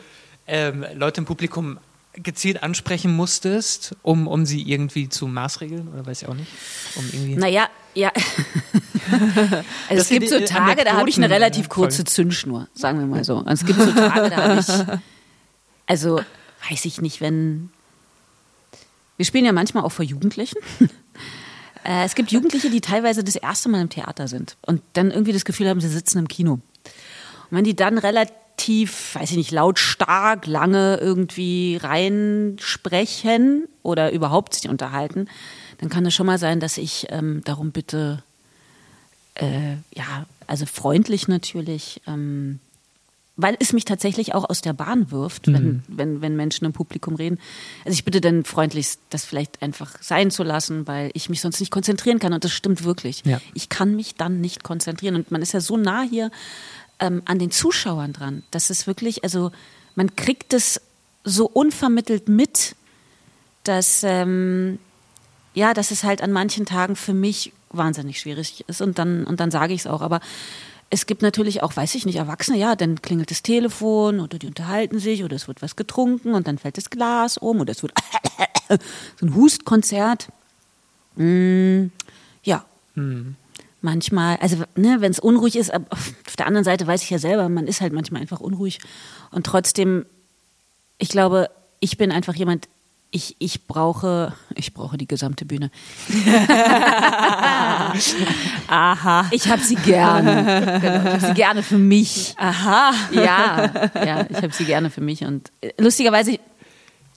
ähm, 0.47 0.85
Leute 0.95 1.21
im 1.21 1.25
Publikum 1.25 1.79
gezielt 2.17 2.63
ansprechen 2.63 3.15
musstest, 3.15 3.95
um, 4.01 4.27
um 4.27 4.45
sie 4.45 4.61
irgendwie 4.61 5.09
zu 5.09 5.27
maßregeln? 5.27 5.87
Oder 5.89 6.05
weiß 6.05 6.21
ich 6.23 6.27
auch 6.27 6.33
nicht? 6.33 6.51
Um 6.95 7.05
irgendwie 7.11 7.35
Naja, 7.35 7.69
ja. 7.93 8.11
also 9.11 9.63
es 9.89 9.97
Dass 9.97 10.07
sie 10.07 10.19
gibt 10.19 10.29
so 10.29 10.39
Tage, 10.39 10.83
da 10.83 10.93
habe 10.93 11.09
ich 11.09 11.17
eine 11.17 11.29
relativ 11.29 11.69
kurze 11.69 11.97
voll. 11.97 12.05
Zündschnur, 12.05 12.67
sagen 12.73 12.99
wir 12.99 13.05
mal 13.05 13.23
so. 13.23 13.37
Und 13.37 13.47
es 13.49 13.65
gibt 13.65 13.79
so 13.79 13.91
Tage, 13.91 14.29
da 14.29 14.37
habe 14.37 14.59
ich, 14.59 14.99
also 15.87 16.21
weiß 16.69 16.85
ich 16.85 17.01
nicht, 17.01 17.21
wenn, 17.21 17.69
wir 19.17 19.25
spielen 19.25 19.45
ja 19.45 19.51
manchmal 19.53 19.83
auch 19.83 19.91
vor 19.91 20.05
Jugendlichen. 20.05 20.57
Äh, 21.87 22.03
Es 22.05 22.15
gibt 22.15 22.31
Jugendliche, 22.31 22.71
die 22.71 22.81
teilweise 22.81 23.23
das 23.23 23.35
erste 23.35 23.69
Mal 23.69 23.79
im 23.79 23.89
Theater 23.89 24.27
sind 24.27 24.57
und 24.65 24.81
dann 24.93 25.11
irgendwie 25.11 25.33
das 25.33 25.45
Gefühl 25.45 25.69
haben, 25.69 25.79
sie 25.79 25.87
sitzen 25.87 26.17
im 26.17 26.27
Kino. 26.27 26.53
Und 26.53 26.61
wenn 27.51 27.63
die 27.63 27.75
dann 27.75 27.99
relativ, 27.99 28.35
weiß 28.69 29.31
ich 29.31 29.37
nicht, 29.37 29.51
lautstark, 29.51 30.47
lange 30.47 30.97
irgendwie 30.97 31.77
reinsprechen 31.81 33.67
oder 33.83 34.11
überhaupt 34.11 34.55
sich 34.55 34.69
unterhalten, 34.69 35.27
dann 35.79 35.89
kann 35.89 36.05
es 36.05 36.13
schon 36.13 36.25
mal 36.25 36.37
sein, 36.37 36.59
dass 36.59 36.77
ich 36.77 37.07
ähm, 37.09 37.41
darum 37.45 37.71
bitte, 37.71 38.23
äh, 39.35 39.75
ja, 39.95 40.25
also 40.47 40.65
freundlich 40.65 41.27
natürlich, 41.27 42.01
ähm, 42.07 42.59
weil 43.37 43.57
es 43.59 43.73
mich 43.73 43.83
tatsächlich 43.83 44.33
auch 44.33 44.49
aus 44.49 44.61
der 44.61 44.71
Bahn 44.71 45.11
wirft, 45.11 45.47
wenn, 45.47 45.83
wenn, 45.89 46.21
wenn 46.21 46.37
Menschen 46.37 46.63
im 46.63 46.71
Publikum 46.71 47.15
reden. 47.15 47.37
Also 47.83 47.93
ich 47.93 48.05
bitte 48.05 48.21
dann 48.21 48.45
freundlichst, 48.45 49.01
das 49.09 49.25
vielleicht 49.25 49.61
einfach 49.61 50.01
sein 50.01 50.31
zu 50.31 50.43
lassen, 50.43 50.87
weil 50.87 51.11
ich 51.13 51.27
mich 51.27 51.41
sonst 51.41 51.59
nicht 51.59 51.69
konzentrieren 51.69 52.19
kann. 52.19 52.31
Und 52.31 52.45
das 52.45 52.53
stimmt 52.53 52.85
wirklich. 52.85 53.23
Ja. 53.25 53.41
Ich 53.53 53.67
kann 53.67 53.95
mich 53.95 54.15
dann 54.15 54.39
nicht 54.39 54.63
konzentrieren. 54.63 55.15
Und 55.15 55.31
man 55.31 55.41
ist 55.41 55.51
ja 55.51 55.59
so 55.59 55.75
nah 55.75 56.03
hier 56.03 56.31
ähm, 56.99 57.21
an 57.25 57.39
den 57.39 57.51
Zuschauern 57.51 58.13
dran. 58.13 58.43
Das 58.51 58.69
ist 58.69 58.87
wirklich, 58.87 59.23
also 59.23 59.51
man 59.95 60.15
kriegt 60.15 60.53
es 60.53 60.81
so 61.23 61.45
unvermittelt 61.47 62.29
mit, 62.29 62.75
dass, 63.63 64.03
ähm, 64.03 64.79
ja, 65.53 65.73
dass 65.73 65.91
es 65.91 66.03
halt 66.03 66.21
an 66.21 66.31
manchen 66.31 66.65
Tagen 66.65 66.95
für 66.95 67.13
mich 67.13 67.53
wahnsinnig 67.69 68.19
schwierig 68.19 68.63
ist. 68.67 68.81
Und 68.81 68.99
dann, 68.99 69.25
und 69.25 69.39
dann 69.39 69.51
sage 69.51 69.73
ich 69.73 69.81
es 69.81 69.87
auch. 69.87 70.01
Aber 70.01 70.19
es 70.89 71.05
gibt 71.05 71.21
natürlich 71.21 71.63
auch, 71.63 71.75
weiß 71.75 71.95
ich 71.95 72.05
nicht, 72.05 72.17
Erwachsene, 72.17 72.57
ja, 72.57 72.75
dann 72.75 73.01
klingelt 73.01 73.31
das 73.31 73.41
Telefon 73.41 74.19
oder 74.19 74.37
die 74.37 74.47
unterhalten 74.47 74.99
sich 74.99 75.23
oder 75.23 75.35
es 75.35 75.47
wird 75.47 75.61
was 75.61 75.75
getrunken 75.75 76.33
und 76.33 76.47
dann 76.47 76.57
fällt 76.57 76.77
das 76.77 76.89
Glas 76.89 77.37
um 77.37 77.59
oder 77.59 77.71
es 77.71 77.81
wird 77.81 77.93
so 79.19 79.25
ein 79.25 79.35
Hustkonzert. 79.35 80.29
Mm, 81.15 81.87
ja. 82.43 82.65
Manchmal, 83.85 84.37
also 84.37 84.57
ne, 84.75 84.97
wenn 84.99 85.11
es 85.11 85.19
unruhig 85.19 85.55
ist, 85.55 85.71
aber 85.71 85.85
auf 85.91 86.35
der 86.37 86.47
anderen 86.47 86.63
Seite 86.65 86.87
weiß 86.87 87.03
ich 87.03 87.09
ja 87.11 87.19
selber, 87.19 87.47
man 87.49 87.67
ist 87.67 87.81
halt 87.81 87.93
manchmal 87.93 88.19
einfach 88.21 88.39
unruhig. 88.39 88.79
Und 89.29 89.45
trotzdem, 89.45 90.05
ich 90.97 91.09
glaube, 91.09 91.51
ich 91.79 91.95
bin 91.97 92.11
einfach 92.11 92.33
jemand, 92.33 92.67
ich, 93.11 93.35
ich 93.37 93.67
brauche, 93.67 94.33
ich 94.55 94.73
brauche 94.73 94.97
die 94.97 95.05
gesamte 95.07 95.45
Bühne. 95.45 95.69
Aha. 98.67 99.25
Ich 99.31 99.47
habe 99.49 99.61
sie 99.61 99.75
gerne. 99.75 100.79
genau, 100.81 100.97
ich 100.97 101.13
habe 101.13 101.19
sie 101.27 101.33
gerne 101.33 101.63
für 101.63 101.77
mich. 101.77 102.33
Aha. 102.37 102.91
Ja, 103.11 103.71
ja, 104.05 104.25
ich 104.29 104.37
habe 104.37 104.51
sie 104.51 104.65
gerne 104.65 104.89
für 104.89 105.01
mich. 105.01 105.23
Und 105.23 105.51
äh, 105.61 105.71
lustigerweise, 105.77 106.39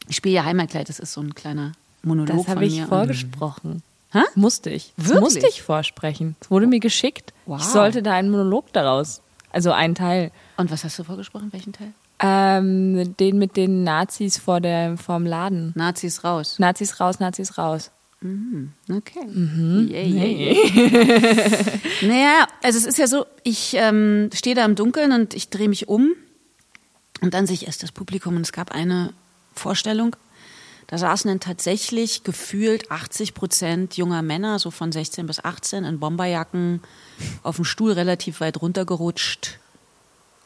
ich 0.08 0.16
spiele 0.16 0.34
ja 0.36 0.44
Heimatkleid, 0.44 0.88
das 0.88 0.98
ist 0.98 1.12
so 1.14 1.20
ein 1.20 1.34
kleiner 1.34 1.72
Monolog 2.02 2.36
Das 2.36 2.44
von 2.44 2.54
habe 2.56 2.66
ich 2.66 2.76
mir. 2.76 2.86
vorgesprochen. 2.86 3.82
Hä? 4.10 4.22
Musste 4.34 4.70
ich. 4.70 4.92
Das 4.96 5.08
Wirklich? 5.08 5.20
musste 5.20 5.48
ich 5.48 5.62
vorsprechen. 5.62 6.36
Es 6.40 6.50
wurde 6.50 6.66
mir 6.66 6.80
geschickt. 6.80 7.32
Wow. 7.46 7.60
Ich 7.60 7.66
sollte 7.66 8.02
da 8.02 8.12
einen 8.12 8.30
Monolog 8.30 8.72
daraus. 8.72 9.22
Also 9.50 9.72
einen 9.72 9.94
Teil. 9.94 10.30
Und 10.56 10.70
was 10.70 10.84
hast 10.84 10.98
du 10.98 11.04
vorgesprochen? 11.04 11.48
Welchen 11.52 11.72
Teil? 11.72 11.92
Ähm, 12.20 13.16
den 13.16 13.38
mit 13.38 13.56
den 13.56 13.84
Nazis 13.84 14.38
vor 14.38 14.60
der, 14.60 14.96
vorm 14.96 15.24
Laden. 15.24 15.72
Nazis 15.76 16.24
raus. 16.24 16.58
Nazis 16.58 17.00
raus, 17.00 17.20
Nazis 17.20 17.58
raus. 17.58 17.90
Okay. 18.90 19.28
Yeah, 19.28 20.02
yeah, 20.02 20.26
yeah. 20.26 21.80
naja, 22.02 22.48
also 22.64 22.76
es 22.76 22.84
ist 22.84 22.98
ja 22.98 23.06
so, 23.06 23.26
ich 23.44 23.74
ähm, 23.74 24.28
stehe 24.34 24.56
da 24.56 24.64
im 24.64 24.74
Dunkeln 24.74 25.12
und 25.12 25.34
ich 25.34 25.50
drehe 25.50 25.68
mich 25.68 25.88
um 25.88 26.14
und 27.20 27.32
dann 27.32 27.46
sehe 27.46 27.54
ich 27.54 27.66
erst 27.68 27.84
das 27.84 27.92
Publikum 27.92 28.34
und 28.34 28.42
es 28.42 28.50
gab 28.50 28.72
eine 28.72 29.12
Vorstellung. 29.54 30.16
Da 30.88 30.96
saßen 30.96 31.28
dann 31.28 31.38
tatsächlich 31.38 32.24
gefühlt 32.24 32.90
80 32.90 33.34
Prozent 33.34 33.96
junger 33.98 34.22
Männer, 34.22 34.58
so 34.58 34.70
von 34.70 34.90
16 34.90 35.26
bis 35.26 35.38
18, 35.44 35.84
in 35.84 36.00
Bomberjacken, 36.00 36.80
auf 37.42 37.56
dem 37.56 37.66
Stuhl 37.66 37.92
relativ 37.92 38.40
weit 38.40 38.60
runtergerutscht, 38.62 39.58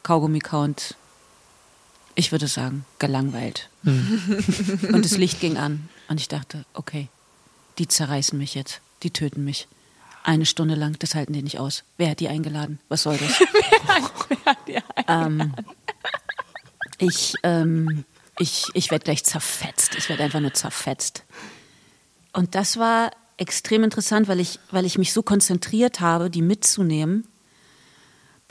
Kaugummi 0.03 0.39
count. 0.39 0.95
Ich 2.15 2.33
würde 2.33 2.47
sagen, 2.47 2.85
gelangweilt. 2.99 3.69
Und 3.83 5.05
das 5.05 5.17
Licht 5.17 5.39
ging 5.39 5.57
an 5.57 5.87
und 6.09 6.19
ich 6.19 6.27
dachte, 6.27 6.65
okay, 6.73 7.07
die 7.77 7.87
zerreißen 7.87 8.37
mich 8.37 8.53
jetzt, 8.53 8.81
die 9.01 9.11
töten 9.11 9.45
mich. 9.45 9.67
Eine 10.25 10.45
Stunde 10.45 10.75
lang, 10.75 10.99
das 10.99 11.15
halten 11.15 11.33
die 11.33 11.41
nicht 11.41 11.59
aus. 11.59 11.83
Wer 11.97 12.11
hat 12.11 12.19
die 12.19 12.27
eingeladen? 12.27 12.79
Was 12.89 13.03
soll 13.03 13.17
das? 13.17 13.41
ähm, 15.07 15.53
ich 16.97 17.33
ähm, 17.43 18.05
ich, 18.39 18.67
ich 18.73 18.91
werde 18.91 19.05
gleich 19.05 19.23
zerfetzt. 19.23 19.95
Ich 19.95 20.09
werde 20.09 20.23
einfach 20.23 20.39
nur 20.39 20.53
zerfetzt. 20.53 21.23
Und 22.31 22.55
das 22.55 22.77
war 22.77 23.11
extrem 23.37 23.83
interessant, 23.83 24.27
weil 24.27 24.39
ich, 24.39 24.59
weil 24.71 24.85
ich 24.85 24.97
mich 24.97 25.13
so 25.13 25.21
konzentriert 25.21 25.99
habe, 25.99 26.29
die 26.29 26.41
mitzunehmen. 26.41 27.27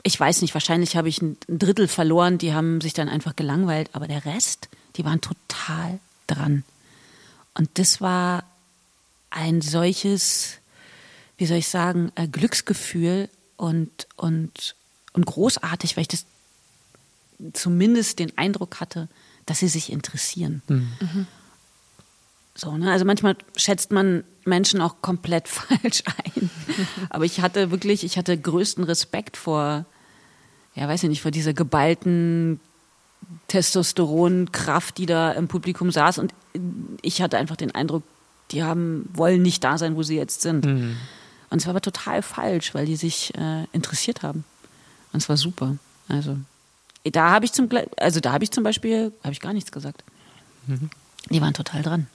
Ich 0.03 0.19
weiß 0.19 0.41
nicht, 0.41 0.53
wahrscheinlich 0.53 0.95
habe 0.95 1.09
ich 1.09 1.21
ein 1.21 1.37
Drittel 1.47 1.87
verloren, 1.87 2.37
die 2.37 2.53
haben 2.53 2.81
sich 2.81 2.93
dann 2.93 3.09
einfach 3.09 3.35
gelangweilt, 3.35 3.89
aber 3.93 4.07
der 4.07 4.25
Rest, 4.25 4.69
die 4.95 5.05
waren 5.05 5.21
total 5.21 5.99
dran. 6.27 6.63
Und 7.53 7.69
das 7.75 8.01
war 8.01 8.43
ein 9.29 9.61
solches, 9.61 10.57
wie 11.37 11.45
soll 11.45 11.57
ich 11.57 11.67
sagen, 11.67 12.11
äh, 12.15 12.27
Glücksgefühl 12.27 13.29
und, 13.57 14.07
und, 14.15 14.75
und 15.13 15.25
großartig, 15.25 15.95
weil 15.95 16.03
ich 16.03 16.07
das 16.09 16.25
zumindest 17.53 18.19
den 18.19 18.37
Eindruck 18.37 18.79
hatte, 18.79 19.07
dass 19.45 19.59
sie 19.59 19.67
sich 19.67 19.91
interessieren. 19.91 20.61
So, 22.55 22.77
ne? 22.77 22.91
Also 22.91 23.05
manchmal 23.05 23.35
schätzt 23.55 23.91
man 23.91 24.23
Menschen 24.45 24.81
auch 24.81 25.01
komplett 25.01 25.47
falsch 25.47 26.03
ein. 26.05 26.49
Aber 27.09 27.25
ich 27.25 27.41
hatte 27.41 27.71
wirklich, 27.71 28.03
ich 28.03 28.17
hatte 28.17 28.37
größten 28.37 28.83
Respekt 28.83 29.37
vor, 29.37 29.85
ja, 30.75 30.87
weiß 30.87 31.03
ich 31.03 31.09
nicht, 31.09 31.21
vor 31.21 31.31
dieser 31.31 31.53
geballten 31.53 32.59
Testosteronkraft, 33.47 34.97
die 34.97 35.05
da 35.05 35.31
im 35.31 35.47
Publikum 35.47 35.91
saß. 35.91 36.19
Und 36.19 36.33
ich 37.01 37.21
hatte 37.21 37.37
einfach 37.37 37.55
den 37.55 37.73
Eindruck, 37.73 38.03
die 38.51 38.63
haben, 38.63 39.09
wollen 39.13 39.41
nicht 39.41 39.63
da 39.63 39.77
sein, 39.77 39.95
wo 39.95 40.03
sie 40.03 40.15
jetzt 40.15 40.41
sind. 40.41 40.65
Und 41.49 41.57
es 41.59 41.65
war 41.65 41.71
aber 41.71 41.81
total 41.81 42.21
falsch, 42.21 42.73
weil 42.73 42.85
die 42.85 42.95
sich 42.95 43.33
äh, 43.35 43.65
interessiert 43.71 44.23
haben. 44.23 44.43
Und 45.11 45.21
es 45.21 45.29
war 45.29 45.37
super. 45.37 45.77
Also 46.07 46.37
da 47.11 47.31
habe 47.31 47.45
ich 47.45 47.51
zum 47.51 47.69
also 47.97 48.19
da 48.19 48.31
habe 48.31 48.43
ich 48.43 48.51
zum 48.51 48.63
Beispiel 48.63 49.11
habe 49.23 49.33
ich 49.33 49.39
gar 49.39 49.53
nichts 49.53 49.71
gesagt. 49.71 50.03
Die 51.29 51.41
waren 51.41 51.53
total 51.53 51.81
dran. 51.81 52.07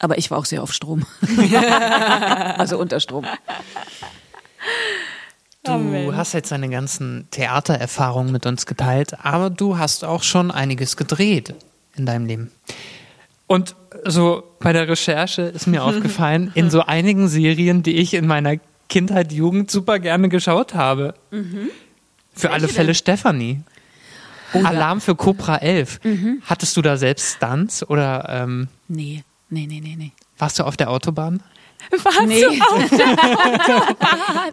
Aber 0.00 0.18
ich 0.18 0.30
war 0.30 0.38
auch 0.38 0.44
sehr 0.44 0.62
auf 0.62 0.72
Strom. 0.72 1.06
also 2.58 2.78
unter 2.78 3.00
Strom. 3.00 3.26
Du 5.62 6.14
hast 6.14 6.34
jetzt 6.34 6.52
deine 6.52 6.68
ganzen 6.68 7.28
Theatererfahrungen 7.30 8.32
mit 8.32 8.44
uns 8.44 8.66
geteilt, 8.66 9.24
aber 9.24 9.48
du 9.48 9.78
hast 9.78 10.04
auch 10.04 10.22
schon 10.22 10.50
einiges 10.50 10.96
gedreht 10.96 11.54
in 11.96 12.04
deinem 12.04 12.26
Leben. 12.26 12.52
Und 13.46 13.74
so 14.04 14.42
bei 14.60 14.72
der 14.72 14.88
Recherche 14.88 15.42
ist 15.42 15.66
mir 15.66 15.82
aufgefallen, 15.84 16.50
in 16.54 16.70
so 16.70 16.82
einigen 16.82 17.28
Serien, 17.28 17.82
die 17.82 17.96
ich 17.96 18.14
in 18.14 18.26
meiner 18.26 18.56
Kindheit, 18.88 19.32
Jugend 19.32 19.70
super 19.70 19.98
gerne 19.98 20.28
geschaut 20.28 20.74
habe. 20.74 21.14
Für 22.34 22.50
alle 22.50 22.68
Fälle 22.68 22.94
Stefanie. 24.60 24.76
Alarm 24.76 25.00
für 25.00 25.14
Cobra 25.14 25.56
11. 25.58 26.00
Hattest 26.46 26.76
du 26.76 26.82
da 26.82 26.96
selbst 26.96 27.36
Stunts 27.36 27.88
oder 27.88 28.26
ähm, 28.28 28.68
Nee, 28.88 29.24
nee, 29.50 29.66
nee, 29.66 29.80
nee, 29.80 29.96
nee. 29.96 30.12
warst 30.38 30.58
du 30.58 30.64
auf 30.64 30.76
der 30.76 30.90
Autobahn? 30.90 31.42
Was? 31.90 32.20
Nee. 32.26 32.44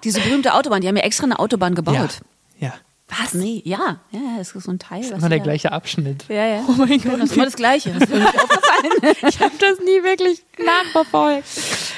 Diese 0.03 0.19
berühmte 0.19 0.53
Autobahn, 0.53 0.81
die 0.81 0.87
haben 0.87 0.97
ja 0.97 1.03
extra 1.03 1.23
eine 1.25 1.39
Autobahn 1.39 1.75
gebaut. 1.75 2.21
Ja. 2.59 2.73
Was? 3.07 3.33
Nee, 3.33 3.61
ja, 3.65 3.99
ja, 4.11 4.19
es 4.39 4.53
ist 4.53 4.63
so 4.63 4.71
ein 4.71 4.79
Teil. 4.79 5.03
Immer 5.03 5.27
der 5.29 5.41
gleiche 5.41 5.71
Abschnitt. 5.73 6.25
Ja, 6.29 6.45
ja. 6.45 6.63
Oh 6.67 6.73
mein 6.77 7.01
Gott. 7.01 7.19
Das 7.19 7.31
ist 7.31 7.35
immer 7.35 7.45
das 7.45 7.55
Gleiche. 7.55 7.91
Das 7.91 8.09
ist. 8.09 8.21
Ich 9.27 9.39
habe 9.39 9.53
das 9.59 9.79
nie 9.79 10.03
wirklich 10.03 10.43
nachverfolgt. 10.57 11.45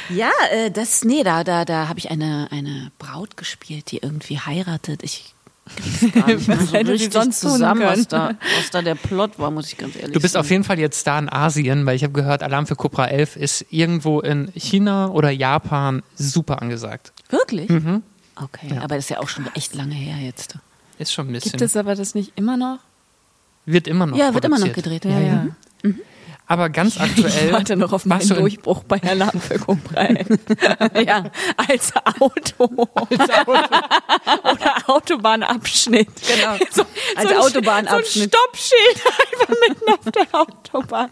Ja, 0.10 0.32
äh, 0.51 0.70
das, 0.70 1.04
nee, 1.06 1.24
da, 1.24 1.43
da, 1.43 1.64
da 1.66 1.88
habe 1.88 1.97
ich 1.99 2.12
eine, 2.12 2.47
eine 2.51 2.91
Braut 2.99 3.38
gespielt, 3.38 3.91
die 3.91 3.97
irgendwie 3.97 4.39
heiratet. 4.39 5.01
Ich 5.04 5.32
Was 5.66 6.45
so 6.70 6.74
hätte 6.78 6.97
sie 6.97 7.09
sonst 7.09 7.39
tun 7.39 7.51
zusammen, 7.51 7.82
was 7.84 8.07
können? 8.07 8.07
da, 8.09 8.36
was 8.57 8.70
da 8.70 8.82
der 8.82 8.95
Plot 8.95 9.39
war, 9.39 9.49
muss 9.49 9.72
ich 9.72 9.78
ganz 9.78 9.95
ehrlich 9.95 10.11
Du 10.11 10.20
bist 10.20 10.34
sagen. 10.34 10.45
auf 10.45 10.51
jeden 10.51 10.64
Fall 10.64 10.78
jetzt 10.78 10.99
Star 10.99 11.20
in 11.20 11.30
Asien, 11.30 11.86
weil 11.86 11.95
ich 11.95 12.03
habe 12.03 12.14
gehört, 12.14 12.43
Alarm 12.43 12.68
für 12.68 12.76
Cobra 12.76 13.07
11 13.07 13.38
ist 13.38 13.66
irgendwo 13.70 14.20
in 14.20 14.51
China 14.55 15.07
oder 15.09 15.30
Japan 15.32 16.03
super 16.16 16.61
angesagt. 16.61 17.14
Wirklich? 17.30 17.70
Okay, 18.36 18.78
aber 18.78 18.95
das 18.95 19.05
ist 19.05 19.09
ja 19.09 19.20
auch 19.20 19.30
schon 19.30 19.47
echt 19.55 19.74
lange 19.76 19.95
her 19.95 20.18
jetzt. 20.18 20.57
Ist 20.99 21.14
schon 21.14 21.28
ein 21.30 21.34
bisschen. 21.34 21.51
Gibt 21.51 21.61
es 21.61 21.76
aber 21.78 21.95
das 21.95 22.14
nicht 22.16 22.34
immer 22.36 22.57
noch? 22.57 22.80
wird 23.66 23.88
immer 23.88 24.05
noch 24.05 24.18
Ja, 24.18 24.34
wird 24.34 24.45
immer 24.45 24.59
noch 24.59 24.74
gedreht. 24.74 25.05
Ja, 25.05 25.20
ja. 25.20 25.47
Aber 26.46 26.70
ganz 26.70 27.00
aktuell. 27.00 27.48
Ich 27.48 27.54
warte 27.54 27.76
noch 27.78 27.94
auf 27.94 28.06
meinen 28.06 28.28
Durchbruch 28.28 28.84
bei 28.84 29.02
Alarm 29.02 29.39
für 29.39 29.58
Cobra. 29.60 30.08
ja, 31.02 31.24
als 31.56 31.94
Auto. 32.20 32.66
Oder 34.44 34.74
Autobahnabschnitt. 34.88 36.08
Genau. 36.28 36.56
So, 36.72 36.84
Als 37.16 37.30
so 37.30 37.36
Autobahnabschnitt. 37.38 38.34
So 38.34 38.39
ein 38.39 38.54
Stoppschild 38.54 39.04
einfach 39.41 39.56
mitten 39.68 39.91
auf 39.94 40.12
der 40.12 40.28
Autobahn. 40.39 41.12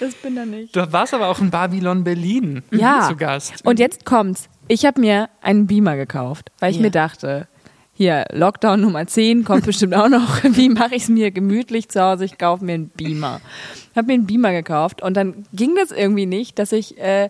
Das 0.00 0.14
bin 0.14 0.36
da 0.36 0.44
nicht. 0.44 0.74
Du 0.74 0.92
warst 0.92 1.14
aber 1.14 1.28
auch 1.28 1.38
in 1.38 1.50
Babylon 1.50 2.04
Berlin 2.04 2.62
Ja. 2.70 3.06
zu 3.08 3.16
Gast. 3.16 3.64
Und 3.64 3.78
jetzt 3.78 4.04
kommt's. 4.04 4.48
Ich 4.68 4.84
habe 4.84 5.00
mir 5.00 5.28
einen 5.42 5.66
Beamer 5.66 5.96
gekauft, 5.96 6.50
weil 6.60 6.70
ich 6.70 6.76
Ja. 6.76 6.82
mir 6.82 6.90
dachte, 6.90 7.48
hier, 7.94 8.24
Lockdown 8.32 8.80
Nummer 8.80 9.06
10 9.06 9.44
kommt 9.44 9.66
bestimmt 9.66 9.94
auch 9.94 10.08
noch. 10.08 10.42
Wie 10.44 10.68
mache 10.68 10.94
ich 10.94 11.04
es 11.04 11.08
mir 11.08 11.30
gemütlich 11.30 11.88
zu 11.88 12.02
Hause? 12.02 12.24
Ich 12.24 12.38
kaufe 12.38 12.64
mir 12.64 12.74
einen 12.74 12.88
Beamer. 12.88 13.40
Habe 13.94 14.06
mir 14.06 14.14
einen 14.14 14.26
Beamer 14.26 14.52
gekauft 14.52 15.02
und 15.02 15.14
dann 15.16 15.44
ging 15.52 15.74
das 15.76 15.90
irgendwie 15.90 16.26
nicht, 16.26 16.58
dass 16.58 16.72
ich 16.72 16.98
äh, 16.98 17.28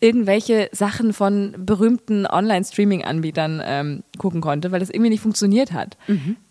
irgendwelche 0.00 0.68
Sachen 0.72 1.12
von 1.12 1.54
berühmten 1.58 2.24
Online-Streaming-Anbietern 2.26 3.60
ähm, 3.64 4.02
gucken 4.16 4.40
konnte, 4.40 4.70
weil 4.70 4.80
das 4.80 4.90
irgendwie 4.90 5.10
nicht 5.10 5.22
funktioniert 5.22 5.72
hat. 5.72 5.96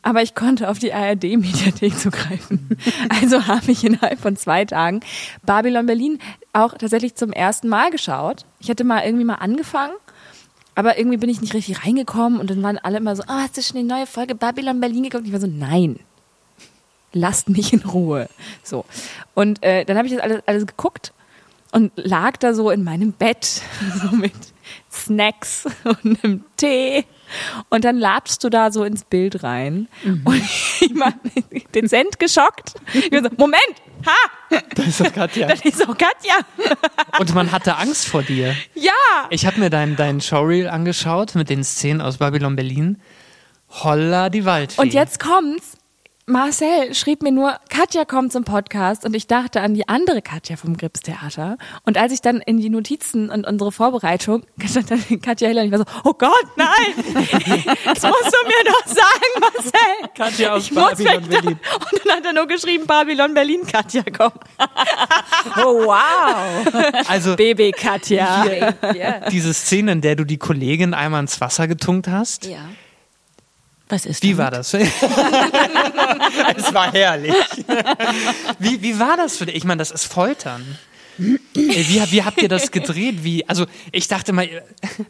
Aber 0.02 0.22
ich 0.22 0.36
konnte 0.36 0.70
auf 0.70 0.80
die 0.80 0.94
ARD-Mediathek 0.94 1.98
zugreifen. 1.98 2.78
also 3.22 3.48
habe 3.48 3.72
ich 3.72 3.84
innerhalb 3.86 4.20
von 4.20 4.36
zwei 4.36 4.66
Tagen 4.66 5.00
Babylon 5.44 5.86
Berlin 5.86 6.20
auch 6.52 6.74
tatsächlich 6.74 7.16
zum 7.16 7.32
ersten 7.32 7.70
Mal 7.70 7.90
geschaut. 7.90 8.46
Ich 8.60 8.70
hatte 8.70 8.84
mal 8.84 9.04
irgendwie 9.06 9.26
mal 9.26 9.36
angefangen, 9.36 9.94
aber 10.78 11.00
irgendwie 11.00 11.18
bin 11.18 11.28
ich 11.28 11.42
nicht 11.42 11.56
richtig 11.56 11.84
reingekommen 11.84 12.40
und 12.40 12.52
dann 12.52 12.62
waren 12.62 12.78
alle 12.78 12.98
immer 12.98 13.16
so, 13.16 13.24
oh, 13.24 13.34
hast 13.34 13.58
du 13.58 13.64
schon 13.64 13.78
die 13.78 13.84
neue 13.84 14.06
Folge 14.06 14.36
Babylon 14.36 14.80
Berlin 14.80 15.02
geguckt? 15.02 15.22
Und 15.22 15.26
ich 15.26 15.34
war 15.34 15.40
so, 15.40 15.48
nein. 15.48 16.00
Lasst 17.14 17.50
mich 17.50 17.74
in 17.74 17.80
Ruhe. 17.80 18.30
So. 18.62 18.86
Und 19.34 19.64
äh, 19.64 19.86
dann 19.86 19.98
habe 19.98 20.08
ich 20.08 20.14
das 20.14 20.22
alles, 20.22 20.44
alles 20.46 20.68
geguckt 20.68 21.14
und 21.72 21.92
lag 21.96 22.38
da 22.38 22.54
so 22.54 22.70
in 22.70 22.84
meinem 22.84 23.12
Bett, 23.12 23.44
so 24.04 24.16
mit 24.16 24.34
Snacks 24.92 25.66
und 25.84 26.24
einem 26.24 26.44
Tee. 26.58 27.06
Und 27.70 27.84
dann 27.84 27.98
latschst 27.98 28.44
du 28.44 28.50
da 28.50 28.72
so 28.72 28.84
ins 28.84 29.04
Bild 29.04 29.42
rein. 29.42 29.88
Und 30.26 30.44
ich 30.80 30.92
war 30.94 31.12
dezent 31.74 32.20
geschockt. 32.20 32.76
Ich 32.94 33.12
war 33.12 33.24
so, 33.24 33.30
Moment, 33.36 33.82
ha, 34.06 34.60
Das 34.76 34.88
ist 34.88 35.00
doch 35.02 35.14
Katja. 35.14 35.48
das 35.50 35.62
ist 35.62 35.80
doch 35.82 35.98
Katja. 35.98 36.36
Und 37.20 37.34
man 37.34 37.52
hatte 37.52 37.78
Angst 37.78 38.08
vor 38.08 38.24
dir. 38.24 38.56
Ja. 38.76 38.92
Ich 39.30 39.46
habe 39.46 39.60
mir 39.60 39.70
deinen 39.70 39.96
dein 39.96 40.22
Showreel 40.22 40.68
angeschaut 40.68 41.36
mit 41.36 41.50
den 41.50 41.64
Szenen 41.64 42.02
aus 42.02 42.18
Babylon 42.18 42.56
Berlin. 42.56 43.02
Holla 43.70 44.30
die 44.30 44.46
Waldfee. 44.46 44.82
Und 44.82 44.94
jetzt 44.94 45.20
kommt's. 45.20 45.77
Marcel 46.30 46.94
schrieb 46.94 47.24
mir 47.24 47.32
nur, 47.32 47.56
Katja 47.70 48.04
kommt 48.04 48.34
zum 48.34 48.44
Podcast 48.44 49.06
und 49.06 49.16
ich 49.16 49.28
dachte 49.28 49.62
an 49.62 49.74
die 49.74 49.88
andere 49.88 50.22
Katja 50.22 50.58
vom 50.58 50.76
Gripstheater. 50.76 51.58
Und 51.86 51.98
als 51.98 52.12
ich 52.12 52.20
dann 52.20 52.42
in 52.42 52.58
die 52.60 52.70
Notizen 52.70 53.30
und 53.30 53.48
unsere 53.48 53.72
Vorbereitung 53.72 54.44
stand 54.70 54.92
dann 54.92 55.22
Katja 55.22 55.48
Hiller 55.48 55.62
und 55.62 55.68
ich 55.68 55.72
war 55.72 55.80
so, 55.80 55.86
oh 56.04 56.14
Gott, 56.14 56.46
nein! 56.58 56.68
Das 57.86 58.04
musst 58.04 58.26
du 58.26 58.46
mir 58.46 58.66
doch 58.66 58.88
sagen, 58.88 59.40
Marcel! 59.40 60.10
Katja 60.16 60.54
aus 60.54 60.64
ich 60.64 60.72
muss 60.74 60.84
Babylon 60.84 61.14
weg 61.14 61.22
da. 61.22 61.28
Berlin. 61.40 61.60
Und 61.94 62.02
dann 62.06 62.18
hat 62.18 62.26
er 62.26 62.34
nur 62.34 62.48
geschrieben, 62.48 62.86
Babylon 62.86 63.34
Berlin, 63.34 63.62
Katja, 63.66 64.04
komm. 64.16 64.34
Oh, 65.64 65.86
wow. 65.86 67.08
Also 67.08 67.38
Baby 67.38 67.72
Katja. 67.72 68.46
ja. 68.94 69.30
diese 69.32 69.54
Szene, 69.54 69.94
in 69.94 70.02
der 70.02 70.18
du 70.18 70.26
die 70.26 70.38
Kollegin 70.38 70.94
einmal 70.94 71.22
ins 71.22 71.40
Wasser 71.40 71.70
getunkt 71.70 72.10
hast. 72.10 72.46
ja. 72.46 72.60
Was 73.90 74.06
ist 74.06 74.22
Wie 74.24 74.34
damit? 74.34 74.44
war 74.44 74.52
das? 74.52 74.74
es 76.58 76.74
war 76.74 76.92
herrlich. 76.92 77.34
Wie, 78.60 78.82
wie 78.82 79.00
war 79.00 79.16
das 79.16 79.38
für 79.38 79.46
dich? 79.46 79.56
Ich 79.56 79.64
meine, 79.64 79.80
das 79.80 79.92
ist 79.92 80.06
Foltern. 80.06 80.78
Wie, 81.18 82.12
wie 82.12 82.24
habt 82.24 82.42
ihr 82.42 82.50
das 82.50 82.70
gedreht? 82.72 83.24
Wie, 83.24 83.48
also 83.50 83.66
ich 83.92 84.08
dachte 84.08 84.34
mal, 84.34 84.46
ich 84.46 84.62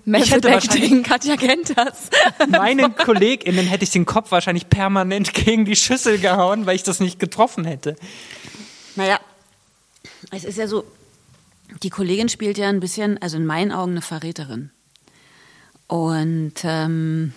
Method 0.06 0.36
hätte 0.36 0.52
wahrscheinlich 0.52 0.84
Acting, 0.84 1.04
Katja 1.04 1.36
kennt 1.36 1.78
das. 1.78 2.10
meinen 2.48 2.96
KollegInnen 2.96 3.68
hätte 3.68 3.84
ich 3.84 3.90
den 3.90 4.06
Kopf 4.06 4.32
wahrscheinlich 4.32 4.70
permanent 4.70 5.34
gegen 5.34 5.66
die 5.66 5.76
Schüssel 5.76 6.18
gehauen, 6.18 6.66
weil 6.66 6.76
ich 6.76 6.84
das 6.84 7.02
nicht 7.02 7.20
getroffen 7.20 7.66
hätte. 7.66 7.98
Naja, 8.96 9.20
es 10.32 10.46
ist 10.46 10.58
ja 10.58 10.68
so, 10.68 10.86
die 11.84 11.90
Kollegin 11.90 12.30
spielt 12.30 12.58
ja 12.58 12.70
ein 12.70 12.80
bisschen, 12.80 13.22
also 13.22 13.36
in 13.36 13.46
meinen 13.46 13.74
Augen 13.74 13.92
eine 13.92 14.02
Verräterin. 14.02 14.72
Und 15.88 16.54
ähm, 16.64 17.34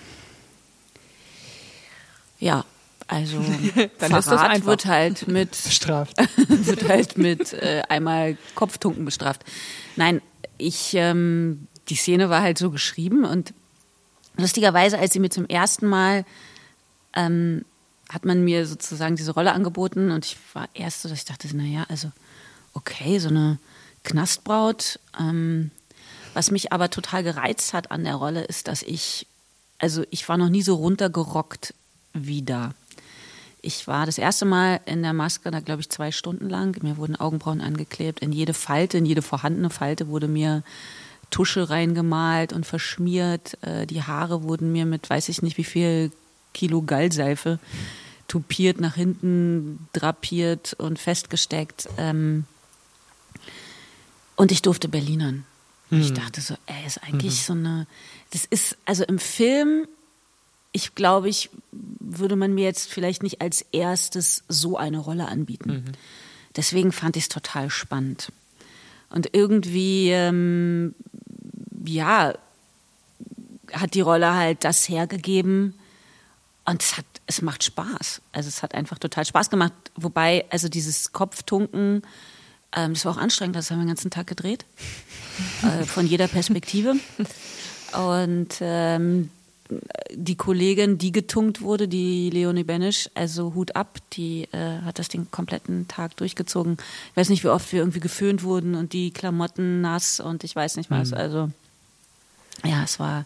ja, 2.40 2.64
also 3.06 3.38
Dann 3.98 4.12
ist 4.12 4.12
das 4.12 4.24
Verrat 4.26 4.50
einfach. 4.50 4.66
wird 4.66 4.86
halt 4.86 5.28
mit 5.28 5.50
Bestraft. 5.64 6.16
wird 6.48 6.88
halt 6.88 7.18
mit 7.18 7.52
äh, 7.52 7.82
einmal 7.88 8.36
Kopftunken 8.54 9.04
bestraft. 9.04 9.44
Nein, 9.96 10.22
ich 10.58 10.94
ähm, 10.94 11.66
die 11.88 11.96
Szene 11.96 12.30
war 12.30 12.42
halt 12.42 12.58
so 12.58 12.70
geschrieben 12.70 13.24
und 13.24 13.52
lustigerweise, 14.36 14.98
als 14.98 15.12
sie 15.12 15.18
mir 15.18 15.30
zum 15.30 15.46
ersten 15.46 15.86
Mal 15.86 16.24
ähm, 17.14 17.64
hat 18.08 18.24
man 18.24 18.44
mir 18.44 18.66
sozusagen 18.66 19.16
diese 19.16 19.32
Rolle 19.32 19.52
angeboten 19.52 20.10
und 20.10 20.24
ich 20.24 20.36
war 20.52 20.68
erst 20.74 21.02
so, 21.02 21.08
dass 21.08 21.18
ich 21.18 21.24
dachte, 21.24 21.54
naja, 21.56 21.86
also 21.88 22.10
okay, 22.74 23.18
so 23.18 23.28
eine 23.28 23.58
Knastbraut. 24.04 25.00
Ähm, 25.18 25.70
was 26.32 26.52
mich 26.52 26.72
aber 26.72 26.90
total 26.90 27.24
gereizt 27.24 27.72
hat 27.72 27.90
an 27.90 28.04
der 28.04 28.14
Rolle, 28.14 28.44
ist, 28.44 28.68
dass 28.68 28.82
ich, 28.82 29.26
also 29.78 30.04
ich 30.10 30.28
war 30.28 30.36
noch 30.36 30.48
nie 30.48 30.62
so 30.62 30.76
runtergerockt 30.76 31.74
wie 32.12 32.42
da. 32.42 32.74
Ich 33.62 33.86
war 33.86 34.06
das 34.06 34.16
erste 34.16 34.46
Mal 34.46 34.80
in 34.86 35.02
der 35.02 35.12
Maske, 35.12 35.50
da 35.50 35.60
glaube 35.60 35.82
ich 35.82 35.90
zwei 35.90 36.12
Stunden 36.12 36.48
lang. 36.48 36.82
Mir 36.82 36.96
wurden 36.96 37.16
Augenbrauen 37.16 37.60
angeklebt. 37.60 38.20
In 38.20 38.32
jede 38.32 38.54
Falte, 38.54 38.98
in 38.98 39.04
jede 39.06 39.22
vorhandene 39.22 39.70
Falte 39.70 40.08
wurde 40.08 40.28
mir 40.28 40.62
Tusche 41.30 41.68
reingemalt 41.68 42.52
und 42.52 42.64
verschmiert. 42.66 43.58
Äh, 43.62 43.86
Die 43.86 44.02
Haare 44.02 44.42
wurden 44.42 44.72
mir 44.72 44.86
mit 44.86 45.08
weiß 45.10 45.28
ich 45.28 45.42
nicht 45.42 45.58
wie 45.58 45.64
viel 45.64 46.10
Kilo 46.54 46.82
Gallseife 46.82 47.58
tupiert, 48.28 48.80
nach 48.80 48.94
hinten 48.94 49.88
drapiert 49.92 50.74
und 50.74 50.98
festgesteckt. 50.98 51.88
Ähm, 51.98 52.44
Und 54.36 54.52
ich 54.52 54.62
durfte 54.62 54.88
Berlinern. 54.88 55.44
Ich 55.92 56.12
dachte 56.12 56.40
so, 56.40 56.54
ey, 56.66 56.86
ist 56.86 57.02
eigentlich 57.02 57.42
so 57.42 57.52
eine, 57.52 57.86
das 58.30 58.44
ist, 58.44 58.76
also 58.84 59.02
im 59.02 59.18
Film, 59.18 59.88
ich 60.72 60.94
glaube, 60.94 61.28
ich 61.28 61.50
würde 61.72 62.36
man 62.36 62.54
mir 62.54 62.64
jetzt 62.64 62.88
vielleicht 62.88 63.22
nicht 63.22 63.40
als 63.40 63.62
erstes 63.72 64.44
so 64.48 64.76
eine 64.76 64.98
Rolle 64.98 65.28
anbieten. 65.28 65.84
Deswegen 66.56 66.92
fand 66.92 67.16
ich 67.16 67.24
es 67.24 67.28
total 67.28 67.70
spannend. 67.70 68.32
Und 69.10 69.30
irgendwie, 69.34 70.10
ähm, 70.10 70.94
ja, 71.84 72.34
hat 73.72 73.94
die 73.94 74.00
Rolle 74.00 74.34
halt 74.34 74.64
das 74.64 74.88
hergegeben 74.88 75.74
und 76.64 76.82
es 76.82 76.96
hat, 76.96 77.04
es 77.26 77.42
macht 77.42 77.64
Spaß. 77.64 78.20
Also 78.32 78.48
es 78.48 78.62
hat 78.62 78.74
einfach 78.74 78.98
total 78.98 79.24
Spaß 79.24 79.50
gemacht. 79.50 79.72
Wobei, 79.96 80.44
also 80.50 80.68
dieses 80.68 81.12
Kopftunken, 81.12 82.02
ähm, 82.74 82.94
das 82.94 83.04
war 83.04 83.12
auch 83.12 83.18
anstrengend, 83.18 83.56
das 83.56 83.70
haben 83.70 83.78
wir 83.78 83.84
den 83.84 83.88
ganzen 83.88 84.10
Tag 84.10 84.26
gedreht. 84.26 84.64
äh, 85.62 85.84
von 85.84 86.06
jeder 86.06 86.28
Perspektive. 86.28 86.94
Und 87.92 88.54
ähm, 88.60 89.30
die 90.12 90.36
Kollegin, 90.36 90.98
die 90.98 91.12
getunkt 91.12 91.60
wurde, 91.60 91.88
die 91.88 92.30
Leonie 92.30 92.64
Benisch, 92.64 93.08
also 93.14 93.54
Hut 93.54 93.76
ab, 93.76 93.98
die 94.12 94.48
äh, 94.52 94.80
hat 94.82 94.98
das 94.98 95.08
den 95.08 95.30
kompletten 95.30 95.88
Tag 95.88 96.16
durchgezogen. 96.16 96.76
Ich 97.10 97.16
weiß 97.16 97.28
nicht, 97.28 97.44
wie 97.44 97.48
oft 97.48 97.72
wir 97.72 97.80
irgendwie 97.80 98.00
geföhnt 98.00 98.42
wurden 98.42 98.74
und 98.74 98.92
die 98.92 99.12
Klamotten 99.12 99.80
nass 99.80 100.20
und 100.20 100.44
ich 100.44 100.54
weiß 100.54 100.76
nicht 100.76 100.90
was. 100.90 101.12
Also 101.12 101.50
ja, 102.64 102.82
es 102.82 102.98
war 102.98 103.24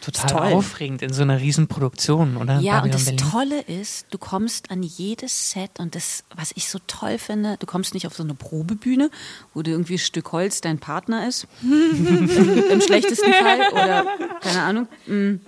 Total 0.00 0.52
aufregend 0.52 1.02
in 1.02 1.12
so 1.12 1.22
einer 1.22 1.40
Riesenproduktion, 1.40 2.36
oder? 2.36 2.60
ja, 2.60 2.80
Babylon 2.80 2.82
und 2.82 2.94
das 2.94 3.04
Berlin. 3.04 3.30
Tolle 3.30 3.60
ist, 3.62 4.06
du 4.10 4.18
kommst 4.18 4.70
an 4.70 4.82
jedes 4.82 5.50
Set 5.50 5.78
und 5.78 5.94
das, 5.94 6.24
was 6.34 6.52
ich 6.54 6.68
so 6.68 6.78
toll 6.86 7.18
finde, 7.18 7.56
du 7.58 7.66
kommst 7.66 7.94
nicht 7.94 8.06
auf 8.06 8.14
so 8.14 8.22
eine 8.22 8.34
Probebühne, 8.34 9.10
wo 9.54 9.62
du 9.62 9.70
irgendwie 9.70 9.94
ein 9.94 9.98
Stück 9.98 10.32
Holz 10.32 10.60
dein 10.60 10.78
Partner 10.78 11.26
ist, 11.26 11.46
im, 11.62 12.28
im 12.70 12.80
schlechtesten 12.80 13.32
Fall 13.32 13.60
oder 13.72 14.06
keine 14.40 14.62
Ahnung. 14.62 14.88
mm. 15.06 15.40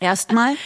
Erstmal, 0.00 0.56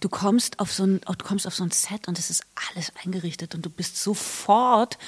du 0.00 0.08
kommst 0.08 0.58
auf 0.58 0.72
so 0.72 0.84
ein, 0.84 1.00
du 1.00 1.24
kommst 1.24 1.46
auf 1.46 1.54
so 1.54 1.64
ein 1.64 1.70
Set 1.70 2.08
und 2.08 2.18
es 2.18 2.30
ist 2.30 2.44
alles 2.70 2.92
eingerichtet 3.04 3.54
und 3.54 3.64
du 3.64 3.70
bist 3.70 4.02
sofort 4.02 4.98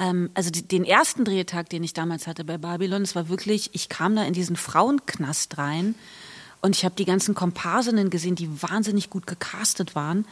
ähm, 0.00 0.30
also 0.34 0.50
die, 0.50 0.66
den 0.66 0.84
ersten 0.84 1.24
Drehtag, 1.24 1.68
den 1.68 1.84
ich 1.84 1.92
damals 1.92 2.26
hatte 2.26 2.44
bei 2.44 2.58
Babylon, 2.58 3.02
es 3.02 3.14
war 3.14 3.28
wirklich, 3.28 3.70
ich 3.74 3.88
kam 3.88 4.16
da 4.16 4.24
in 4.24 4.32
diesen 4.32 4.56
Frauenknast 4.56 5.58
rein 5.58 5.94
und 6.62 6.74
ich 6.74 6.84
habe 6.84 6.94
die 6.96 7.04
ganzen 7.04 7.34
Komparsinnen 7.34 8.10
gesehen, 8.10 8.34
die 8.34 8.62
wahnsinnig 8.62 9.10
gut 9.10 9.26
gecastet 9.26 9.94
waren 9.94 10.26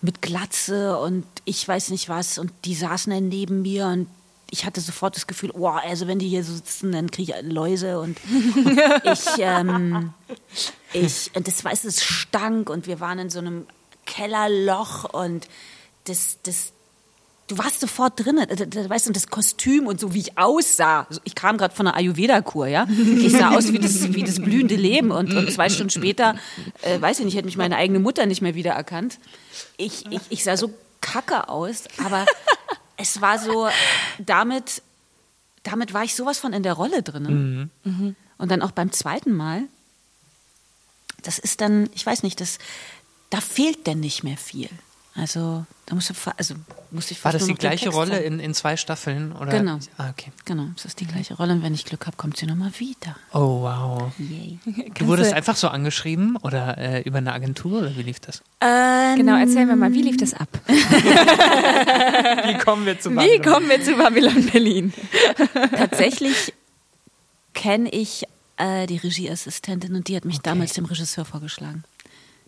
mit 0.00 0.22
Glatze 0.22 0.96
und 0.98 1.26
ich 1.44 1.66
weiß 1.66 1.90
nicht 1.90 2.08
was 2.08 2.38
und 2.38 2.52
die 2.64 2.74
saßen 2.74 3.12
dann 3.12 3.28
neben 3.28 3.62
mir 3.62 3.88
und 3.88 4.06
ich 4.50 4.64
hatte 4.64 4.80
sofort 4.80 5.16
das 5.16 5.26
Gefühl, 5.26 5.50
oh, 5.52 5.66
also 5.66 6.06
wenn 6.06 6.18
die 6.18 6.28
hier 6.28 6.42
so 6.42 6.54
sitzen, 6.54 6.92
dann 6.92 7.10
kriege 7.10 7.34
ich 7.36 7.52
Läuse 7.52 8.00
und 8.00 8.18
ich, 9.04 9.26
ähm, 9.38 10.14
ich, 10.92 11.30
und 11.34 11.46
das 11.46 11.64
war, 11.64 11.72
es 11.72 12.02
stank 12.02 12.70
und 12.70 12.86
wir 12.86 13.00
waren 13.00 13.18
in 13.18 13.30
so 13.30 13.40
einem 13.40 13.66
Kellerloch 14.06 15.12
und 15.12 15.48
das, 16.04 16.38
das, 16.44 16.72
du 17.48 17.58
warst 17.58 17.80
sofort 17.80 18.20
drin, 18.20 18.36
weißt 18.36 19.08
du, 19.08 19.12
das 19.12 19.26
Kostüm 19.26 19.86
und 19.86 19.98
so 19.98 20.14
wie 20.14 20.20
ich 20.20 20.38
aussah. 20.38 21.06
Ich 21.24 21.34
kam 21.34 21.56
gerade 21.56 21.74
von 21.74 21.86
einer 21.86 21.96
Ayurveda-Kur, 21.96 22.66
ja. 22.68 22.86
Ich 22.88 23.32
sah 23.32 23.56
aus 23.56 23.72
wie 23.72 23.78
das, 23.78 24.14
wie 24.14 24.22
das 24.22 24.36
blühende 24.36 24.76
Leben 24.76 25.10
und, 25.10 25.34
und 25.34 25.50
zwei 25.50 25.68
Stunden 25.68 25.90
später, 25.90 26.36
äh, 26.82 27.00
weiß 27.00 27.18
ich 27.18 27.24
nicht, 27.24 27.36
hätte 27.36 27.46
mich 27.46 27.56
meine 27.56 27.76
eigene 27.76 27.98
Mutter 27.98 28.26
nicht 28.26 28.42
mehr 28.42 28.54
wiedererkannt. 28.54 29.18
Ich, 29.76 30.06
ich, 30.10 30.20
ich 30.28 30.44
sah 30.44 30.56
so 30.56 30.72
kacke 31.00 31.48
aus, 31.48 31.84
aber 32.04 32.26
es 32.96 33.20
war 33.20 33.38
so, 33.38 33.68
damit, 34.18 34.82
damit 35.62 35.94
war 35.94 36.04
ich 36.04 36.14
sowas 36.14 36.38
von 36.38 36.52
in 36.52 36.62
der 36.62 36.74
Rolle 36.74 37.02
drin. 37.02 37.70
Mhm. 37.82 38.16
Und 38.36 38.50
dann 38.50 38.62
auch 38.62 38.72
beim 38.72 38.92
zweiten 38.92 39.32
Mal, 39.32 39.62
das 41.22 41.38
ist 41.38 41.60
dann, 41.60 41.88
ich 41.94 42.04
weiß 42.04 42.22
nicht, 42.22 42.40
das, 42.40 42.58
da 43.30 43.40
fehlt 43.40 43.86
denn 43.86 44.00
nicht 44.00 44.22
mehr 44.22 44.36
viel. 44.36 44.68
Also 45.18 45.66
da 45.86 45.96
musst 45.96 46.10
du, 46.10 46.14
also 46.36 46.54
muss 46.92 47.10
ich 47.10 47.24
War 47.24 47.32
das 47.32 47.46
die 47.46 47.54
gleiche 47.54 47.88
Rolle 47.88 48.18
in, 48.18 48.38
in 48.38 48.54
zwei 48.54 48.76
Staffeln? 48.76 49.32
Oder? 49.32 49.50
Genau. 49.50 49.78
Ah, 49.96 50.10
okay. 50.10 50.30
Genau, 50.44 50.66
das 50.76 50.84
ist 50.84 51.00
die 51.00 51.06
gleiche 51.06 51.34
Rolle. 51.34 51.54
Und 51.54 51.62
wenn 51.64 51.74
ich 51.74 51.84
Glück 51.84 52.06
habe, 52.06 52.16
kommt 52.16 52.36
sie 52.36 52.46
nochmal 52.46 52.70
wieder. 52.78 53.16
Oh, 53.32 53.62
wow. 53.62 54.12
Yay. 54.18 54.60
Du 54.94 55.06
wurdest 55.08 55.32
einfach 55.32 55.56
so 55.56 55.68
angeschrieben 55.68 56.36
oder 56.36 56.78
äh, 56.78 57.02
über 57.02 57.18
eine 57.18 57.32
Agentur 57.32 57.80
oder 57.80 57.96
wie 57.96 58.02
lief 58.02 58.20
das? 58.20 58.42
Ähm, 58.60 59.16
genau, 59.16 59.36
erzähl 59.36 59.66
mir 59.66 59.74
mal, 59.74 59.92
wie 59.92 60.02
lief 60.02 60.18
das 60.18 60.34
ab? 60.34 60.48
wie 60.68 60.74
kommen 62.58 62.86
wir 62.86 63.00
zu 63.00 63.10
Babylon? 63.10 63.32
Wie 63.32 63.42
kommen 63.42 63.68
wir 63.68 63.82
zu 63.82 63.96
Babylon 63.96 64.46
Berlin? 64.46 64.92
Tatsächlich 65.76 66.54
kenne 67.54 67.88
ich 67.90 68.24
äh, 68.56 68.86
die 68.86 68.98
Regieassistentin 68.98 69.96
und 69.96 70.06
die 70.06 70.14
hat 70.14 70.24
mich 70.24 70.36
okay. 70.36 70.50
damals 70.50 70.74
dem 70.74 70.84
Regisseur 70.84 71.24
vorgeschlagen. 71.24 71.82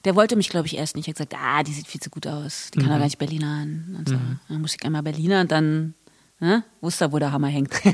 Der 0.05 0.17
wollte 0.17 0.37
mich, 0.37 0.49
glaube 0.49 0.67
ich, 0.67 0.77
erst 0.77 0.97
nicht. 0.97 1.09
Er 1.09 1.11
hat 1.11 1.17
gesagt, 1.17 1.37
ah, 1.39 1.63
die 1.63 1.73
sieht 1.73 1.87
viel 1.87 2.01
zu 2.01 2.11
gut 2.11 2.27
aus. 2.27 2.71
Die 2.73 2.79
kann 2.79 2.89
mhm. 2.89 2.93
doch 2.93 2.99
gar 2.99 3.05
nicht 3.05 3.19
Berliner 3.19 3.47
an. 3.47 3.97
Und 3.99 4.09
so. 4.09 4.15
Mhm. 4.15 4.41
Dann 4.49 4.61
musste 4.61 4.79
ich 4.81 4.87
einmal 4.87 5.03
Berliner 5.03 5.41
und 5.43 5.53
dann 5.53 5.95
ne, 6.41 6.65
wusste 6.81 7.05
er, 7.05 7.13
wo 7.13 7.19
der 7.19 7.33
Hammer 7.33 7.49
hängt. 7.49 7.73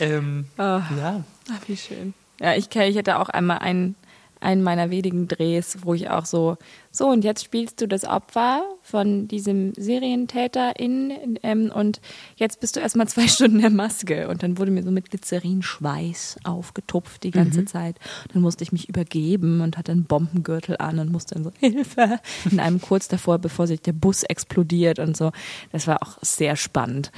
ähm, 0.00 0.46
oh. 0.56 0.60
Ja. 0.60 1.24
Ach, 1.50 1.60
wie 1.68 1.76
schön. 1.76 2.14
Ja, 2.40 2.54
ich, 2.54 2.74
ich 2.74 2.96
hätte 2.96 3.18
auch 3.18 3.28
einmal 3.28 3.58
einen 3.58 3.96
einen 4.40 4.62
meiner 4.62 4.90
wenigen 4.90 5.28
Drehs, 5.28 5.78
wo 5.82 5.94
ich 5.94 6.10
auch 6.10 6.26
so, 6.26 6.56
so 6.90 7.08
und 7.08 7.24
jetzt 7.24 7.44
spielst 7.44 7.80
du 7.80 7.88
das 7.88 8.04
Opfer 8.04 8.64
von 8.82 9.26
diesem 9.28 9.72
Serientäter 9.74 10.78
in 10.78 11.38
ähm, 11.42 11.70
und 11.74 12.00
jetzt 12.36 12.60
bist 12.60 12.76
du 12.76 12.80
erstmal 12.80 13.08
zwei 13.14 13.28
Stunden 13.28 13.60
der 13.60 13.70
Maske 13.70 14.28
und 14.28 14.42
dann 14.42 14.58
wurde 14.58 14.70
mir 14.70 14.82
so 14.82 14.90
mit 14.90 15.10
Glycerin-Schweiß 15.10 16.38
aufgetupft 16.44 17.24
die 17.24 17.30
ganze 17.30 17.62
mhm. 17.62 17.66
Zeit. 17.66 17.96
Dann 18.32 18.42
musste 18.42 18.64
ich 18.64 18.72
mich 18.72 18.88
übergeben 18.88 19.60
und 19.60 19.78
hatte 19.78 19.92
einen 19.92 20.04
Bombengürtel 20.04 20.76
an 20.78 20.98
und 20.98 21.10
musste 21.10 21.34
dann 21.34 21.44
so 21.44 21.52
Hilfe 21.58 22.20
in 22.50 22.60
einem 22.60 22.80
kurz 22.80 23.08
davor, 23.08 23.38
bevor 23.38 23.66
sich 23.66 23.80
der 23.80 23.92
Bus 23.92 24.22
explodiert 24.22 24.98
und 24.98 25.16
so. 25.16 25.32
Das 25.72 25.86
war 25.86 26.02
auch 26.02 26.18
sehr 26.20 26.56
spannend. 26.56 27.10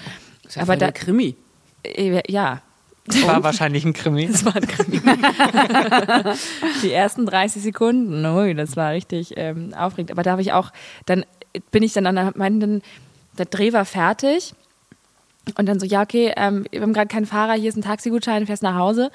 Ja 0.55 0.63
Aber 0.63 0.77
da 0.77 0.93
Krimi. 0.93 1.37
Äh, 1.83 2.23
ja, 2.31 2.63
das 3.07 3.27
war 3.27 3.43
wahrscheinlich 3.43 3.85
ein 3.85 3.93
Krimi. 3.93 4.27
Das 4.27 4.45
war 4.45 4.57
ein 4.57 4.67
Krimi. 4.67 5.01
die 6.83 6.93
ersten 6.93 7.27
30 7.27 7.63
Sekunden, 7.63 8.25
ui, 8.25 8.55
das 8.55 8.77
war 8.77 8.93
richtig 8.93 9.35
ähm, 9.37 9.75
aufregend. 9.75 10.11
Aber 10.11 10.23
da 10.23 10.33
habe 10.33 10.43
ich 10.43 10.53
auch, 10.53 10.73
dann 11.07 11.25
bin 11.71 11.83
ich 11.83 11.93
dann 11.93 12.07
an 12.07 12.17
der, 12.17 12.33
meinen, 12.37 12.83
der 13.39 13.47
Dreh 13.47 13.73
war 13.73 13.85
fertig. 13.85 14.55
Und 15.57 15.67
dann 15.67 15.79
so, 15.79 15.87
ja, 15.87 16.03
okay, 16.03 16.33
ähm, 16.37 16.67
wir 16.73 16.83
haben 16.83 16.93
gerade 16.93 17.07
keinen 17.07 17.27
Fahrer, 17.27 17.55
hier 17.55 17.69
ist 17.69 17.77
ein 17.77 17.83
Taxigutschein, 17.83 18.47
fährst 18.47 18.65
nach 18.65 18.75
Hause. 18.75 19.11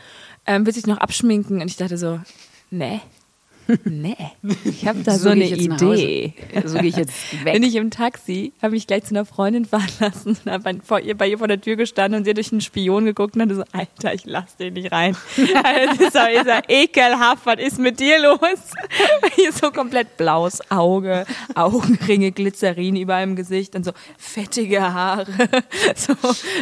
Ähm, 0.46 0.66
willst 0.66 0.78
du 0.78 0.82
dich 0.82 0.94
noch 0.94 1.02
abschminken? 1.02 1.62
Und 1.62 1.68
ich 1.68 1.76
dachte 1.76 1.98
so, 1.98 2.22
nee, 2.70 3.02
Nee, 3.86 4.18
ich 4.66 4.88
habe 4.88 5.00
da 5.04 5.14
so, 5.14 5.24
so 5.24 5.30
eine 5.30 5.48
Idee. 5.48 6.34
So 6.66 6.80
gehe 6.80 6.90
ich 6.90 6.96
jetzt 6.96 7.14
weg. 7.44 7.54
Bin 7.54 7.64
ich 7.64 7.76
im 7.76 7.92
Taxi, 7.92 8.54
habe 8.62 8.72
mich 8.72 8.88
gleich 8.88 9.04
zu 9.04 9.12
einer 9.12 9.26
Freundin 9.26 9.66
fahren 9.66 9.88
lassen 10.00 10.38
und 10.46 10.52
habe 10.52 10.80
bei 11.16 11.28
ihr 11.28 11.38
vor 11.38 11.48
der 11.48 11.62
Tür 11.62 11.76
gestanden 11.76 12.20
und 12.20 12.24
sie 12.26 12.32
hat 12.32 12.38
durch 12.38 12.52
einen 12.52 12.62
Spion 12.62 13.06
geguckt 13.06 13.36
und 13.36 13.42
hatte 13.42 13.56
so, 13.56 13.64
Alter, 13.72 14.14
ich 14.14 14.26
lass 14.26 14.56
den 14.58 14.74
nicht 14.74 14.92
rein. 14.92 15.16
das 15.38 16.00
ist 16.00 16.16
ja, 16.16 16.26
ist 16.26 16.48
ja 16.48 16.62
ekelhaft, 16.68 17.46
was 17.46 17.60
ist 17.60 17.80
mit 17.80 18.00
dir 18.00 18.22
los? 18.22 18.40
Hier 19.36 19.52
so 19.52 19.72
komplett 19.72 20.18
blaues 20.18 20.60
Auge, 20.72 21.26
Augenringe, 21.56 22.32
Glycerin 22.32 22.96
überall 22.96 23.24
im 23.24 23.36
Gesicht 23.36 23.76
und 23.76 23.86
so 23.86 23.92
fettige 24.18 24.82
Haare, 24.82 25.26
so 25.96 26.14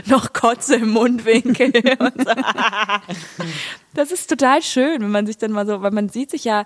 noch 0.05 0.33
Kotze 0.33 0.75
im 0.75 0.91
Mundwinkel 0.91 1.71
und 1.99 2.13
so. 2.17 2.33
Das 3.93 4.11
ist 4.11 4.29
total 4.29 4.61
schön, 4.61 5.01
wenn 5.01 5.11
man 5.11 5.25
sich 5.25 5.37
dann 5.37 5.51
mal 5.51 5.65
so, 5.65 5.81
weil 5.81 5.91
man 5.91 6.09
sieht 6.09 6.31
sich 6.31 6.43
ja, 6.43 6.65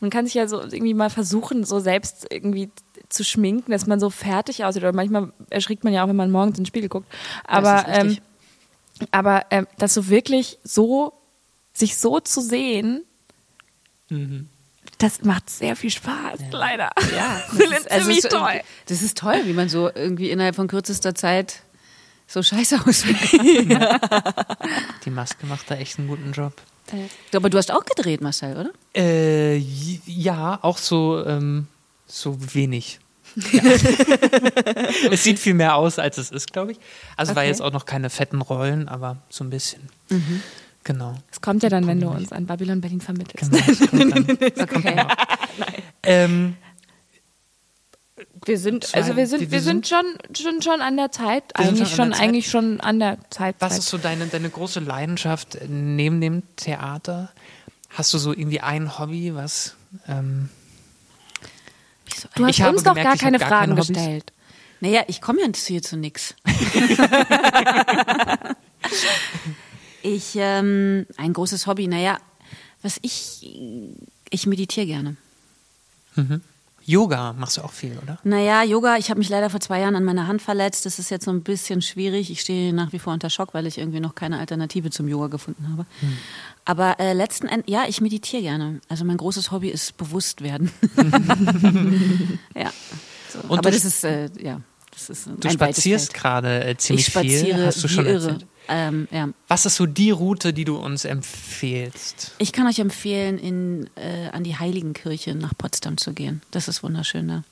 man 0.00 0.10
kann 0.10 0.26
sich 0.26 0.34
ja 0.34 0.46
so 0.46 0.60
irgendwie 0.60 0.94
mal 0.94 1.10
versuchen, 1.10 1.64
so 1.64 1.80
selbst 1.80 2.26
irgendwie 2.30 2.70
zu 3.08 3.24
schminken, 3.24 3.70
dass 3.70 3.86
man 3.86 4.00
so 4.00 4.10
fertig 4.10 4.64
aussieht. 4.64 4.82
Oder 4.82 4.92
manchmal 4.92 5.32
erschrickt 5.50 5.84
man 5.84 5.92
ja 5.92 6.04
auch, 6.04 6.08
wenn 6.08 6.16
man 6.16 6.30
morgens 6.30 6.58
in 6.58 6.64
den 6.64 6.66
Spiegel 6.68 6.88
guckt. 6.88 7.08
Aber, 7.46 7.84
das 7.86 7.98
ähm, 7.98 8.18
aber 9.10 9.46
ähm, 9.50 9.66
das 9.78 9.94
so 9.94 10.08
wirklich 10.08 10.58
so, 10.64 11.14
sich 11.72 11.96
so 11.96 12.20
zu 12.20 12.40
sehen, 12.40 13.04
mhm. 14.10 14.48
das 14.98 15.22
macht 15.22 15.48
sehr 15.48 15.76
viel 15.76 15.90
Spaß, 15.90 16.40
ja. 16.40 16.58
leider. 16.58 16.90
Ja, 17.16 17.42
das 17.52 17.70
ist, 17.80 17.90
also 17.90 18.10
ist 18.10 18.30
toll. 18.30 18.60
Das 18.86 19.02
ist 19.02 19.16
toll, 19.16 19.42
wie 19.44 19.54
man 19.54 19.68
so 19.68 19.90
irgendwie 19.94 20.30
innerhalb 20.30 20.56
von 20.56 20.68
kürzester 20.68 21.14
Zeit 21.14 21.62
so 22.26 22.42
scheiße 22.42 22.78
kann. 22.78 23.70
ja. 23.70 24.00
Die 25.04 25.10
Maske 25.10 25.46
macht 25.46 25.70
da 25.70 25.76
echt 25.76 25.98
einen 25.98 26.08
guten 26.08 26.32
Job. 26.32 26.52
Aber 27.34 27.50
du 27.50 27.58
hast 27.58 27.70
auch 27.70 27.84
gedreht, 27.84 28.20
Marcel, 28.20 28.56
oder? 28.56 28.70
Äh, 28.94 29.56
ja, 30.06 30.58
auch 30.62 30.78
so, 30.78 31.24
ähm, 31.24 31.66
so 32.06 32.36
wenig. 32.54 33.00
Ja. 33.52 33.62
es 35.10 35.24
sieht 35.24 35.38
viel 35.38 35.54
mehr 35.54 35.76
aus, 35.76 35.98
als 35.98 36.18
es 36.18 36.30
ist, 36.30 36.52
glaube 36.52 36.72
ich. 36.72 36.78
Also 37.16 37.32
okay. 37.32 37.36
war 37.36 37.44
jetzt 37.44 37.60
auch 37.60 37.72
noch 37.72 37.84
keine 37.84 38.08
fetten 38.08 38.40
Rollen, 38.40 38.88
aber 38.88 39.18
so 39.28 39.44
ein 39.44 39.50
bisschen. 39.50 39.82
Mhm. 40.08 40.42
Genau. 40.84 41.16
Es 41.32 41.40
kommt 41.40 41.64
ja 41.64 41.68
dann, 41.68 41.86
wenn 41.88 42.00
du 42.00 42.08
uns 42.08 42.30
an 42.30 42.46
Babylon 42.46 42.80
Berlin 42.80 43.00
vermittelst. 43.00 43.50
Genau, 43.50 43.64
das 43.66 43.90
kommt 43.90 44.14
dann. 44.14 44.38
Das 44.54 44.68
kommt 44.68 44.84
dann 44.84 45.06
ähm, 46.04 46.54
wir 48.46 48.58
sind, 48.58 48.94
also 48.94 49.16
wir 49.16 49.26
sind, 49.26 49.40
wir, 49.40 49.50
wir 49.50 49.60
sind, 49.60 49.86
schon, 49.86 50.04
schon, 50.34 50.62
schon 50.62 50.80
an 50.80 50.96
der 50.96 51.12
Zeit. 51.12 51.44
Eigentlich 51.54 51.94
schon, 51.94 52.12
Zeit. 52.12 52.22
eigentlich 52.22 52.48
schon 52.48 52.80
an 52.80 52.98
der 52.98 53.18
Zeit. 53.30 53.56
Was 53.58 53.78
ist 53.78 53.88
so 53.88 53.98
deine, 53.98 54.26
deine 54.26 54.48
große 54.48 54.80
Leidenschaft 54.80 55.58
neben 55.68 56.20
dem 56.20 56.42
Theater? 56.56 57.30
Hast 57.90 58.14
du 58.14 58.18
so 58.18 58.32
irgendwie 58.32 58.60
ein 58.60 58.98
Hobby, 58.98 59.34
was? 59.34 59.74
Ähm, 60.08 60.48
du 62.34 62.46
hast 62.46 62.60
uns 62.60 62.82
doch 62.82 62.94
gemerkt, 62.94 63.10
gar 63.10 63.16
keine 63.16 63.38
gar 63.38 63.48
Fragen 63.48 63.74
keine 63.74 63.86
gestellt. 63.86 64.32
Naja, 64.80 65.02
ich 65.08 65.20
komme 65.20 65.40
ja 65.40 65.48
hier 65.54 65.82
zu 65.82 65.96
nichts. 65.96 66.34
Ich, 70.08 70.36
ähm, 70.36 71.04
ein 71.16 71.32
großes 71.32 71.66
Hobby, 71.66 71.88
naja, 71.88 72.18
was 72.80 73.00
ich, 73.02 73.44
ich 74.30 74.46
meditiere 74.46 74.86
gerne. 74.86 75.16
Mhm. 76.14 76.42
Yoga 76.86 77.32
machst 77.32 77.56
du 77.56 77.62
auch 77.62 77.72
viel, 77.72 77.98
oder? 78.00 78.18
Naja, 78.22 78.62
Yoga, 78.62 78.96
ich 78.96 79.10
habe 79.10 79.18
mich 79.18 79.28
leider 79.28 79.50
vor 79.50 79.58
zwei 79.58 79.80
Jahren 79.80 79.96
an 79.96 80.04
meiner 80.04 80.28
Hand 80.28 80.40
verletzt. 80.40 80.86
Das 80.86 81.00
ist 81.00 81.10
jetzt 81.10 81.24
so 81.24 81.32
ein 81.32 81.42
bisschen 81.42 81.82
schwierig. 81.82 82.30
Ich 82.30 82.40
stehe 82.40 82.72
nach 82.72 82.92
wie 82.92 83.00
vor 83.00 83.12
unter 83.12 83.28
Schock, 83.28 83.54
weil 83.54 83.66
ich 83.66 83.78
irgendwie 83.78 83.98
noch 83.98 84.14
keine 84.14 84.38
Alternative 84.38 84.90
zum 84.90 85.08
Yoga 85.08 85.26
gefunden 85.26 85.68
habe. 85.68 85.84
Hm. 86.00 86.16
Aber 86.64 87.00
äh, 87.00 87.12
letzten 87.12 87.48
Endes, 87.48 87.68
ja, 87.68 87.84
ich 87.88 88.00
meditiere 88.00 88.42
gerne. 88.42 88.80
Also 88.88 89.04
mein 89.04 89.16
großes 89.16 89.50
Hobby 89.50 89.68
ist 89.68 89.96
bewusst 89.96 90.42
werden. 90.42 90.70
ja. 92.54 92.70
So. 93.28 93.54
Aber 93.56 93.70
das 93.70 93.84
ist, 93.84 94.04
äh, 94.04 94.30
ja. 94.40 94.60
Das 94.92 95.10
ist 95.10 95.26
du 95.26 95.50
spazierst 95.50 96.14
gerade 96.14 96.64
äh, 96.64 96.76
ziemlich 96.76 97.06
ich 97.06 97.12
spaziere 97.12 97.44
viel, 97.44 97.66
hast 97.66 97.84
du 97.84 97.88
schon 97.88 98.06
irre. 98.06 98.38
Ähm, 98.68 99.08
ja. 99.10 99.28
Was 99.48 99.66
ist 99.66 99.76
so 99.76 99.86
die 99.86 100.10
Route, 100.10 100.52
die 100.52 100.64
du 100.64 100.76
uns 100.76 101.04
empfehlst? 101.04 102.32
Ich 102.38 102.52
kann 102.52 102.66
euch 102.66 102.78
empfehlen, 102.78 103.38
in, 103.38 103.90
äh, 103.96 104.28
an 104.30 104.44
die 104.44 104.58
Heiligenkirche 104.58 105.34
nach 105.34 105.56
Potsdam 105.56 105.96
zu 105.96 106.12
gehen. 106.12 106.42
Das 106.50 106.68
ist 106.68 106.82
wunderschön 106.82 107.28
da. 107.28 107.44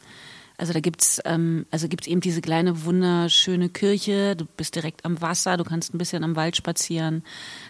Also 0.57 0.73
da 0.73 0.79
gibt's 0.79 1.21
ähm, 1.25 1.67
also 1.73 1.89
gibt's 1.89 2.07
eben 2.07 2.21
diese 2.21 2.41
kleine 2.41 2.85
wunderschöne 2.85 3.69
Kirche. 3.69 4.37
Du 4.37 4.45
bist 4.45 4.77
direkt 4.77 5.05
am 5.05 5.21
Wasser, 5.21 5.57
du 5.57 5.65
kannst 5.65 5.93
ein 5.93 5.99
bisschen 5.99 6.23
am 6.23 6.37
Wald 6.37 6.57
spazieren. 6.57 7.25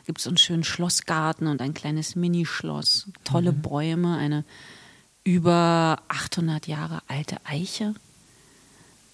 Gibt's 0.04 0.24
so 0.24 0.30
einen 0.30 0.36
schönen 0.36 0.64
Schlossgarten 0.64 1.46
und 1.46 1.62
ein 1.62 1.72
kleines 1.72 2.14
Minischloss, 2.14 3.08
tolle 3.24 3.52
Bäume, 3.52 4.18
eine 4.18 4.44
über 5.24 6.02
800 6.08 6.66
Jahre 6.66 7.00
alte 7.08 7.38
Eiche. 7.44 7.94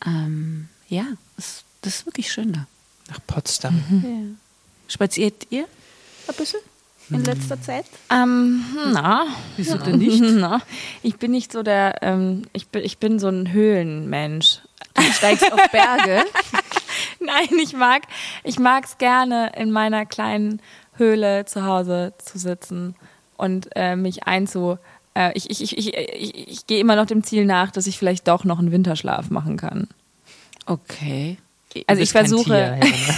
Ähm, 0.05 0.69
ja, 0.89 1.07
das, 1.37 1.65
das 1.83 1.97
ist 1.97 2.07
wirklich 2.07 2.33
schön 2.33 2.53
da. 2.53 2.67
Nach 3.11 3.21
Potsdam. 3.27 3.83
Ja. 4.03 4.09
Spaziert 4.89 5.47
ihr 5.51 5.67
ein 6.29 6.35
bisschen 6.37 6.61
in 7.11 7.25
letzter 7.25 7.61
Zeit? 7.61 7.87
Ähm, 8.11 8.65
na. 8.93 9.27
Wieso 9.57 9.79
denn 9.85 9.99
nicht? 9.99 10.21
Na, 10.21 10.63
ich 11.03 11.17
bin 11.17 11.33
nicht 11.33 11.53
so 11.53 11.63
der, 11.63 12.03
ähm, 12.03 12.43
ich, 12.53 12.69
bin, 12.69 12.85
ich 12.85 12.99
bin 12.99 13.19
so 13.19 13.29
ein 13.29 13.53
Höhlenmensch. 13.53 14.61
Du 14.95 15.03
steigst 15.03 15.53
auf 15.53 15.71
Berge. 15.71 16.25
Nein, 17.21 17.49
ich 17.63 17.75
mag, 17.75 18.03
ich 18.45 18.59
mag's 18.59 18.99
gerne 18.99 19.53
in 19.57 19.71
meiner 19.71 20.07
kleinen 20.07 20.63
Höhle 20.95 21.45
zu 21.45 21.65
Hause 21.65 22.15
zu 22.19 22.39
sitzen 22.39 22.95
und 23.37 23.69
äh, 23.75 23.97
mich 23.97 24.25
einzu. 24.25 24.79
Äh, 25.15 25.33
ich 25.35 25.51
ich, 25.51 25.63
ich, 25.63 25.79
ich, 25.79 25.95
ich, 25.97 26.49
ich 26.49 26.67
gehe 26.67 26.81
immer 26.81 26.97
noch 26.97 27.07
dem 27.07 27.25
Ziel 27.25 27.45
nach, 27.45 27.71
dass 27.71 27.87
ich 27.87 27.99
vielleicht 27.99 28.29
doch 28.29 28.45
noch 28.45 28.59
einen 28.59 28.73
Winterschlaf 28.73 29.31
machen 29.31 29.57
kann. 29.57 29.89
Okay. 30.67 31.39
Also 31.87 32.03
ich 32.03 32.11
versuche, 32.11 32.57
Helena. 32.57 33.15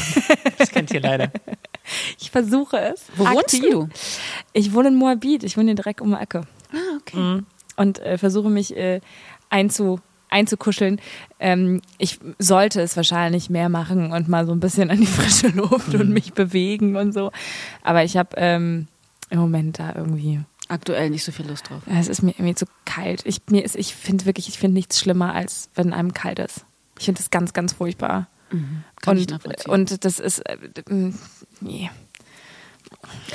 das 0.59 0.71
kennt 0.71 0.91
ihr 0.91 1.01
leider. 1.01 1.31
ich 2.21 2.31
versuche 2.31 2.79
es. 2.79 3.07
Wo 3.17 3.25
wohnst 3.25 3.55
aktiv. 3.55 3.71
du? 3.71 3.89
Ich 4.53 4.75
wohne 4.75 4.89
in 4.89 4.95
Moabit. 4.97 5.45
Ich 5.45 5.57
wohne 5.57 5.67
hier 5.67 5.75
direkt 5.75 6.01
um 6.01 6.11
die 6.11 6.17
Ecke. 6.17 6.43
Ah, 6.73 6.97
okay. 7.01 7.17
Mhm. 7.17 7.47
und 7.77 7.99
äh, 8.01 8.19
versuche 8.19 8.49
mich 8.49 8.77
äh, 8.77 9.01
einzu, 9.51 10.01
einzukuscheln. 10.31 11.01
Ähm, 11.39 11.83
ich 11.99 12.19
sollte 12.39 12.81
es 12.81 12.97
wahrscheinlich 12.97 13.51
mehr 13.51 13.69
machen 13.69 14.13
und 14.13 14.29
mal 14.29 14.47
so 14.47 14.53
ein 14.53 14.61
bisschen 14.61 14.91
an 14.91 14.99
die 14.99 15.07
frische 15.07 15.49
Luft 15.49 15.95
und 15.95 16.11
mich 16.11 16.33
bewegen 16.33 16.97
und 16.97 17.13
so. 17.13 17.31
Aber 17.83 18.05
ich 18.05 18.17
habe 18.17 18.31
ähm, 18.37 18.89
im 19.31 19.39
Moment 19.39 19.79
da 19.79 19.95
irgendwie. 19.97 20.41
Aktuell 20.69 21.11
nicht 21.11 21.25
so 21.25 21.33
viel 21.33 21.47
Lust 21.47 21.69
drauf. 21.69 21.83
Es 21.87 22.09
ist 22.09 22.23
mir 22.23 22.31
irgendwie 22.31 22.55
zu 22.55 22.65
kalt. 22.87 23.23
Ich, 23.27 23.43
mir 23.51 23.65
ist, 23.65 23.77
ich 23.77 23.95
finde 23.95 24.25
wirklich, 24.25 24.49
ich 24.49 24.59
finde 24.59 24.75
nichts 24.75 24.99
schlimmer, 25.01 25.35
als 25.35 25.69
wenn 25.75 25.93
einem 25.93 26.15
kalt 26.15 26.39
ist. 26.39 26.65
Ich 26.99 27.05
finde 27.07 27.19
das 27.19 27.31
ganz, 27.31 27.53
ganz 27.53 27.75
furchtbar. 27.75 28.29
Kann 29.01 29.17
ich 29.17 29.25
und, 29.25 29.31
nachvollziehen. 29.31 29.73
und 29.73 30.05
das 30.05 30.19
ist, 30.19 30.41
äh, 30.41 30.57
nee. 31.61 31.91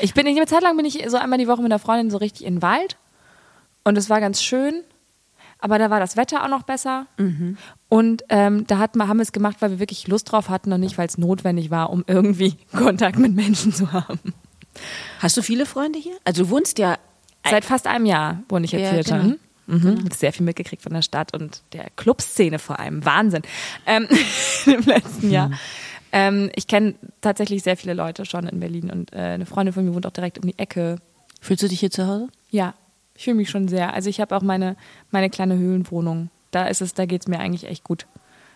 Ich 0.02 0.14
bin, 0.14 0.28
eine 0.28 0.46
Zeit 0.46 0.62
lang 0.62 0.78
bin 0.78 0.86
ich 0.86 1.04
so 1.08 1.18
einmal 1.18 1.40
die 1.40 1.48
Woche 1.48 1.62
mit 1.62 1.72
einer 1.72 1.80
Freundin 1.80 2.10
so 2.12 2.18
richtig 2.18 2.46
in 2.46 2.56
den 2.56 2.62
Wald. 2.62 2.98
Und 3.84 3.98
es 3.98 4.10
war 4.10 4.20
ganz 4.20 4.42
schön. 4.42 4.84
Aber 5.60 5.80
da 5.80 5.90
war 5.90 6.00
das 6.00 6.16
Wetter 6.18 6.44
auch 6.44 6.50
noch 6.50 6.64
besser. 6.64 7.08
Und 7.90 8.24
ähm, 8.30 8.68
da 8.68 8.78
hat, 8.78 8.92
haben 8.96 9.18
wir 9.18 9.24
es 9.24 9.32
gemacht, 9.32 9.58
weil 9.60 9.72
wir 9.72 9.80
wirklich 9.80 10.08
Lust 10.08 10.32
drauf 10.32 10.50
hatten 10.50 10.72
und 10.72 10.82
nicht, 10.82 10.98
weil 11.00 11.08
es 11.08 11.18
notwendig 11.18 11.72
war, 11.72 11.90
um 11.90 12.04
irgendwie 12.06 12.58
Kontakt 12.72 13.18
mit 13.18 13.34
Menschen 13.34 13.74
zu 13.74 13.92
haben. 13.92 14.20
Hast 15.20 15.36
du 15.36 15.42
viele 15.42 15.66
Freunde 15.66 15.98
hier? 15.98 16.16
Also 16.24 16.44
du 16.44 16.50
wohnst 16.52 16.78
ja 16.78 16.98
Seit 17.50 17.66
fast 17.66 17.88
einem 17.88 18.06
Jahr 18.06 18.44
wohne 18.50 18.66
ich 18.66 18.72
jetzt 18.72 18.84
Ja, 18.84 18.92
hier 18.92 19.04
genau. 19.04 19.36
Mhm. 19.68 20.04
Hab 20.06 20.14
Sehr 20.14 20.34
viel 20.34 20.46
mitgekriegt 20.46 20.82
von 20.82 20.94
der 20.94 21.02
Stadt 21.02 21.34
und 21.34 21.62
der 21.74 21.90
Clubszene 21.96 22.58
vor 22.58 22.80
allem. 22.80 23.06
Wahnsinn. 23.06 23.44
Ähm, 23.86 24.08
Im 24.66 24.82
letzten 24.82 25.30
Jahr. 25.30 25.52
Ähm, 26.12 26.50
ich 26.56 26.68
kenne 26.68 26.96
tatsächlich 27.22 27.64
sehr 27.64 27.78
viele 27.78 27.94
Leute 27.94 28.26
schon 28.26 28.48
in 28.48 28.60
Berlin 28.60 28.90
und 28.90 29.14
äh, 29.14 29.18
eine 29.18 29.46
Freundin 29.46 29.74
von 29.74 29.86
mir 29.86 29.94
wohnt 29.94 30.08
auch 30.08 30.12
direkt 30.12 30.40
um 30.40 30.48
die 30.48 30.58
Ecke. 30.58 30.98
Fühlst 31.42 31.64
du 31.64 31.68
dich 31.68 31.82
hier 31.82 31.92
zu 31.92 32.08
Hause? 32.08 32.28
Ja, 32.50 32.74
ich 33.14 33.26
fühle 33.26 33.36
mich 33.36 33.50
schon 33.50 33.68
sehr. 33.68 33.94
Also 33.94 34.10
ich 34.10 34.22
habe 34.22 34.36
auch 34.36 34.42
meine, 34.42 34.78
meine 35.12 35.30
kleine 35.30 35.58
Höhlenwohnung. 35.58 36.30
Da 36.52 36.68
ist 36.68 36.82
es, 36.82 36.94
da 36.94 37.06
geht 37.06 37.22
es 37.22 37.28
mir 37.28 37.40
eigentlich 37.40 37.66
echt 37.66 37.84
gut. 37.84 38.08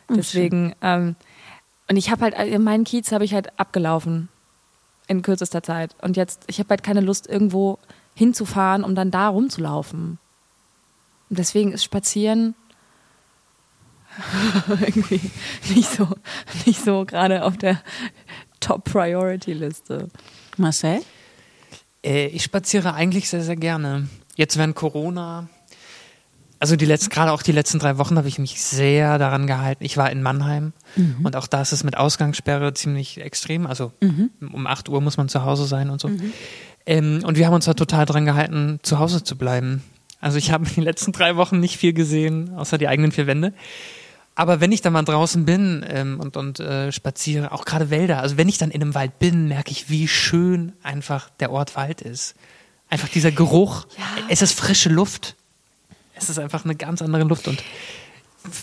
Deswegen, 0.10 0.74
ähm, 0.82 1.16
und 1.90 1.98
ich 1.98 2.10
habe 2.10 2.24
halt, 2.24 2.34
äh, 2.36 2.58
meinen 2.58 2.84
Kiez 2.84 3.12
habe 3.12 3.26
ich 3.26 3.34
halt 3.34 3.60
abgelaufen 3.60 4.30
in 5.08 5.22
kürzester 5.22 5.64
Zeit. 5.64 5.96
Und 6.02 6.18
jetzt, 6.18 6.44
ich 6.48 6.60
habe 6.60 6.70
halt 6.70 6.84
keine 6.84 7.02
Lust, 7.02 7.28
irgendwo 7.28 7.80
hinzufahren, 8.16 8.84
um 8.84 8.96
dann 8.96 9.12
da 9.12 9.28
rumzulaufen. 9.28 10.20
Und 11.32 11.40
deswegen 11.40 11.72
ist 11.72 11.86
Spazieren 11.86 12.56
irgendwie 14.68 15.22
nicht 15.74 15.90
so, 15.90 16.10
nicht 16.66 16.84
so 16.84 17.06
gerade 17.06 17.46
auf 17.46 17.58
der 17.58 17.82
Top-Priority-Liste. 18.60 20.10
Marcel? 20.58 21.00
Äh, 22.04 22.28
ich 22.28 22.44
spaziere 22.44 22.94
eigentlich 22.94 23.30
sehr, 23.30 23.44
sehr 23.44 23.56
gerne. 23.56 24.10
Jetzt 24.36 24.58
während 24.58 24.76
Corona, 24.76 25.48
also 26.60 26.76
die 26.76 26.86
letzten, 26.86 27.10
gerade 27.10 27.32
auch 27.32 27.44
die 27.44 27.54
letzten 27.54 27.80
drei 27.80 27.98
Wochen 27.98 28.18
habe 28.18 28.28
ich 28.28 28.38
mich 28.38 28.62
sehr 28.62 29.18
daran 29.18 29.48
gehalten. 29.48 29.86
Ich 29.86 29.96
war 29.96 30.12
in 30.12 30.22
Mannheim 30.22 30.74
und 31.24 31.38
auch 31.38 31.48
da 31.48 31.62
ist 31.62 31.72
es 31.72 31.86
mit 31.86 31.96
Ausgangssperre 31.96 32.74
ziemlich 32.74 33.22
extrem. 33.22 33.66
Also 33.66 33.94
um 34.42 34.68
8 34.68 34.90
Uhr 34.90 35.00
muss 35.00 35.16
man 35.16 35.30
zu 35.30 35.46
Hause 35.46 35.66
sein 35.66 35.90
und 35.90 36.02
so. 36.02 36.10
Ähm, 36.86 37.24
und 37.26 37.38
wir 37.38 37.46
haben 37.46 37.54
uns 37.54 37.66
da 37.66 37.74
total 37.74 38.06
dran 38.06 38.26
gehalten, 38.26 38.80
zu 38.84 39.00
Hause 39.00 39.24
zu 39.24 39.38
bleiben. 39.38 39.82
Also 40.22 40.38
ich 40.38 40.52
habe 40.52 40.66
in 40.68 40.76
den 40.76 40.84
letzten 40.84 41.12
drei 41.12 41.36
Wochen 41.36 41.60
nicht 41.60 41.78
viel 41.78 41.94
gesehen, 41.94 42.54
außer 42.56 42.78
die 42.78 42.88
eigenen 42.88 43.12
vier 43.12 43.28
Wände. 43.28 43.54
Aber 44.36 44.62
wenn 44.62 44.72
ich 44.72 44.82
dann 44.82 44.94
mal 44.94 45.04
draußen 45.04 45.44
bin 45.46 45.86
ähm, 45.90 46.20
und, 46.20 46.38
und 46.38 46.60
äh, 46.62 46.92
spaziere, 46.92 47.52
auch 47.52 47.66
gerade 47.66 47.90
Wälder, 47.90 48.22
also 48.22 48.38
wenn 48.38 48.48
ich 48.48 48.58
dann 48.58 48.72
in 48.72 48.82
einem 48.82 48.96
Wald 48.96 49.20
bin, 49.20 49.48
merke 49.50 49.72
ich, 49.72 49.90
wie 49.90 50.08
schön 50.08 50.72
einfach 50.84 51.30
der 51.42 51.52
Ort 51.52 51.76
Wald 51.76 52.02
ist. 52.02 52.36
Einfach 52.90 53.10
dieser 53.10 53.32
Geruch. 53.32 53.88
Es 54.30 54.42
ist 54.42 54.58
frische 54.58 54.90
Luft. 54.90 55.36
Es 56.16 56.30
ist 56.30 56.40
einfach 56.40 56.64
eine 56.66 56.76
ganz 56.76 57.02
andere 57.02 57.24
Luft 57.24 57.48
und 57.48 57.62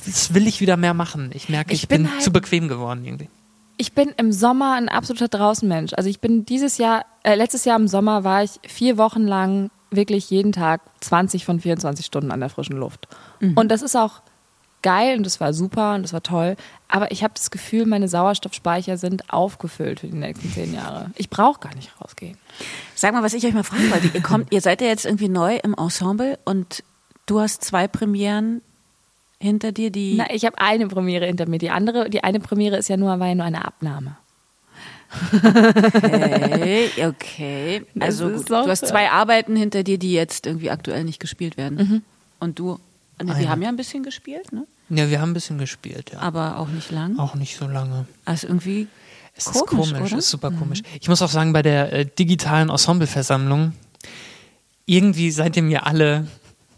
das 0.07 0.35
will 0.35 0.47
ich 0.47 0.61
wieder 0.61 0.77
mehr 0.77 0.95
machen. 0.95 1.31
Ich 1.35 1.49
merke, 1.49 1.73
ich, 1.73 1.83
Ich 1.83 1.89
bin 1.89 2.05
bin, 2.05 2.13
halt- 2.13 2.23
zu 2.23 2.33
bequem 2.33 2.69
geworden 2.69 3.05
irgendwie. 3.05 3.29
Ich 3.77 3.93
bin 3.93 4.09
im 4.17 4.33
Sommer 4.33 4.75
ein 4.75 4.89
absoluter 4.89 5.29
Draußenmensch. 5.29 5.93
Also 5.95 6.09
ich 6.11 6.21
bin 6.21 6.45
dieses 6.45 6.79
Jahr, 6.79 7.05
äh, 7.23 7.37
letztes 7.37 7.65
Jahr 7.65 7.79
im 7.79 7.87
Sommer 7.89 8.25
war 8.25 8.43
ich 8.43 8.59
vier 8.67 8.99
Wochen 8.99 9.23
lang 9.23 9.71
wirklich 9.91 10.31
jeden 10.31 10.53
Tag 10.53 10.81
20 11.01 11.45
von 11.45 11.61
24 11.61 12.05
Stunden 12.05 12.31
an 12.31 12.41
der 12.41 12.49
frischen 12.49 12.77
Luft. 12.77 13.09
Und 13.57 13.69
das 13.71 13.83
ist 13.83 13.97
auch 13.97 14.21
geil 14.83 15.17
und 15.17 15.25
das 15.25 15.41
war 15.41 15.53
super 15.53 15.95
und 15.95 16.03
das 16.03 16.13
war 16.13 16.23
toll. 16.23 16.57
Aber 16.89 17.11
ich 17.11 17.23
habe 17.23 17.35
das 17.35 17.51
Gefühl, 17.51 17.87
meine 17.87 18.09
Sauerstoffspeicher 18.09 18.97
sind 18.97 19.33
aufgefüllt 19.33 20.01
für 20.01 20.07
die 20.07 20.17
nächsten 20.17 20.51
zehn 20.53 20.75
Jahre. 20.75 21.11
Ich 21.17 21.31
brauche 21.31 21.61
gar 21.61 21.75
nicht 21.75 21.91
rausgehen. 22.01 22.39
Sag 22.95 23.13
mal, 23.13 23.23
was 23.23 23.35
ich 23.35 23.45
euch 23.47 23.55
mal 23.55 23.65
fragen 23.65 23.91
wollte. 23.91 24.11
Ihr 24.15 24.23
kommt, 24.23 24.53
ihr 24.53 24.61
seid 24.61 24.81
ja 24.81 24.87
jetzt 24.87 25.05
irgendwie 25.05 25.29
neu 25.29 25.57
im 25.57 25.75
Ensemble 25.75 26.39
und 26.45 26.85
du 27.27 27.41
hast 27.41 27.65
zwei 27.65 27.89
Premieren 27.89 28.63
hinter 29.41 29.73
dir, 29.73 29.91
die. 29.91 30.15
Na, 30.17 30.27
ich 30.31 30.45
habe 30.45 30.59
eine 30.59 30.87
Premiere 30.89 31.27
hinter 31.27 31.49
mir. 31.49 31.59
Die 31.59 31.71
andere, 31.71 32.11
die 32.11 32.25
eine 32.25 32.41
Premiere 32.41 32.77
ist 32.77 32.89
ja 32.89 32.97
nur, 32.97 33.19
war 33.19 33.27
ja 33.27 33.35
nur 33.35 33.47
eine 33.47 33.65
Abnahme. 33.65 34.17
Okay, 35.11 36.91
okay. 37.07 37.83
Also 38.01 38.29
gut, 38.31 38.51
du 38.51 38.55
hast 38.57 38.87
zwei 38.87 39.11
Arbeiten 39.11 39.57
hinter 39.57 39.83
dir, 39.83 39.99
die 39.99 40.13
jetzt 40.13 40.47
irgendwie 40.47 40.71
aktuell 40.71 41.05
nicht 41.05 41.21
gespielt 41.21 41.57
werden. 41.57 42.03
Und 42.41 42.59
du, 42.59 42.79
ne, 43.23 43.35
Eine. 43.35 43.49
haben 43.49 43.63
ja 43.63 43.69
ein 43.69 43.77
bisschen 43.77 44.03
gespielt, 44.03 44.53
ne? 44.53 44.67
Ja, 44.91 45.11
wir 45.11 45.21
haben 45.21 45.31
ein 45.31 45.35
bisschen 45.35 45.59
gespielt, 45.59 46.11
ja. 46.13 46.21
Aber 46.21 46.59
auch 46.59 46.69
nicht 46.69 46.91
lang. 46.91 47.19
Auch 47.19 47.35
nicht 47.35 47.57
so 47.57 47.67
lange. 47.67 48.07
Also 48.25 48.47
irgendwie 48.47 48.87
Es 49.35 49.45
Komisch, 49.47 49.61
ist 49.61 49.67
komisch, 49.69 49.93
oder? 49.93 50.13
Mhm. 50.13 50.19
ist 50.19 50.31
super 50.31 50.51
komisch. 50.51 50.83
Ich 51.01 51.09
muss 51.09 51.21
auch 51.23 51.29
sagen, 51.31 51.53
bei 51.53 51.63
der 51.63 51.93
äh, 51.93 52.07
digitalen 52.07 52.71
Ensembleversammlung, 52.71 53.73
irgendwie 54.87 55.31
seid 55.31 55.57
ihr 55.57 55.63
mir 55.63 55.87
alle 55.87 56.27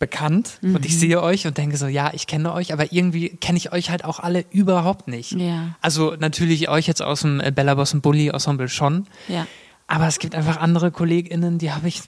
bekannt 0.01 0.59
und 0.62 0.72
Mhm. 0.72 0.78
ich 0.82 0.98
sehe 0.98 1.22
euch 1.22 1.46
und 1.46 1.57
denke 1.59 1.76
so, 1.76 1.86
ja, 1.86 2.11
ich 2.12 2.26
kenne 2.26 2.53
euch, 2.53 2.72
aber 2.72 2.92
irgendwie 2.92 3.28
kenne 3.36 3.59
ich 3.59 3.70
euch 3.72 3.90
halt 3.90 4.05
auch 4.05 4.18
alle 4.18 4.44
überhaupt 4.51 5.07
nicht. 5.07 5.32
Ja. 5.32 5.76
Also 5.80 6.16
natürlich 6.18 6.68
euch 6.68 6.88
jetzt 6.88 7.03
aus 7.03 7.20
dem 7.20 7.38
äh, 7.38 7.53
Bella 7.53 7.74
Boss 7.76 7.94
und 7.94 8.01
Bully 8.03 8.28
Ensemble 8.28 8.68
schon, 8.68 9.07
Ja. 9.28 9.46
aber 9.86 10.09
es 10.09 10.18
gibt 10.18 10.34
einfach 10.34 10.57
andere 10.57 10.90
KollegInnen, 10.90 11.59
die 11.59 11.70
habe 11.70 11.86
ich 11.86 12.03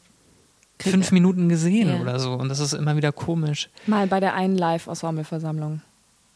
fünf 0.81 1.13
Minuten 1.13 1.49
gesehen 1.49 1.89
Ja. 1.91 2.01
oder 2.01 2.19
so 2.19 2.33
und 2.33 2.49
das 2.49 2.59
ist 2.59 2.73
immer 2.73 2.97
wieder 2.97 3.13
komisch. 3.13 3.69
Mal 3.87 4.07
bei 4.09 4.19
der 4.19 4.35
einen 4.35 4.57
Live-Ensemble-Versammlung. 4.57 5.83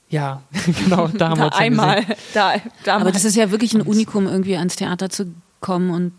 Ja, 0.09 0.43
genau, 0.85 1.09
da 1.09 1.31
haben 1.31 1.39
wir 1.39 1.45
Da 1.45 1.45
uns 1.47 1.57
einmal. 1.57 2.05
Da, 2.33 2.55
da 2.85 2.97
Aber 2.99 3.11
das 3.11 3.25
ist 3.25 3.35
ja 3.35 3.51
wirklich 3.51 3.75
ein 3.75 3.81
Unikum, 3.83 4.27
irgendwie 4.27 4.57
ans 4.57 4.77
Theater 4.77 5.11
zu 5.11 5.35
kommen 5.61 5.91
und 5.91 6.13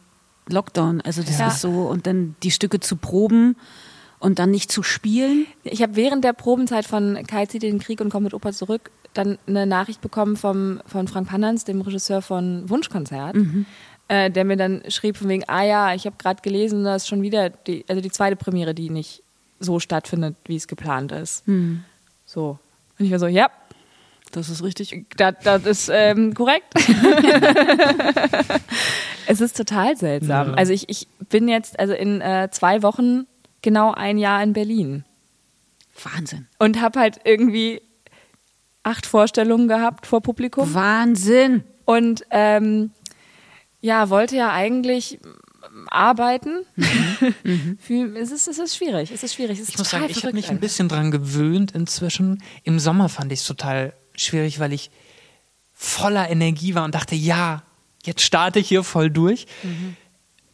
Lockdown. 0.50 1.00
Also 1.02 1.22
das 1.24 1.38
Ja. 1.40 1.48
ist 1.50 1.62
so 1.62 1.70
und 1.88 2.06
dann 2.08 2.36
die 2.44 2.52
Stücke 2.52 2.80
zu 2.80 2.96
proben 2.96 3.56
und 4.20 4.40
dann 4.40 4.52
nicht 4.52 4.72
zu 4.72 4.84
spielen. 4.84 5.46
Ich 5.64 5.82
habe 5.82 5.96
während 5.96 6.24
der 6.24 6.34
Probenzeit 6.34 6.86
von 6.86 7.18
Kai 7.28 7.46
zieht 7.46 7.64
den 7.64 7.80
Krieg 7.80 8.02
und 8.02 8.10
kommt 8.10 8.24
mit 8.24 8.34
Opa 8.34 8.52
zurück 8.52 8.92
dann 9.18 9.38
eine 9.48 9.66
Nachricht 9.66 10.02
bekommen 10.02 10.38
vom, 10.38 10.82
von 10.86 11.08
Frank 11.08 11.30
Pannerns, 11.30 11.66
dem 11.66 11.82
Regisseur 11.82 12.22
von 12.22 12.70
Wunschkonzert, 12.70 13.36
äh, 14.08 14.30
der 14.30 14.46
mir 14.46 14.58
dann 14.58 14.84
schrieb 14.90 15.18
von 15.18 15.28
wegen, 15.28 15.44
ah 15.48 15.64
ja, 15.64 15.94
ich 15.94 16.06
habe 16.06 16.16
gerade 16.18 16.42
gelesen, 16.42 16.84
da 16.84 16.96
ist 16.96 17.08
schon 17.08 17.22
wieder 17.22 17.50
die, 17.50 17.84
also 17.88 18.02
die 18.02 18.12
zweite 18.12 18.36
Premiere, 18.36 18.74
die 18.74 18.90
nicht 18.90 19.24
so 19.60 19.80
stattfindet, 19.80 20.36
wie 20.46 20.56
es 20.56 20.68
geplant 20.68 21.12
ist. 21.12 21.44
So. 22.26 22.60
Und 23.00 23.06
ich 23.06 23.12
war 23.12 23.20
so, 23.20 23.28
ja, 23.28 23.50
Das 24.32 24.50
ist 24.50 24.64
richtig. 24.64 25.06
das, 25.18 25.36
das 25.44 25.66
ist 25.66 25.90
ähm, 25.92 26.34
korrekt. 26.36 26.74
es 29.28 29.42
ist 29.42 29.58
total 29.58 29.98
seltsam. 29.98 30.54
Also 30.54 30.74
ich, 30.74 30.90
ich 30.90 31.08
bin 31.30 31.48
jetzt 31.48 31.80
also 31.80 31.94
in 31.94 32.22
äh, 32.22 32.50
zwei 32.52 32.84
Wochen 32.84 33.26
genau 33.68 33.92
ein 33.94 34.18
Jahr 34.18 34.42
in 34.42 34.54
Berlin 34.54 35.04
Wahnsinn. 36.02 36.48
und 36.58 36.80
habe 36.80 37.00
halt 37.02 37.20
irgendwie 37.26 37.82
acht 38.84 39.06
Vorstellungen 39.06 39.68
gehabt 39.68 40.06
vor 40.08 40.22
Publikum 40.22 40.74
Wahnsinn. 40.74 41.64
und 41.84 42.24
ähm, 42.32 42.92
ja, 43.82 44.10
wollte 44.10 44.38
ja 44.38 44.52
eigentlich 44.54 45.20
arbeiten. 45.90 46.66
Für- 47.80 48.16
es, 48.18 48.32
ist, 48.32 48.48
es 48.48 48.58
ist 48.58 48.78
schwierig. 48.78 49.12
Es 49.12 49.24
ist 49.24 49.34
schwierig. 49.36 49.58
Es 49.60 49.64
ist 49.64 49.70
Ich 49.72 49.78
muss 49.78 49.90
sagen, 49.90 50.06
ich 50.10 50.24
habe 50.24 50.34
mich 50.34 50.50
ein 50.50 50.60
bisschen 50.62 50.88
dran 50.88 51.12
gewöhnt 51.12 51.72
inzwischen. 51.74 52.42
Im 52.64 52.80
Sommer 52.80 53.10
fand 53.10 53.32
ich 53.34 53.42
es 53.42 53.46
total 53.46 53.94
schwierig, 54.16 54.60
weil 54.62 54.72
ich 54.72 54.90
voller 55.74 56.30
Energie 56.30 56.74
war 56.74 56.86
und 56.86 56.96
dachte, 56.96 57.16
ja, 57.16 57.64
jetzt 58.06 58.22
starte 58.22 58.60
ich 58.60 58.70
hier 58.70 58.84
voll 58.84 59.10
durch. 59.12 59.46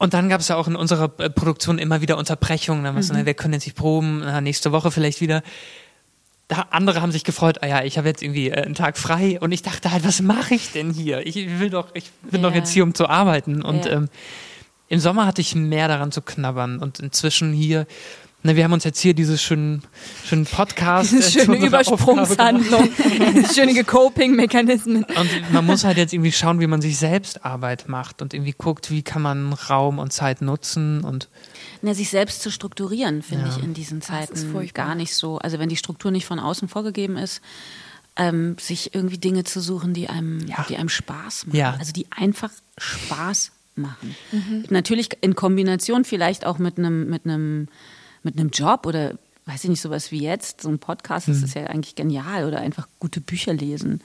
Und 0.03 0.13
dann 0.13 0.27
gab 0.27 0.41
es 0.41 0.49
ja 0.49 0.57
auch 0.57 0.67
in 0.67 0.75
unserer 0.75 1.09
äh, 1.19 1.29
Produktion 1.29 1.79
immer 1.79 2.01
wieder 2.01 2.17
Unterbrechungen. 2.17 2.83
Dann 2.83 2.93
war 2.93 2.99
es 2.99 3.09
na, 3.09 3.25
wir 3.25 3.33
können 3.35 3.53
jetzt 3.53 3.65
nicht 3.65 3.77
proben, 3.77 4.19
na, 4.19 4.41
nächste 4.41 4.73
Woche 4.73 4.91
vielleicht 4.91 5.21
wieder. 5.21 5.41
Da, 6.49 6.65
andere 6.71 7.01
haben 7.01 7.13
sich 7.13 7.23
gefreut, 7.23 7.59
ah 7.63 7.67
ja, 7.67 7.83
ich 7.85 7.97
habe 7.97 8.09
jetzt 8.09 8.21
irgendwie 8.21 8.49
äh, 8.49 8.63
einen 8.65 8.75
Tag 8.75 8.97
frei 8.97 9.39
und 9.39 9.53
ich 9.53 9.61
dachte 9.61 9.93
halt, 9.93 10.03
was 10.05 10.21
mache 10.21 10.55
ich 10.55 10.73
denn 10.73 10.91
hier? 10.91 11.25
Ich 11.25 11.37
will 11.57 11.69
doch, 11.69 11.87
ich 11.93 12.11
bin 12.29 12.41
doch 12.43 12.49
Ja. 12.51 12.57
jetzt 12.57 12.71
hier, 12.71 12.83
um 12.83 12.93
zu 12.93 13.07
arbeiten. 13.07 13.61
Und 13.61 13.85
Ja. 13.85 13.91
ähm, 13.93 14.09
im 14.89 14.99
Sommer 14.99 15.25
hatte 15.25 15.39
ich 15.39 15.55
mehr 15.55 15.87
daran 15.87 16.11
zu 16.11 16.21
knabbern 16.21 16.79
und 16.79 16.99
inzwischen 16.99 17.53
hier, 17.53 17.87
na, 18.43 18.55
wir 18.55 18.63
haben 18.63 18.73
uns 18.73 18.83
jetzt 18.83 18.99
hier 18.99 19.13
dieses 19.13 19.41
schönen, 19.41 19.83
schönen 20.25 20.45
Podcast. 20.45 21.11
Diese 21.11 21.39
äh, 21.39 21.45
schöne. 21.45 21.65
Übersprungshandlung, 21.65 22.89
schöne 23.55 23.83
Coping-Mechanismen. 23.83 25.03
Und 25.05 25.51
man 25.53 25.65
muss 25.65 25.83
halt 25.83 25.97
jetzt 25.97 26.13
irgendwie 26.13 26.31
schauen, 26.31 26.59
wie 26.59 26.67
man 26.67 26.81
sich 26.81 26.97
selbst 26.97 27.45
Arbeit 27.45 27.87
macht 27.87 28.21
und 28.21 28.33
irgendwie 28.33 28.53
guckt, 28.57 28.91
wie 28.91 29.01
kann 29.01 29.21
man 29.21 29.53
Raum 29.53 29.97
und 29.99 30.11
Zeit 30.13 30.41
nutzen 30.41 31.03
und 31.03 31.29
Na, 31.81 31.93
sich 31.93 32.09
selbst 32.09 32.41
zu 32.41 32.51
strukturieren, 32.51 33.21
finde 33.21 33.47
Ja. 33.47 33.55
ich 33.57 33.63
in 33.63 33.73
diesen 33.73 34.01
Zeiten 34.01 34.35
furchtbar. 34.35 34.87
gar 34.87 34.95
nicht 34.95 35.15
so. 35.15 35.37
Also 35.37 35.59
wenn 35.59 35.69
die 35.69 35.77
Struktur 35.77 36.11
nicht 36.11 36.25
von 36.25 36.39
außen 36.39 36.67
vorgegeben 36.67 37.17
ist, 37.17 37.41
ähm, 38.15 38.57
sich 38.59 38.93
irgendwie 38.93 39.17
Dinge 39.17 39.43
zu 39.43 39.59
suchen, 39.59 39.93
die 39.93 40.07
einem, 40.09 40.45
Ja. 40.47 40.65
die 40.69 40.77
einem 40.77 40.89
Spaß 40.89 41.47
machen. 41.47 41.57
Ja. 41.57 41.75
Also 41.79 41.93
die 41.93 42.05
einfach 42.11 42.51
Spaß 42.77 43.51
machen. 43.75 44.15
Natürlich 44.69 45.09
in 45.21 45.33
Kombination 45.35 46.05
vielleicht 46.05 46.45
auch 46.45 46.59
mit 46.59 46.77
einem, 46.77 47.09
mit 47.09 47.25
einem, 47.25 47.67
mit 48.23 48.39
einem 48.39 48.49
Job 48.49 48.85
oder 48.85 49.17
weiß 49.45 49.65
ich 49.65 49.69
nicht, 49.69 49.81
sowas 49.81 50.11
wie 50.11 50.21
jetzt, 50.21 50.61
so 50.61 50.69
ein 50.69 50.79
Podcast, 50.79 51.27
das 51.27 51.43
ist 51.43 51.55
ja 51.55 51.65
eigentlich 51.65 51.95
genial. 51.95 52.45
Oder 52.45 52.59
einfach 52.59 52.87
gute 52.99 53.19
Bücher 53.19 53.53
lesen, 53.53 54.01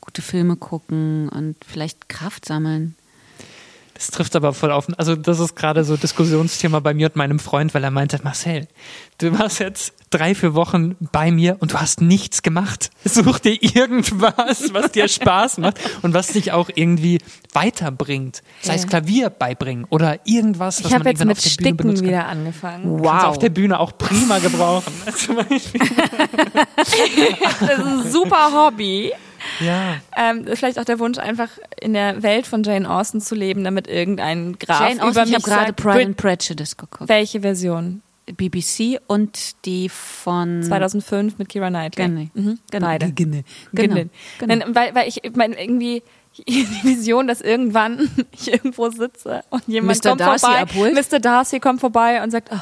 gute 0.00 0.22
Filme 0.22 0.56
gucken 0.56 1.28
und 1.28 1.56
vielleicht 1.64 2.08
Kraft 2.08 2.44
sammeln. 2.44 2.94
Das 3.96 4.08
trifft 4.08 4.36
aber 4.36 4.52
voll 4.52 4.70
auf. 4.72 4.86
Also 4.98 5.16
das 5.16 5.40
ist 5.40 5.56
gerade 5.56 5.82
so 5.84 5.96
Diskussionsthema 5.96 6.80
bei 6.80 6.92
mir 6.92 7.06
und 7.06 7.16
meinem 7.16 7.38
Freund, 7.38 7.72
weil 7.74 7.82
er 7.82 7.90
meinte, 7.90 8.20
Marcel, 8.22 8.68
du 9.18 9.38
warst 9.38 9.58
jetzt 9.58 9.94
drei, 10.10 10.34
vier 10.34 10.54
Wochen 10.54 10.96
bei 11.12 11.30
mir 11.30 11.56
und 11.60 11.72
du 11.72 11.80
hast 11.80 12.02
nichts 12.02 12.42
gemacht. 12.42 12.90
Such 13.04 13.38
dir 13.38 13.56
irgendwas, 13.62 14.72
was 14.74 14.92
dir 14.92 15.08
Spaß 15.16 15.58
macht 15.58 15.78
und 16.02 16.12
was 16.12 16.28
dich 16.28 16.52
auch 16.52 16.68
irgendwie 16.74 17.20
weiterbringt. 17.54 18.42
Sei 18.60 18.74
es. 18.74 18.86
Klavier 18.86 19.30
beibringen 19.30 19.86
oder 19.88 20.18
irgendwas, 20.24 20.84
was 20.84 20.90
Ich 20.90 20.94
habe 20.94 21.04
man 21.04 21.12
jetzt 21.12 21.20
irgendwann 21.22 21.28
mit 21.28 21.38
auf 21.38 21.42
der 21.42 21.50
Bühne 21.50 21.52
Sticken 21.52 21.76
benutzen 21.78 22.02
kann. 22.02 22.08
wieder 22.08 22.26
angefangen. 22.26 23.02
Kannst 23.02 23.24
du 23.24 23.28
auf 23.28 23.38
der 23.38 23.50
Bühne 23.50 23.80
auch 23.80 23.96
prima 23.96 24.38
gebrauchen. 24.40 24.92
Zum 25.16 25.36
Beispiel. 25.36 25.80
Das 26.76 26.88
ist 26.88 27.86
ein 27.86 28.10
super 28.10 28.50
Hobby. 28.52 29.12
Ja. 29.60 29.96
Ähm, 30.16 30.46
vielleicht 30.54 30.78
auch 30.78 30.84
der 30.84 30.98
Wunsch, 30.98 31.18
einfach 31.18 31.48
in 31.80 31.92
der 31.92 32.22
Welt 32.22 32.46
von 32.46 32.62
Jane 32.62 32.88
Austen 32.88 33.20
zu 33.20 33.34
leben, 33.34 33.64
damit 33.64 33.88
irgendein 33.88 34.58
Graf 34.58 34.80
Jane 34.80 34.94
über 34.96 35.04
Austen, 35.06 35.20
ich 35.20 35.26
mich 35.26 35.34
habe 35.34 35.44
gerade 35.44 35.72
Pride 35.72 36.06
and 36.06 36.16
Prejudice 36.16 36.76
geguckt. 36.76 37.08
welche 37.08 37.40
Version? 37.40 38.02
BBC 38.36 38.98
und 39.06 39.64
die 39.66 39.88
von 39.88 40.62
2005 40.62 41.38
mit 41.38 41.48
Kira 41.48 41.68
Knightley. 41.68 42.06
Genau. 42.06 42.28
Mhm. 42.34 42.58
Genau. 42.70 42.86
Beide. 42.86 43.12
Genau. 43.12 43.42
Genau. 43.72 44.04
Genau. 44.38 44.66
Weil, 44.70 44.94
weil 44.96 45.08
ich, 45.08 45.22
ich 45.22 45.36
meine, 45.36 45.60
irgendwie 45.60 46.02
die 46.48 46.66
Vision, 46.82 47.26
dass 47.28 47.40
irgendwann 47.40 48.10
ich 48.32 48.52
irgendwo 48.52 48.90
sitze 48.90 49.44
und 49.50 49.66
jemand 49.68 50.04
Mr. 50.04 50.10
kommt 50.10 50.20
Darcy 50.20 50.46
vorbei, 50.46 50.60
abholt? 50.60 50.94
Mr. 51.12 51.20
Darcy 51.20 51.60
kommt 51.60 51.80
vorbei 51.80 52.22
und 52.22 52.30
sagt, 52.30 52.50
oh, 52.52 52.60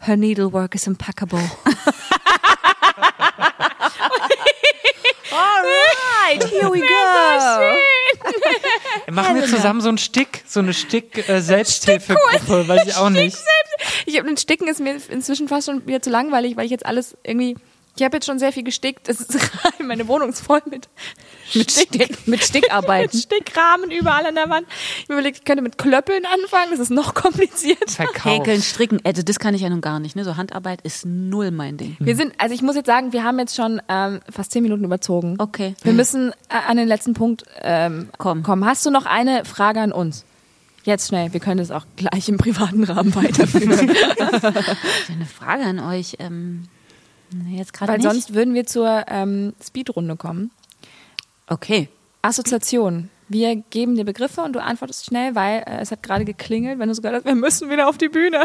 her 0.00 0.16
needlework 0.16 0.74
is 0.74 0.86
impeccable. 0.86 1.42
Alright, 5.32 6.44
here 6.50 6.70
we 6.70 6.80
go. 6.80 6.86
Machen 9.12 9.36
wir 9.36 9.46
zusammen 9.46 9.80
so 9.80 9.88
ein 9.88 9.98
Stick, 9.98 10.42
so 10.46 10.60
eine 10.60 10.74
Stick-Selbsthilfegruppe, 10.74 12.68
weiß 12.68 12.86
ich 12.86 12.96
auch 12.96 13.10
nicht. 13.10 13.38
Ich 14.06 14.16
habe 14.18 14.28
den 14.28 14.36
Sticken 14.36 14.68
ist 14.68 14.80
mir 14.80 14.96
inzwischen 15.08 15.48
fast 15.48 15.66
schon 15.66 15.86
wieder 15.86 16.02
zu 16.02 16.10
langweilig, 16.10 16.56
weil 16.56 16.66
ich 16.66 16.70
jetzt 16.70 16.86
alles 16.86 17.16
irgendwie 17.22 17.56
ich 17.96 18.02
habe 18.02 18.16
jetzt 18.16 18.26
schon 18.26 18.38
sehr 18.38 18.52
viel 18.52 18.62
gestickt. 18.62 19.08
Es 19.08 19.20
ist 19.20 19.38
meine 19.78 20.08
Wohnung 20.08 20.30
ist 20.30 20.40
voll 20.40 20.62
mit 20.70 20.88
Mit 21.54 21.70
Stick, 21.70 22.26
mit 22.26 22.44
Stickarbeiten. 22.44 23.10
mit 23.16 23.22
Stickrahmen 23.22 23.90
überall 23.90 24.26
an 24.26 24.34
der 24.34 24.48
Wand. 24.48 24.66
Ich 24.68 25.04
habe 25.04 25.14
überlegt, 25.14 25.38
ich 25.38 25.44
könnte 25.44 25.62
mit 25.62 25.78
Klöppeln 25.78 26.24
anfangen. 26.24 26.70
Das 26.70 26.80
ist 26.80 26.90
noch 26.90 27.14
kompliziert. 27.14 27.90
Verkauf. 27.90 28.24
Häkeln, 28.32 28.62
stricken, 28.62 29.00
also 29.04 29.22
das 29.22 29.38
kann 29.38 29.54
ich 29.54 29.62
ja 29.62 29.70
nun 29.70 29.80
gar 29.80 30.00
nicht. 30.00 30.16
Ne? 30.16 30.24
So 30.24 30.36
Handarbeit 30.36 30.80
ist 30.82 31.04
null 31.04 31.50
mein 31.50 31.76
Ding. 31.76 31.96
Wir 32.00 32.16
sind, 32.16 32.32
also 32.38 32.54
ich 32.54 32.62
muss 32.62 32.76
jetzt 32.76 32.86
sagen, 32.86 33.12
wir 33.12 33.24
haben 33.24 33.38
jetzt 33.38 33.56
schon 33.56 33.80
ähm, 33.88 34.20
fast 34.30 34.52
zehn 34.52 34.62
Minuten 34.62 34.84
überzogen. 34.84 35.36
Okay. 35.38 35.74
Wir 35.82 35.92
müssen 35.92 36.30
äh, 36.48 36.68
an 36.68 36.76
den 36.76 36.88
letzten 36.88 37.14
Punkt 37.14 37.44
ähm, 37.62 38.08
Komm. 38.18 38.42
kommen. 38.42 38.64
Hast 38.64 38.84
du 38.86 38.90
noch 38.90 39.06
eine 39.06 39.44
Frage 39.44 39.80
an 39.80 39.92
uns? 39.92 40.24
Jetzt 40.84 41.08
schnell, 41.08 41.32
wir 41.32 41.38
können 41.38 41.60
es 41.60 41.70
auch 41.70 41.86
gleich 41.96 42.28
im 42.28 42.38
privaten 42.38 42.82
Rahmen 42.84 43.14
weiterführen. 43.14 43.90
Eine 43.90 45.26
Frage 45.26 45.64
an 45.64 45.78
euch. 45.78 46.16
Ähm, 46.18 46.64
jetzt 47.48 47.72
gerade 47.72 47.92
Weil 47.92 47.98
nicht. 47.98 48.10
sonst 48.10 48.34
würden 48.34 48.54
wir 48.54 48.66
zur 48.66 49.04
ähm, 49.08 49.52
Speedrunde 49.64 50.16
kommen. 50.16 50.50
Okay. 51.48 51.88
Assoziation. 52.22 53.10
Wir 53.28 53.56
geben 53.56 53.94
dir 53.94 54.04
Begriffe 54.04 54.42
und 54.42 54.52
du 54.52 54.62
antwortest 54.62 55.06
schnell, 55.06 55.34
weil 55.34 55.62
äh, 55.66 55.80
es 55.80 55.90
hat 55.90 56.02
gerade 56.02 56.24
geklingelt, 56.24 56.78
wenn 56.78 56.88
du 56.88 56.94
sogar 56.94 57.12
das, 57.12 57.24
wir 57.24 57.34
müssen 57.34 57.70
wieder 57.70 57.88
auf 57.88 57.96
die 57.96 58.08
Bühne. 58.08 58.44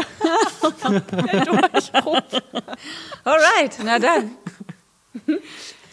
Durchbruch. 0.62 2.22
Alright, 3.24 3.78
na 3.84 3.98
dann. 3.98 4.30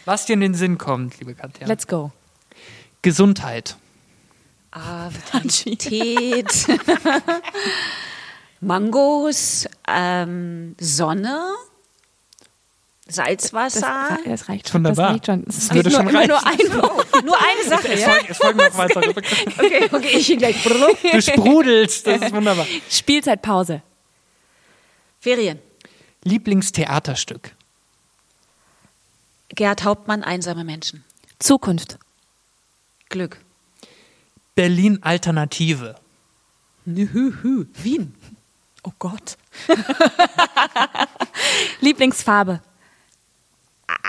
Was 0.04 0.24
dir 0.24 0.34
in 0.34 0.40
den 0.40 0.54
Sinn 0.54 0.78
kommt, 0.78 1.18
liebe 1.18 1.34
Katja. 1.34 1.66
Let's 1.66 1.86
go. 1.86 2.12
Gesundheit. 3.02 3.76
Ah, 4.70 5.10
Vitalität. 5.10 6.66
Mangos, 8.60 9.66
ähm, 9.88 10.74
Sonne, 10.80 11.40
Salzwasser. 13.08 14.18
Das 14.24 14.48
reicht 14.48 14.68
schon. 14.68 14.84
Wunderbar. 14.84 15.06
Das 15.06 15.14
reicht 15.14 15.26
schon. 15.26 15.44
Es 15.48 15.56
Das 15.56 15.68
geht 15.68 15.76
würde 15.76 15.90
nur, 15.90 15.98
schon 15.98 16.08
immer 16.08 16.26
nur 16.26 16.36
reichen. 16.38 16.72
ein 16.72 17.24
Nur 17.24 17.36
eine 17.40 17.68
Sache, 17.68 17.88
Es 17.92 18.00
ja? 18.00 18.10
folgen, 18.10 18.26
es 18.30 18.36
folgen 18.38 18.58
noch 18.58 18.78
weitere. 18.78 19.08
Okay, 19.58 19.88
okay, 19.92 20.16
ich 20.18 20.26
hier 20.26 20.36
gleich. 20.36 20.62
Du 20.62 21.22
sprudelst, 21.22 22.06
das 22.06 22.22
ist 22.22 22.32
wunderbar. 22.32 22.66
Spielzeitpause. 22.90 23.82
Ferien. 25.20 25.58
Lieblingstheaterstück. 26.24 27.52
Gerd 29.50 29.84
Hauptmann, 29.84 30.24
einsame 30.24 30.64
Menschen. 30.64 31.04
Zukunft. 31.38 31.98
Glück. 33.08 33.38
Berlin 34.56 35.02
Alternative. 35.02 35.94
Wien. 36.84 38.14
Oh 38.82 38.92
Gott. 38.98 39.36
Lieblingsfarbe. 41.80 42.60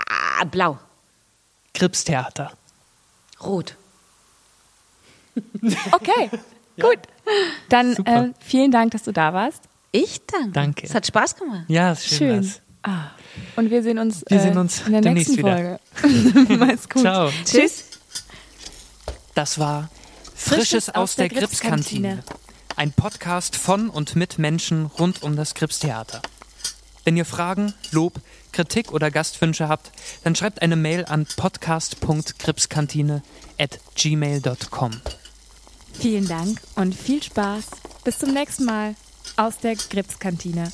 Ah, 0.08 0.44
blau. 0.44 0.78
Kripstheater. 1.74 2.52
Rot. 3.42 3.76
Okay, 5.92 6.30
gut. 6.80 6.98
Dann 7.68 7.94
äh, 8.04 8.32
vielen 8.40 8.72
Dank, 8.72 8.90
dass 8.90 9.04
du 9.04 9.12
da 9.12 9.32
warst. 9.32 9.62
Ich 9.92 10.20
danke. 10.26 10.50
Danke. 10.50 10.86
Es 10.86 10.94
hat 10.94 11.06
Spaß 11.06 11.36
gemacht. 11.36 11.64
Ja, 11.68 11.92
ist 11.92 12.06
schön. 12.08 12.42
Schön. 12.42 12.54
Ah. 12.82 13.10
Und 13.56 13.70
wir 13.70 13.82
sehen 13.82 13.98
uns, 13.98 14.24
Wir 14.26 14.38
äh, 14.38 14.40
sehen 14.42 14.58
uns 14.58 14.80
in 14.86 14.92
der 14.92 15.00
demnächst 15.00 15.36
nächsten 15.36 15.46
wieder. 15.46 15.78
Folge. 15.94 16.56
Mach's 16.66 16.88
gut. 16.88 17.02
Ciao. 17.02 17.30
Tschüss. 17.44 17.84
Das 19.34 19.58
war 19.58 19.88
Frisches, 20.34 20.90
aus 20.90 21.16
der, 21.16 21.28
Gripskantine. 21.28 22.24
Ein 22.76 22.92
Podcast 22.92 23.56
von 23.56 23.90
und 23.90 24.16
mit 24.16 24.38
Menschen 24.38 24.86
rund 24.86 25.22
um 25.22 25.36
das 25.36 25.54
Gripstheater. 25.54 26.22
Wenn 27.04 27.16
ihr 27.16 27.24
Fragen, 27.24 27.74
Lob, 27.90 28.14
Kritik 28.52 28.92
oder 28.92 29.10
Gastwünsche 29.10 29.68
habt, 29.68 29.90
dann 30.24 30.34
schreibt 30.34 30.62
eine 30.62 30.76
Mail 30.76 31.04
an 31.04 31.26
podcast.gripskantine 31.36 33.22
at 33.58 33.78
gmail.com. 33.94 35.00
Vielen 35.92 36.28
Dank 36.28 36.60
und 36.76 36.94
viel 36.94 37.22
Spaß. 37.22 37.64
Bis 38.04 38.18
zum 38.18 38.32
nächsten 38.32 38.64
Mal 38.64 38.94
aus 39.36 39.58
der 39.58 39.74
Gripskantine. 39.74 40.70